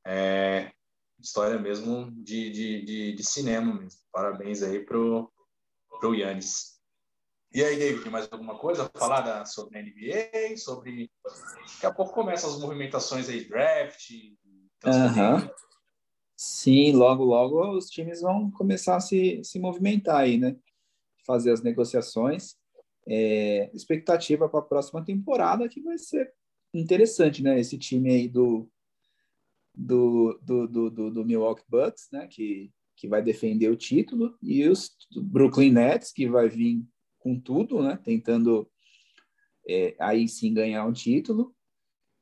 É 0.06 0.70
história 1.18 1.58
mesmo 1.58 2.10
de, 2.10 2.50
de, 2.50 2.84
de, 2.84 3.12
de 3.14 3.24
cinema 3.24 3.74
mesmo. 3.74 4.00
Parabéns 4.12 4.62
aí 4.62 4.84
pro, 4.84 5.32
pro 6.00 6.14
Yannis. 6.14 6.80
E 7.54 7.62
aí, 7.62 7.78
David, 7.78 8.08
mais 8.08 8.30
alguma 8.32 8.58
coisa 8.58 8.90
falar 8.94 9.20
da, 9.20 9.44
sobre 9.44 9.78
a 9.78 9.82
NBA? 9.82 10.56
Sobre. 10.56 11.10
Daqui 11.74 11.86
a 11.86 11.92
pouco 11.92 12.12
começam 12.12 12.50
as 12.50 12.58
movimentações 12.58 13.28
aí, 13.28 13.44
draft. 13.44 14.10
Uhum. 14.84 15.50
Sim, 16.36 16.92
logo, 16.92 17.24
logo 17.24 17.76
os 17.76 17.86
times 17.90 18.22
vão 18.22 18.50
começar 18.50 18.96
a 18.96 19.00
se, 19.00 19.42
se 19.44 19.58
movimentar 19.58 20.20
aí, 20.20 20.38
né? 20.38 20.56
Fazer 21.26 21.52
as 21.52 21.62
negociações. 21.62 22.56
É, 23.06 23.70
expectativa 23.74 24.48
para 24.48 24.60
a 24.60 24.64
próxima 24.64 25.04
temporada 25.04 25.68
que 25.68 25.82
vai 25.82 25.98
ser 25.98 26.32
interessante, 26.72 27.42
né? 27.42 27.60
Esse 27.60 27.76
time 27.76 28.10
aí 28.10 28.28
do, 28.28 28.70
do, 29.74 30.38
do, 30.42 30.68
do, 30.68 30.90
do, 30.90 31.10
do 31.10 31.24
Milwaukee 31.24 31.64
Bucks, 31.68 32.08
né, 32.12 32.26
que, 32.26 32.70
que 32.96 33.08
vai 33.08 33.22
defender 33.22 33.68
o 33.70 33.76
título, 33.76 34.36
e 34.42 34.66
os 34.68 34.90
Brooklyn 35.16 35.72
Nets, 35.72 36.12
que 36.12 36.28
vai 36.28 36.48
vir 36.48 36.84
com 37.22 37.38
tudo, 37.38 37.82
né, 37.82 37.98
tentando 38.02 38.68
é, 39.68 39.94
aí 39.98 40.28
sim 40.28 40.52
ganhar 40.52 40.84
um 40.86 40.92
título, 40.92 41.54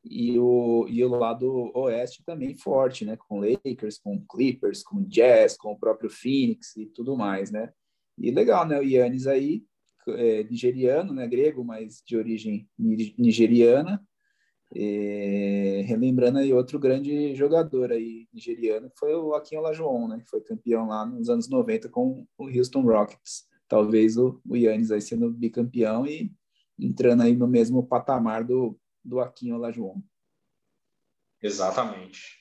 e 0.03 0.39
o, 0.39 0.87
e 0.89 1.05
o 1.05 1.09
lado 1.11 1.71
oeste 1.75 2.25
também 2.25 2.55
forte, 2.57 3.05
né, 3.05 3.17
com 3.17 3.41
Lakers, 3.41 3.99
com 3.99 4.25
Clippers, 4.27 4.83
com 4.83 5.03
Jazz, 5.05 5.57
com 5.57 5.73
o 5.73 5.79
próprio 5.79 6.09
Phoenix 6.09 6.77
e 6.77 6.87
tudo 6.87 7.17
mais, 7.17 7.51
né, 7.51 7.73
e 8.19 8.31
legal, 8.31 8.67
né, 8.67 8.79
o 8.79 8.83
Yannis 8.83 9.27
aí, 9.27 9.65
é, 10.09 10.45
nigeriano, 10.45 11.13
né, 11.13 11.27
grego, 11.27 11.65
mas 11.65 12.03
de 12.07 12.17
origem 12.17 12.69
nigeriana, 13.19 14.03
e, 14.75 15.83
relembrando 15.87 16.39
aí 16.39 16.53
outro 16.53 16.79
grande 16.79 17.35
jogador 17.35 17.91
aí 17.91 18.29
nigeriano 18.33 18.91
foi 18.97 19.15
o 19.15 19.35
Akin 19.35 19.57
Olajuwon, 19.57 20.09
né? 20.09 20.21
Que 20.21 20.31
foi 20.31 20.41
campeão 20.41 20.87
lá 20.87 21.05
nos 21.05 21.29
anos 21.29 21.49
90 21.49 21.89
com 21.89 22.27
o 22.39 22.45
Houston 22.47 22.83
Rockets. 22.83 23.50
Talvez 23.71 24.17
o, 24.17 24.43
o 24.45 24.57
Yannis 24.57 24.91
aí 24.91 25.01
sendo 25.01 25.31
bicampeão 25.31 26.05
e 26.05 26.35
entrando 26.77 27.23
aí 27.23 27.37
no 27.37 27.47
mesmo 27.47 27.87
patamar 27.87 28.43
do, 28.43 28.77
do 29.05 29.21
Akin 29.21 29.53
Olajuwon. 29.53 30.03
Exatamente. 31.41 32.41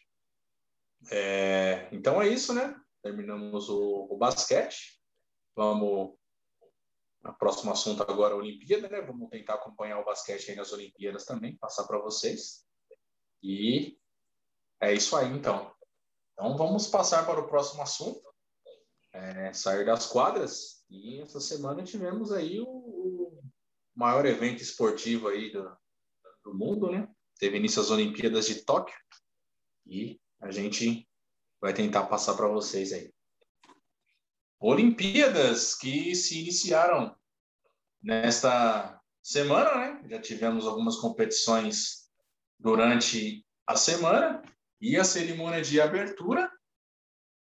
É, 1.11 1.87
então 1.91 2.19
é 2.19 2.27
isso, 2.27 2.51
né? 2.51 2.75
Terminamos 3.03 3.69
o, 3.69 4.07
o 4.09 4.17
basquete. 4.17 4.99
Vamos 5.55 6.17
o 7.23 7.33
próximo 7.33 7.71
assunto 7.71 8.01
agora 8.01 8.33
é 8.33 8.35
a 8.35 8.39
Olimpíada, 8.39 8.89
né? 8.89 9.01
Vamos 9.01 9.29
tentar 9.29 9.55
acompanhar 9.55 9.99
o 9.99 10.05
basquete 10.05 10.49
aí 10.49 10.55
nas 10.55 10.71
Olimpíadas 10.71 11.25
também, 11.25 11.57
passar 11.57 11.85
para 11.85 11.99
vocês. 11.99 12.65
E 13.43 13.99
é 14.81 14.93
isso 14.93 15.15
aí, 15.15 15.27
então. 15.27 15.71
Então 16.33 16.57
vamos 16.57 16.87
passar 16.87 17.23
para 17.23 17.39
o 17.39 17.47
próximo 17.47 17.83
assunto, 17.83 18.23
é, 19.13 19.53
sair 19.53 19.85
das 19.85 20.07
quadras. 20.07 20.78
E 20.89 21.21
essa 21.21 21.39
semana 21.39 21.83
tivemos 21.83 22.31
aí 22.31 22.59
o, 22.59 22.67
o 22.67 23.41
maior 23.95 24.25
evento 24.25 24.61
esportivo 24.61 25.27
aí 25.27 25.51
do, 25.51 25.77
do 26.43 26.53
mundo, 26.53 26.91
né? 26.91 27.07
Teve 27.37 27.57
início 27.57 27.81
as 27.81 27.91
Olimpíadas 27.91 28.47
de 28.47 28.63
Tóquio 28.65 28.95
e 29.85 30.19
a 30.41 30.51
gente 30.51 31.07
vai 31.61 31.73
tentar 31.73 32.05
passar 32.07 32.35
para 32.35 32.47
vocês 32.47 32.91
aí. 32.91 33.13
Olimpíadas 34.59 35.75
que 35.75 36.15
se 36.15 36.41
iniciaram 36.41 37.15
nesta 38.01 38.99
semana, 39.21 39.75
né? 39.75 40.09
Já 40.09 40.19
tivemos 40.19 40.65
algumas 40.65 40.97
competições 40.97 42.09
durante 42.57 43.45
a 43.67 43.75
semana 43.75 44.41
e 44.81 44.97
a 44.97 45.03
cerimônia 45.03 45.61
de 45.61 45.79
abertura 45.79 46.51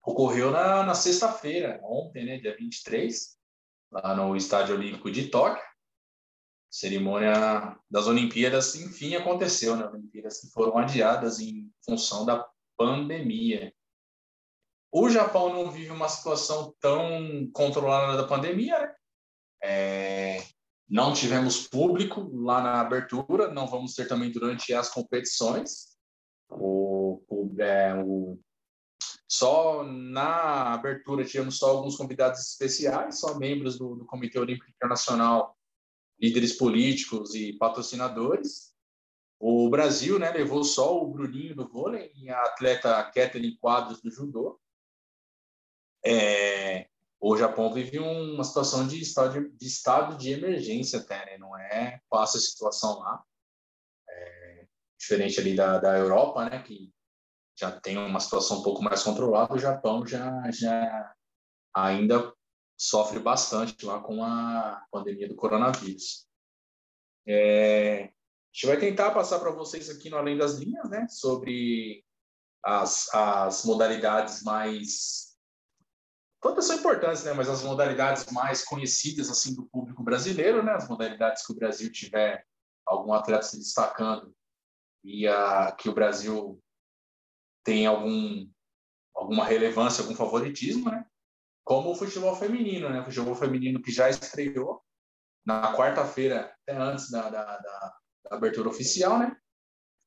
ocorreu 0.03 0.52
na, 0.52 0.84
na 0.84 0.94
sexta-feira, 0.94 1.80
ontem, 1.84 2.26
né, 2.26 2.38
dia 2.38 2.56
23, 2.56 3.36
lá 3.91 4.15
no 4.15 4.35
Estádio 4.35 4.76
Olímpico 4.76 5.11
de 5.11 5.27
Tóquio. 5.30 5.64
cerimônia 6.69 7.77
das 7.89 8.07
Olimpíadas, 8.07 8.76
enfim, 8.76 9.15
aconteceu, 9.15 9.76
né? 9.76 9.88
Olimpíadas 9.88 10.41
que 10.41 10.47
foram 10.51 10.77
adiadas 10.77 11.39
em 11.39 11.72
função 11.84 12.26
da 12.26 12.45
pandemia. 12.77 13.73
O 14.91 15.09
Japão 15.09 15.49
não 15.49 15.72
vive 15.72 15.91
uma 15.91 16.09
situação 16.09 16.76
tão 16.80 17.49
controlada 17.53 18.18
da 18.18 18.27
pandemia, 18.27 18.80
né? 18.80 18.93
É, 19.64 20.43
não 20.89 21.14
tivemos 21.14 21.68
público 21.68 22.30
lá 22.34 22.61
na 22.61 22.80
abertura, 22.80 23.51
não 23.51 23.68
vamos 23.68 23.93
ter 23.93 24.07
também 24.07 24.31
durante 24.31 24.73
as 24.73 24.89
competições. 24.89 25.97
O, 26.49 27.22
o, 27.27 27.61
é, 27.61 27.93
o, 27.95 28.39
só 29.27 29.83
na 29.83 30.73
abertura 30.73 31.25
tivemos 31.25 31.57
só 31.57 31.69
alguns 31.69 31.97
convidados 31.97 32.39
especiais, 32.39 33.19
só 33.19 33.37
membros 33.37 33.77
do, 33.77 33.95
do 33.95 34.05
Comitê 34.05 34.39
Olímpico 34.39 34.71
Internacional, 34.71 35.57
líderes 36.19 36.57
políticos 36.57 37.35
e 37.35 37.53
patrocinadores. 37.53 38.73
O 39.39 39.69
Brasil 39.69 40.17
né, 40.17 40.31
levou 40.31 40.63
só 40.63 40.97
o 40.97 41.11
Bruninho 41.11 41.55
do 41.55 41.67
vôlei 41.67 42.11
e 42.15 42.29
a 42.29 42.41
atleta 42.43 43.03
Kathleen 43.11 43.57
Quadros 43.57 44.01
do 44.01 44.09
judô. 44.09 44.59
É, 46.03 46.87
o 47.19 47.35
Japão 47.35 47.73
vive 47.73 47.99
uma 47.99 48.43
situação 48.43 48.87
de 48.87 49.01
estado 49.01 49.33
de, 49.33 49.57
de, 49.57 49.67
estado 49.67 50.17
de 50.17 50.31
emergência 50.31 50.99
até, 50.99 51.25
né? 51.25 51.37
não 51.37 51.55
é 51.57 52.01
fácil 52.09 52.37
a 52.37 52.41
situação 52.41 52.99
lá. 52.99 53.23
É, 54.09 54.67
diferente 54.97 55.39
ali 55.39 55.55
da, 55.55 55.77
da 55.77 55.97
Europa, 55.97 56.49
né, 56.49 56.63
que 56.63 56.91
já 57.57 57.71
tem 57.71 57.97
uma 57.97 58.19
situação 58.19 58.59
um 58.59 58.63
pouco 58.63 58.84
mais 58.84 59.03
controlada, 59.03 59.53
o 59.53 59.59
Japão 59.59 60.05
já, 60.05 60.49
já 60.51 61.13
ainda 61.73 62.34
sofre 62.77 63.19
bastante 63.19 63.85
lá 63.85 63.99
com 63.99 64.23
a 64.23 64.85
pandemia 64.91 65.27
do 65.27 65.35
coronavírus. 65.35 66.27
É, 67.27 68.03
a 68.03 68.09
gente 68.53 68.67
vai 68.67 68.77
tentar 68.77 69.11
passar 69.11 69.39
para 69.39 69.51
vocês 69.51 69.89
aqui 69.89 70.09
no 70.09 70.17
Além 70.17 70.38
das 70.38 70.55
Linhas, 70.59 70.89
né, 70.89 71.07
sobre 71.09 72.05
as, 72.63 73.13
as 73.13 73.65
modalidades 73.65 74.43
mais 74.43 75.27
todas 76.41 76.65
são 76.65 76.77
importantes, 76.77 77.23
né? 77.23 77.34
Mas 77.34 77.49
as 77.49 77.63
modalidades 77.63 78.31
mais 78.31 78.63
conhecidas 78.63 79.29
assim 79.29 79.55
do 79.55 79.65
público 79.65 80.03
brasileiro, 80.03 80.63
né? 80.63 80.73
As 80.73 80.88
modalidades 80.88 81.45
que 81.45 81.51
o 81.51 81.55
Brasil 81.55 81.91
tiver 81.91 82.45
algum 82.85 83.13
atleta 83.13 83.43
se 83.43 83.57
destacando 83.57 84.34
e 85.03 85.27
a 85.27 85.71
que 85.71 85.89
o 85.89 85.93
Brasil 85.93 86.61
tem 87.68 87.85
algum 87.85 88.49
alguma 89.14 89.44
relevância, 89.44 90.02
algum 90.02 90.15
favoritismo, 90.15 90.89
né? 90.89 91.06
Como 91.65 91.91
o 91.91 91.95
futebol 91.95 92.34
feminino, 92.34 92.88
né? 92.88 93.02
O 93.02 93.03
futebol 93.03 93.35
feminino 93.35 93.81
que 93.81 93.91
já 93.91 94.10
estreou 94.10 94.81
na 95.45 95.76
quarta-feira, 95.76 96.56
até 96.61 96.77
antes 96.77 97.11
da, 97.11 97.30
da, 97.30 97.57
da, 97.57 97.98
da 98.30 98.38
abertura 98.38 98.69
oficial, 98.69 99.19
né? 99.19 99.35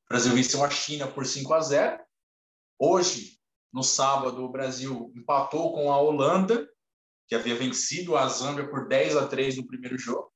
O 0.05 0.09
Brasil 0.09 0.33
venceu 0.33 0.63
a 0.63 0.71
China 0.71 1.07
por 1.07 1.23
5 1.23 1.53
a 1.53 1.61
0. 1.61 2.03
Hoje, 2.79 3.37
no 3.71 3.83
sábado, 3.83 4.43
o 4.43 4.51
Brasil 4.51 5.13
empatou 5.15 5.71
com 5.71 5.91
a 5.91 5.99
Holanda, 5.99 6.67
que 7.27 7.35
havia 7.35 7.53
vencido 7.53 8.17
a 8.17 8.27
Zâmbia 8.27 8.67
por 8.67 8.87
10 8.87 9.17
a 9.17 9.27
3 9.27 9.57
no 9.57 9.67
primeiro 9.67 9.99
jogo. 9.99 10.33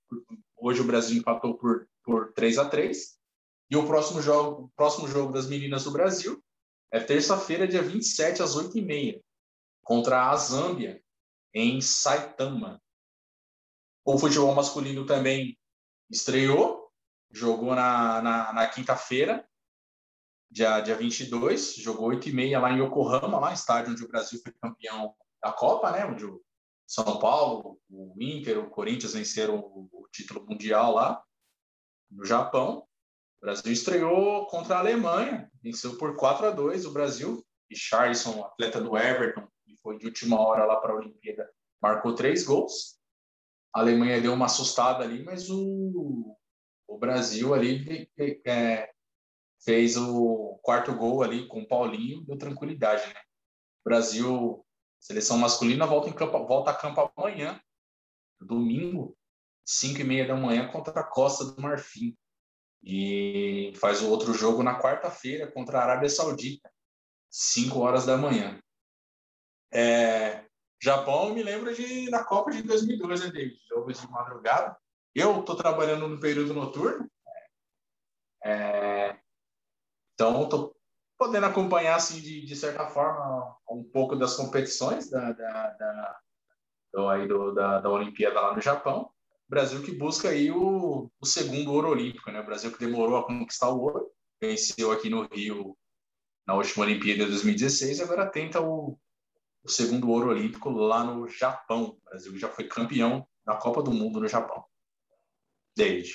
Hoje 0.56 0.82
o 0.82 0.86
Brasil 0.86 1.18
empatou 1.18 1.58
por, 1.58 1.88
por 2.04 2.34
3 2.34 2.60
a 2.60 2.70
3. 2.70 3.18
E 3.72 3.76
o 3.76 3.88
próximo 3.88 4.22
jogo, 4.22 4.66
o 4.66 4.70
próximo 4.76 5.08
jogo 5.08 5.34
das 5.34 5.48
meninas 5.48 5.86
do 5.86 5.92
Brasil 5.92 6.45
é 6.96 7.00
terça-feira, 7.02 7.68
dia 7.68 7.82
27, 7.82 8.42
às 8.42 8.56
8h30, 8.56 9.22
contra 9.84 10.30
a 10.30 10.36
Zâmbia, 10.38 11.04
em 11.54 11.82
Saitama. 11.82 12.82
O 14.06 14.18
futebol 14.18 14.56
masculino 14.56 15.06
também 15.06 15.58
estreou, 16.10 16.90
jogou 17.32 17.76
na, 17.76 18.22
na, 18.22 18.54
na 18.54 18.68
quinta-feira, 18.68 19.46
dia, 20.50 20.80
dia 20.80 20.96
22, 20.96 21.76
jogou 21.76 22.08
8 22.08 22.30
e 22.30 22.32
meia 22.32 22.60
lá 22.60 22.72
em 22.72 22.82
Yokohama, 22.82 23.40
lá 23.40 23.52
estádio 23.52 23.92
onde 23.92 24.04
o 24.06 24.08
Brasil 24.08 24.40
foi 24.42 24.54
campeão 24.54 25.14
da 25.44 25.52
Copa, 25.52 25.92
né? 25.92 26.06
Onde 26.06 26.26
o 26.26 26.42
São 26.88 27.20
Paulo, 27.20 27.78
o 27.90 28.16
Inter, 28.22 28.58
o 28.58 28.70
Corinthians 28.70 29.14
venceram 29.14 29.58
o 29.58 30.08
título 30.14 30.46
mundial 30.46 30.94
lá 30.94 31.22
no 32.10 32.24
Japão. 32.24 32.85
O 33.46 33.54
Brasil 33.54 33.72
estreou 33.72 34.48
contra 34.48 34.78
a 34.78 34.80
Alemanha, 34.80 35.48
venceu 35.62 36.00
por 36.00 36.16
4 36.16 36.48
a 36.48 36.50
2 36.50 36.84
o 36.88 36.92
Brasil. 36.92 37.46
E 37.70 37.78
Charlison, 37.78 38.44
atleta 38.44 38.82
do 38.82 38.98
Everton, 38.98 39.48
que 39.64 39.78
foi 39.84 40.00
de 40.00 40.08
última 40.08 40.40
hora 40.40 40.66
lá 40.66 40.78
para 40.78 40.94
a 40.94 40.96
Olimpíada, 40.96 41.48
marcou 41.80 42.16
três 42.16 42.44
gols. 42.44 43.00
A 43.72 43.82
Alemanha 43.82 44.20
deu 44.20 44.34
uma 44.34 44.48
assustada 44.48 45.04
ali, 45.04 45.24
mas 45.24 45.52
o, 45.52 46.36
o 46.88 46.98
Brasil 46.98 47.54
ali 47.54 48.10
é, 48.48 48.90
fez 49.64 49.96
o 49.96 50.60
quarto 50.64 50.96
gol 50.96 51.22
ali 51.22 51.48
com 51.48 51.62
o 51.62 51.68
Paulinho, 51.68 52.26
deu 52.26 52.40
tranquilidade, 52.40 53.08
né? 53.14 53.22
Brasil, 53.84 54.66
seleção 55.00 55.38
masculina, 55.38 55.86
volta, 55.86 56.10
em 56.10 56.14
campo, 56.14 56.48
volta 56.48 56.72
a 56.72 56.76
campo 56.76 57.12
amanhã, 57.16 57.62
domingo, 58.42 59.16
5 59.64 60.02
e 60.02 60.04
meia 60.04 60.28
da 60.28 60.36
manhã, 60.36 60.68
contra 60.68 61.00
a 61.00 61.04
Costa 61.04 61.46
do 61.46 61.62
Marfim. 61.62 62.18
E 62.86 63.74
faz 63.78 64.04
o 64.04 64.10
outro 64.10 64.32
jogo 64.34 64.62
na 64.62 64.80
quarta-feira 64.80 65.52
contra 65.52 65.80
a 65.80 65.84
Arábia 65.84 66.08
Saudita, 66.08 66.72
5 67.32 67.80
horas 67.80 68.06
da 68.06 68.16
manhã. 68.16 68.62
É, 69.74 70.46
Japão, 70.80 71.34
me 71.34 71.42
lembra 71.42 71.74
de, 71.74 72.12
da 72.12 72.24
Copa 72.24 72.52
de 72.52 72.62
2002, 72.62 73.22
né, 73.22 73.32
David? 73.32 73.60
Jogos 73.68 74.00
de 74.00 74.08
madrugada. 74.12 74.78
Eu 75.16 75.40
estou 75.40 75.56
trabalhando 75.56 76.08
no 76.08 76.20
período 76.20 76.54
noturno. 76.54 77.10
É, 78.44 79.18
então, 80.14 80.44
estou 80.44 80.76
podendo 81.18 81.48
acompanhar, 81.48 81.96
assim, 81.96 82.22
de, 82.22 82.46
de 82.46 82.56
certa 82.56 82.86
forma, 82.88 83.58
um 83.68 83.84
pouco 83.84 84.16
das 84.16 84.36
competições 84.36 85.10
da, 85.10 85.32
da, 85.32 85.70
da, 85.72 86.20
do, 86.94 87.10
aí 87.10 87.28
do, 87.28 87.52
da, 87.54 87.80
da 87.80 87.90
Olimpíada 87.90 88.40
lá 88.40 88.54
no 88.54 88.62
Japão. 88.62 89.12
Brasil 89.48 89.82
que 89.84 89.92
busca 89.92 90.30
aí 90.30 90.52
o, 90.52 91.10
o 91.20 91.26
segundo 91.26 91.72
ouro 91.72 91.90
olímpico, 91.90 92.32
né? 92.32 92.40
O 92.40 92.46
Brasil 92.46 92.72
que 92.72 92.80
demorou 92.80 93.18
a 93.18 93.26
conquistar 93.26 93.70
o 93.70 93.80
ouro, 93.80 94.12
venceu 94.42 94.92
aqui 94.92 95.10
no 95.10 95.28
Rio 95.28 95.78
na 96.48 96.56
última 96.56 96.86
Olimpíada 96.86 97.24
de 97.24 97.32
2016, 97.32 98.02
agora 98.02 98.30
tenta 98.30 98.62
o, 98.62 98.98
o 99.64 99.70
segundo 99.70 100.10
ouro 100.10 100.30
olímpico 100.30 100.70
lá 100.70 101.04
no 101.04 101.28
Japão. 101.28 101.98
O 102.00 102.10
Brasil 102.10 102.38
já 102.38 102.50
foi 102.50 102.68
campeão 102.68 103.28
da 103.46 103.56
Copa 103.56 103.82
do 103.82 103.92
Mundo 103.92 104.20
no 104.20 104.28
Japão. 104.28 104.64
David. 105.76 106.14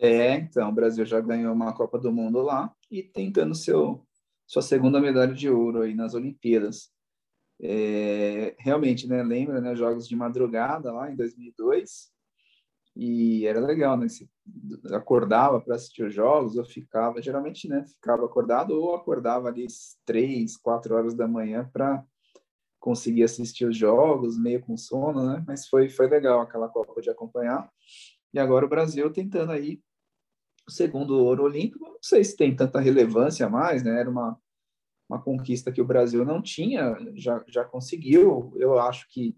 É, 0.00 0.34
então, 0.34 0.70
o 0.70 0.72
Brasil 0.72 1.04
já 1.04 1.20
ganhou 1.20 1.52
uma 1.52 1.74
Copa 1.74 1.98
do 1.98 2.12
Mundo 2.12 2.40
lá 2.40 2.74
e 2.90 3.02
tentando 3.02 3.54
seu, 3.54 4.06
sua 4.46 4.62
segunda 4.62 5.00
medalha 5.00 5.34
de 5.34 5.50
ouro 5.50 5.82
aí 5.82 5.94
nas 5.94 6.14
Olimpíadas. 6.14 6.90
É, 7.60 8.56
realmente, 8.58 9.06
né, 9.06 9.22
lembra, 9.22 9.60
né, 9.60 9.76
jogos 9.76 10.08
de 10.08 10.16
madrugada 10.16 10.90
lá 10.92 11.10
em 11.10 11.16
2002, 11.16 12.10
e 13.02 13.46
era 13.46 13.58
legal, 13.60 13.96
né, 13.96 14.10
se 14.10 14.28
acordava 14.92 15.58
para 15.58 15.74
assistir 15.74 16.04
os 16.04 16.12
jogos, 16.12 16.58
ou 16.58 16.64
ficava, 16.66 17.22
geralmente, 17.22 17.66
né, 17.66 17.82
ficava 17.86 18.26
acordado 18.26 18.72
ou 18.72 18.94
acordava 18.94 19.48
ali 19.48 19.66
três, 20.04 20.54
quatro 20.54 20.94
horas 20.94 21.14
da 21.14 21.26
manhã 21.26 21.66
para 21.72 22.04
conseguir 22.78 23.22
assistir 23.22 23.64
os 23.64 23.74
jogos, 23.74 24.38
meio 24.38 24.60
com 24.60 24.76
sono, 24.76 25.26
né, 25.32 25.42
mas 25.46 25.66
foi, 25.66 25.88
foi 25.88 26.08
legal 26.08 26.42
aquela 26.42 26.68
Copa 26.68 27.00
de 27.00 27.08
acompanhar, 27.08 27.70
e 28.34 28.38
agora 28.38 28.66
o 28.66 28.68
Brasil 28.68 29.10
tentando 29.10 29.52
aí 29.52 29.80
o 30.68 30.70
segundo 30.70 31.18
ouro 31.18 31.44
olímpico, 31.44 31.86
não 31.86 32.02
sei 32.02 32.22
se 32.22 32.36
tem 32.36 32.54
tanta 32.54 32.80
relevância 32.80 33.48
mais, 33.48 33.82
né? 33.82 33.98
Era 33.98 34.10
uma, 34.10 34.38
uma 35.08 35.20
conquista 35.20 35.72
que 35.72 35.80
o 35.80 35.86
Brasil 35.86 36.22
não 36.22 36.40
tinha, 36.40 36.96
já, 37.14 37.42
já 37.48 37.64
conseguiu. 37.64 38.52
Eu 38.56 38.78
acho 38.78 39.08
que 39.08 39.36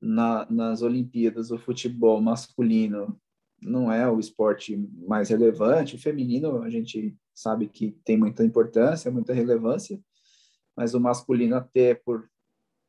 na, 0.00 0.46
nas 0.50 0.82
Olimpíadas 0.82 1.50
o 1.50 1.58
futebol 1.58 2.20
masculino 2.20 3.18
não 3.60 3.90
é 3.90 4.08
o 4.08 4.20
esporte 4.20 4.76
mais 5.06 5.30
relevante, 5.30 5.96
o 5.96 5.98
feminino 5.98 6.62
a 6.62 6.68
gente 6.68 7.16
sabe 7.34 7.68
que 7.68 7.92
tem 8.04 8.16
muita 8.16 8.44
importância, 8.44 9.10
muita 9.10 9.32
relevância, 9.32 9.98
mas 10.76 10.94
o 10.94 11.00
masculino 11.00 11.56
até 11.56 11.94
por 11.94 12.28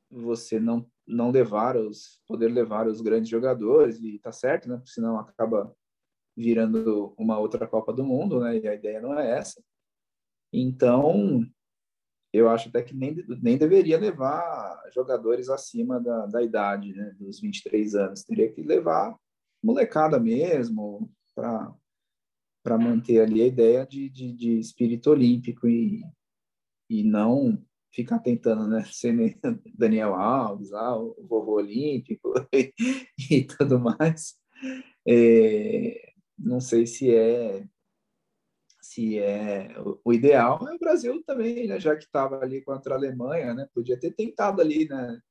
você 0.10 0.60
não 0.60 0.86
não 1.06 1.32
levar 1.32 1.78
os 1.78 2.22
poder 2.28 2.50
levar 2.50 2.86
os 2.86 3.00
grandes 3.00 3.30
jogadores 3.30 3.98
e 4.02 4.20
tá 4.20 4.32
certo, 4.32 4.68
né? 4.68 4.76
Porque 4.76 4.92
senão 4.92 5.18
acaba 5.18 5.74
virando 6.36 7.16
uma 7.18 7.40
outra 7.40 7.66
Copa 7.66 7.94
do 7.94 8.04
Mundo, 8.04 8.42
né? 8.42 8.58
E 8.58 8.68
a 8.68 8.76
ideia 8.76 9.02
não 9.02 9.18
é 9.18 9.38
essa. 9.38 9.64
Então, 10.52 11.46
eu 12.38 12.50
acho 12.50 12.70
até 12.70 12.82
que 12.82 12.96
nem, 12.96 13.16
nem 13.42 13.58
deveria 13.58 14.00
levar 14.00 14.82
jogadores 14.94 15.50
acima 15.50 16.00
da, 16.00 16.26
da 16.26 16.44
idade, 16.44 16.94
né? 16.94 17.16
Dos 17.20 17.40
23 17.40 17.96
anos. 17.96 18.24
Teria 18.24 18.52
que 18.52 18.62
levar 18.62 19.16
molecada 19.64 20.20
mesmo, 20.20 21.12
para 21.36 22.78
manter 22.78 23.22
ali 23.22 23.42
a 23.42 23.48
ideia 23.48 23.86
de, 23.86 24.10
de, 24.10 24.34
de, 24.34 24.60
espírito 24.60 25.12
olímpico 25.12 25.68
e, 25.68 26.04
e 26.90 27.04
não 27.04 27.62
ficar 27.94 28.20
tentando, 28.20 28.68
né? 28.68 28.84
Ser 28.92 29.14
Daniel 29.78 30.16
Alves, 30.16 30.74
ah, 30.74 30.98
o 30.98 31.16
vovô 31.28 31.54
olímpico 31.54 32.34
e, 32.54 32.74
e 33.30 33.44
tudo 33.46 33.80
mais. 33.80 34.36
É, 35.08 36.14
não 36.38 36.60
sei 36.60 36.86
se 36.86 37.14
é 37.14 37.66
se 38.98 39.20
é 39.20 39.70
o 40.04 40.12
ideal 40.12 40.68
é 40.68 40.74
o 40.74 40.80
Brasil 40.80 41.24
também, 41.24 41.68
né? 41.68 41.80
Já 41.80 41.96
que 41.96 42.06
estava 42.06 42.42
ali 42.42 42.64
contra 42.64 42.96
a 42.96 42.98
Alemanha, 42.98 43.54
né? 43.54 43.68
Podia 43.72 44.00
ter 44.00 44.12
tentado 44.12 44.60
ali, 44.60 44.88
né? 44.90 45.22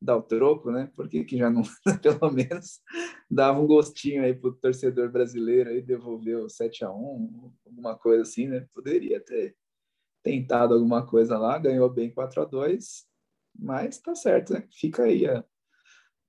Dar 0.00 0.16
o 0.16 0.22
troco, 0.22 0.72
né? 0.72 0.90
Porque 0.96 1.24
que 1.24 1.38
já 1.38 1.48
não, 1.48 1.62
pelo 2.02 2.32
menos, 2.32 2.80
dava 3.30 3.60
um 3.60 3.66
gostinho 3.66 4.24
aí 4.24 4.34
para 4.34 4.50
o 4.50 4.54
torcedor 4.54 5.10
brasileiro 5.12 5.70
aí 5.70 5.80
devolver 5.80 6.36
o 6.38 6.48
7 6.48 6.84
a 6.84 6.90
1 6.90 7.52
alguma 7.64 7.96
coisa 7.96 8.22
assim, 8.22 8.48
né? 8.48 8.66
Poderia 8.74 9.20
ter 9.20 9.54
tentado 10.24 10.74
alguma 10.74 11.06
coisa 11.06 11.38
lá, 11.38 11.58
ganhou 11.58 11.88
bem 11.90 12.10
4 12.12 12.42
a 12.42 12.44
2 12.44 13.06
mas 13.54 13.98
tá 13.98 14.14
certo, 14.14 14.54
né? 14.54 14.66
Fica 14.72 15.04
aí 15.04 15.26
a 15.28 15.44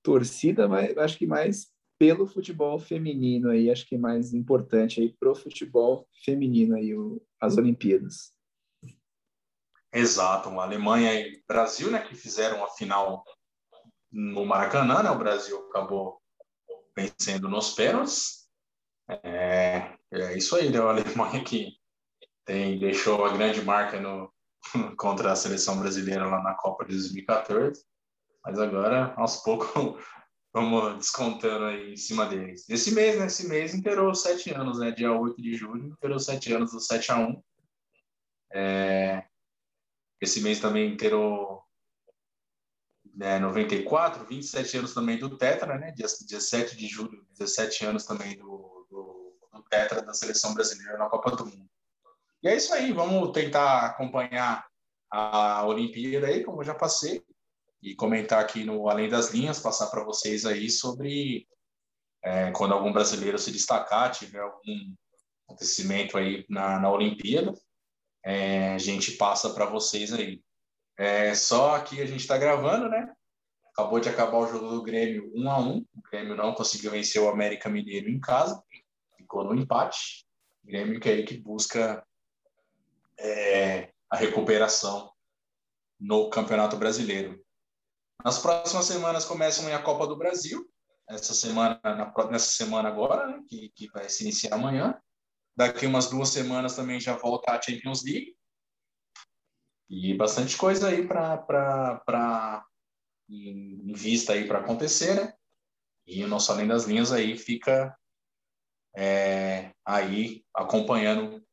torcida, 0.03 0.67
mas 0.67 0.97
acho 0.97 1.17
que 1.17 1.25
mais 1.25 1.72
pelo 1.97 2.25
futebol 2.27 2.79
feminino 2.79 3.49
aí, 3.49 3.69
acho 3.69 3.85
que 3.85 3.97
mais 3.97 4.33
importante 4.33 4.99
aí 4.99 5.13
pro 5.13 5.35
futebol 5.35 6.07
feminino 6.23 6.75
aí, 6.75 6.95
o, 6.95 7.21
as 7.39 7.57
Olimpíadas. 7.57 8.33
Exato, 9.91 10.49
a 10.49 10.63
Alemanha 10.63 11.13
e 11.13 11.43
Brasil, 11.47 11.91
né, 11.91 12.01
que 12.01 12.15
fizeram 12.15 12.63
a 12.63 12.69
final 12.69 13.23
no 14.11 14.45
Maracanã, 14.45 15.03
né, 15.03 15.11
o 15.11 15.17
Brasil 15.17 15.57
acabou 15.69 16.19
vencendo 16.95 17.47
nos 17.47 17.73
pênaltis. 17.73 18.47
É, 19.07 19.95
é 20.11 20.37
isso 20.37 20.55
aí, 20.55 20.69
né, 20.69 20.79
a 20.79 20.89
Alemanha 20.89 21.43
que 21.43 21.77
tem, 22.45 22.79
deixou 22.79 23.23
a 23.23 23.33
grande 23.33 23.61
marca 23.61 23.99
no, 23.99 24.33
contra 24.97 25.31
a 25.31 25.35
seleção 25.35 25.79
brasileira 25.79 26.25
lá 26.25 26.41
na 26.41 26.55
Copa 26.55 26.85
de 26.85 26.93
2014, 26.93 27.83
mas 28.43 28.59
agora, 28.59 29.13
aos 29.15 29.37
poucos, 29.37 30.03
vamos 30.53 30.97
descontando 30.97 31.65
aí 31.65 31.93
em 31.93 31.97
cima 31.97 32.25
deles. 32.27 32.69
Esse 32.69 32.93
mês, 32.93 33.17
né? 33.17 33.25
Esse 33.25 33.47
mês 33.47 33.73
inteirou 33.73 34.13
sete 34.13 34.53
anos, 34.53 34.79
né? 34.79 34.91
Dia 34.91 35.11
8 35.11 35.41
de 35.41 35.55
julho, 35.55 35.87
inteirou 35.87 36.19
sete 36.19 36.53
anos 36.53 36.71
do 36.71 36.79
7 36.79 37.11
a 37.11 37.17
1 37.17 37.43
é... 38.53 39.25
Esse 40.21 40.41
mês 40.41 40.59
também 40.59 40.93
inteirou 40.93 41.63
né, 43.15 43.39
94, 43.39 44.25
27 44.25 44.77
anos 44.77 44.93
também 44.93 45.17
do 45.17 45.37
Tetra, 45.37 45.77
né? 45.77 45.91
Dia, 45.91 46.07
dia 46.25 46.39
7 46.39 46.77
de 46.77 46.87
julho, 46.87 47.25
17 47.31 47.85
anos 47.85 48.05
também 48.05 48.37
do, 48.37 48.87
do, 48.89 49.37
do 49.51 49.63
Tetra 49.69 50.01
da 50.01 50.13
seleção 50.13 50.53
brasileira 50.53 50.97
na 50.97 51.09
Copa 51.09 51.31
do 51.31 51.45
Mundo. 51.45 51.69
E 52.41 52.47
é 52.47 52.55
isso 52.55 52.73
aí, 52.73 52.91
vamos 52.93 53.31
tentar 53.31 53.85
acompanhar 53.85 54.65
a 55.11 55.65
Olimpíada 55.65 56.27
aí, 56.27 56.43
como 56.43 56.61
eu 56.61 56.65
já 56.65 56.73
passei 56.73 57.23
e 57.83 57.93
comentar 57.95 58.39
aqui 58.39 58.63
no 58.63 58.89
Além 58.89 59.09
das 59.09 59.31
Linhas, 59.31 59.59
passar 59.59 59.87
para 59.87 60.05
vocês 60.05 60.45
aí 60.45 60.69
sobre 60.69 61.45
é, 62.23 62.49
quando 62.51 62.73
algum 62.73 62.93
brasileiro 62.93 63.37
se 63.37 63.51
destacar, 63.51 64.09
tiver 64.09 64.39
algum 64.39 64.95
acontecimento 65.45 66.17
aí 66.17 66.45
na, 66.49 66.79
na 66.79 66.89
Olimpíada, 66.89 67.53
é, 68.23 68.73
a 68.73 68.77
gente 68.77 69.11
passa 69.11 69.53
para 69.53 69.65
vocês 69.65 70.13
aí. 70.13 70.41
É, 70.97 71.35
só 71.35 71.77
que 71.79 72.01
a 72.01 72.05
gente 72.05 72.21
está 72.21 72.37
gravando, 72.37 72.87
né? 72.87 73.13
Acabou 73.73 73.99
de 73.99 74.07
acabar 74.07 74.37
o 74.37 74.47
jogo 74.47 74.69
do 74.69 74.83
Grêmio 74.83 75.29
1 75.35 75.49
a 75.49 75.59
1 75.59 75.77
O 75.77 76.01
Grêmio 76.09 76.35
não 76.35 76.53
conseguiu 76.53 76.91
vencer 76.91 77.21
o 77.21 77.27
América 77.27 77.67
Mineiro 77.67 78.09
em 78.09 78.19
casa, 78.19 78.63
ficou 79.17 79.43
no 79.43 79.55
empate. 79.55 80.25
O 80.63 80.67
Grêmio 80.67 81.01
que 81.01 81.09
é 81.09 81.13
aí 81.13 81.25
que 81.25 81.37
busca 81.37 82.05
é, 83.19 83.91
a 84.09 84.15
recuperação 84.15 85.11
no 85.99 86.29
Campeonato 86.29 86.77
Brasileiro. 86.77 87.42
Nas 88.23 88.39
próximas 88.39 88.85
semanas 88.85 89.25
começam 89.25 89.73
a 89.75 89.81
Copa 89.81 90.07
do 90.07 90.15
Brasil, 90.15 90.65
essa 91.09 91.33
semana, 91.33 91.79
na, 91.83 92.13
nessa 92.31 92.51
semana 92.51 92.87
agora, 92.87 93.27
né, 93.27 93.43
que, 93.49 93.69
que 93.75 93.91
vai 93.91 94.07
se 94.09 94.23
iniciar 94.23 94.55
amanhã. 94.55 94.97
Daqui 95.55 95.85
umas 95.85 96.09
duas 96.09 96.29
semanas 96.29 96.75
também 96.75 96.99
já 97.01 97.17
volta 97.17 97.51
a 97.51 97.61
Champions 97.61 98.01
League. 98.03 98.35
E 99.89 100.13
bastante 100.15 100.55
coisa 100.55 100.87
aí 100.87 101.05
para 101.05 102.65
em, 103.29 103.91
vista 103.93 104.33
aí 104.33 104.47
para 104.47 104.59
acontecer, 104.59 105.15
né? 105.15 105.33
E 106.07 106.23
o 106.23 106.27
nosso 106.27 106.51
Além 106.51 106.67
das 106.67 106.85
Linhas 106.85 107.11
aí 107.11 107.37
fica 107.37 107.95
é, 108.95 109.73
aí 109.85 110.45
acompanhando 110.55 111.45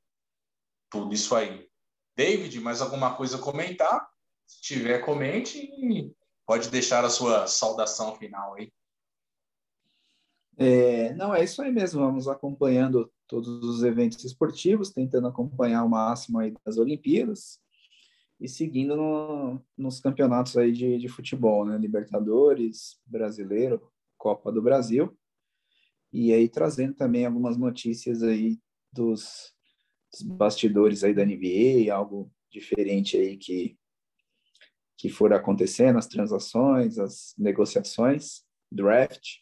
tudo 0.89 1.13
isso 1.13 1.35
aí. 1.35 1.69
David, 2.17 2.61
mais 2.61 2.81
alguma 2.81 3.17
coisa 3.17 3.37
a 3.37 3.41
comentar? 3.41 4.09
Se 4.47 4.63
tiver, 4.63 5.05
comente 5.05 5.59
e 5.59 6.15
pode 6.51 6.69
deixar 6.69 7.05
a 7.05 7.09
sua 7.09 7.47
saudação 7.47 8.17
final 8.17 8.55
aí. 8.55 8.73
É, 10.59 11.15
não, 11.15 11.33
é 11.33 11.45
isso 11.45 11.63
aí 11.63 11.71
mesmo. 11.71 12.01
Vamos 12.01 12.27
acompanhando 12.27 13.09
todos 13.29 13.63
os 13.63 13.85
eventos 13.85 14.25
esportivos, 14.25 14.91
tentando 14.91 15.29
acompanhar 15.29 15.85
o 15.85 15.89
máximo 15.89 16.41
aí 16.41 16.53
das 16.67 16.77
Olimpíadas 16.77 17.61
e 18.41 18.49
seguindo 18.49 18.97
no, 18.97 19.65
nos 19.79 20.01
campeonatos 20.01 20.57
aí 20.57 20.73
de, 20.73 20.99
de 20.99 21.07
futebol, 21.09 21.65
né? 21.65 21.79
Libertadores, 21.79 23.01
Brasileiro, 23.07 23.89
Copa 24.19 24.51
do 24.51 24.61
Brasil. 24.61 25.17
E 26.13 26.33
aí 26.33 26.49
trazendo 26.49 26.95
também 26.95 27.27
algumas 27.27 27.57
notícias 27.57 28.25
aí 28.25 28.59
dos, 28.93 29.55
dos 30.13 30.23
bastidores 30.23 31.05
aí 31.05 31.15
da 31.15 31.25
NBA, 31.25 31.95
algo 31.95 32.29
diferente 32.51 33.17
aí 33.17 33.37
que 33.37 33.79
que 35.01 35.09
for 35.09 35.33
acontecendo, 35.33 35.99
as 35.99 36.07
transações, 36.07 36.99
as 36.99 37.35
negociações, 37.39 38.43
draft. 38.71 39.39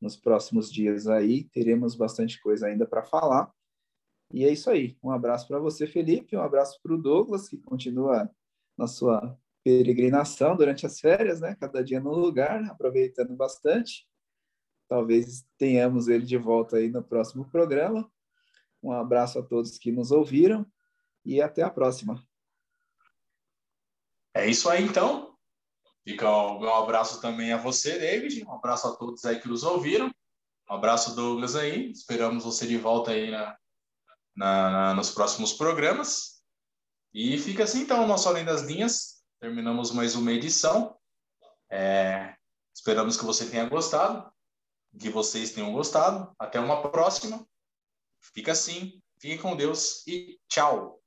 Nos 0.00 0.16
próximos 0.16 0.72
dias 0.72 1.08
aí 1.08 1.44
teremos 1.50 1.96
bastante 1.96 2.40
coisa 2.40 2.68
ainda 2.68 2.86
para 2.86 3.02
falar. 3.02 3.52
E 4.32 4.44
é 4.44 4.52
isso 4.52 4.70
aí. 4.70 4.96
Um 5.02 5.10
abraço 5.10 5.48
para 5.48 5.58
você, 5.58 5.84
Felipe, 5.84 6.36
um 6.36 6.40
abraço 6.40 6.78
para 6.80 6.94
o 6.94 7.02
Douglas, 7.02 7.48
que 7.48 7.58
continua 7.58 8.30
na 8.78 8.86
sua 8.86 9.36
peregrinação 9.64 10.56
durante 10.56 10.86
as 10.86 11.00
férias, 11.00 11.40
né? 11.40 11.56
Cada 11.58 11.82
dia 11.82 11.98
no 11.98 12.12
lugar, 12.12 12.62
aproveitando 12.70 13.34
bastante. 13.34 14.06
Talvez 14.88 15.44
tenhamos 15.58 16.06
ele 16.06 16.24
de 16.24 16.36
volta 16.36 16.76
aí 16.76 16.88
no 16.88 17.02
próximo 17.02 17.50
programa. 17.50 18.08
Um 18.80 18.92
abraço 18.92 19.40
a 19.40 19.42
todos 19.42 19.76
que 19.76 19.90
nos 19.90 20.12
ouviram 20.12 20.64
e 21.24 21.40
até 21.40 21.62
a 21.62 21.70
próxima. 21.70 22.22
É 24.34 24.46
isso 24.46 24.68
aí, 24.68 24.82
então. 24.82 25.32
Fica 26.02 26.28
um, 26.28 26.68
abraço 26.68 27.20
também 27.20 27.52
a 27.52 27.56
você, 27.56 27.98
David. 27.98 28.44
Um 28.44 28.52
abraço 28.52 28.88
a 28.88 28.96
todos 28.96 29.24
aí 29.24 29.40
que 29.40 29.48
nos 29.48 29.62
ouviram. 29.62 30.12
Um 30.68 30.74
abraço, 30.74 31.14
Douglas, 31.14 31.54
aí. 31.54 31.90
Esperamos 31.92 32.44
você 32.44 32.66
de 32.66 32.76
volta 32.76 33.12
aí 33.12 33.30
na, 33.30 33.56
na, 34.34 34.94
nos 34.94 35.10
próximos 35.10 35.52
programas. 35.52 36.42
E 37.12 37.38
fica 37.38 37.62
assim, 37.62 37.82
então, 37.82 38.02
o 38.02 38.06
nosso 38.08 38.28
Além 38.28 38.44
das 38.44 38.62
Linhas. 38.62 39.22
Terminamos 39.40 39.92
mais 39.92 40.16
uma 40.16 40.32
edição. 40.32 40.98
É, 41.70 42.34
esperamos 42.74 43.16
que 43.16 43.24
você 43.24 43.46
tenha 43.46 43.68
gostado, 43.68 44.30
que 44.98 45.10
vocês 45.10 45.52
tenham 45.52 45.72
gostado. 45.72 46.34
Até 46.38 46.58
uma 46.58 46.90
próxima. 46.90 47.46
Fica 48.20 48.52
assim, 48.52 49.00
fique 49.20 49.38
com 49.38 49.56
Deus 49.56 50.06
e 50.06 50.40
tchau. 50.48 51.03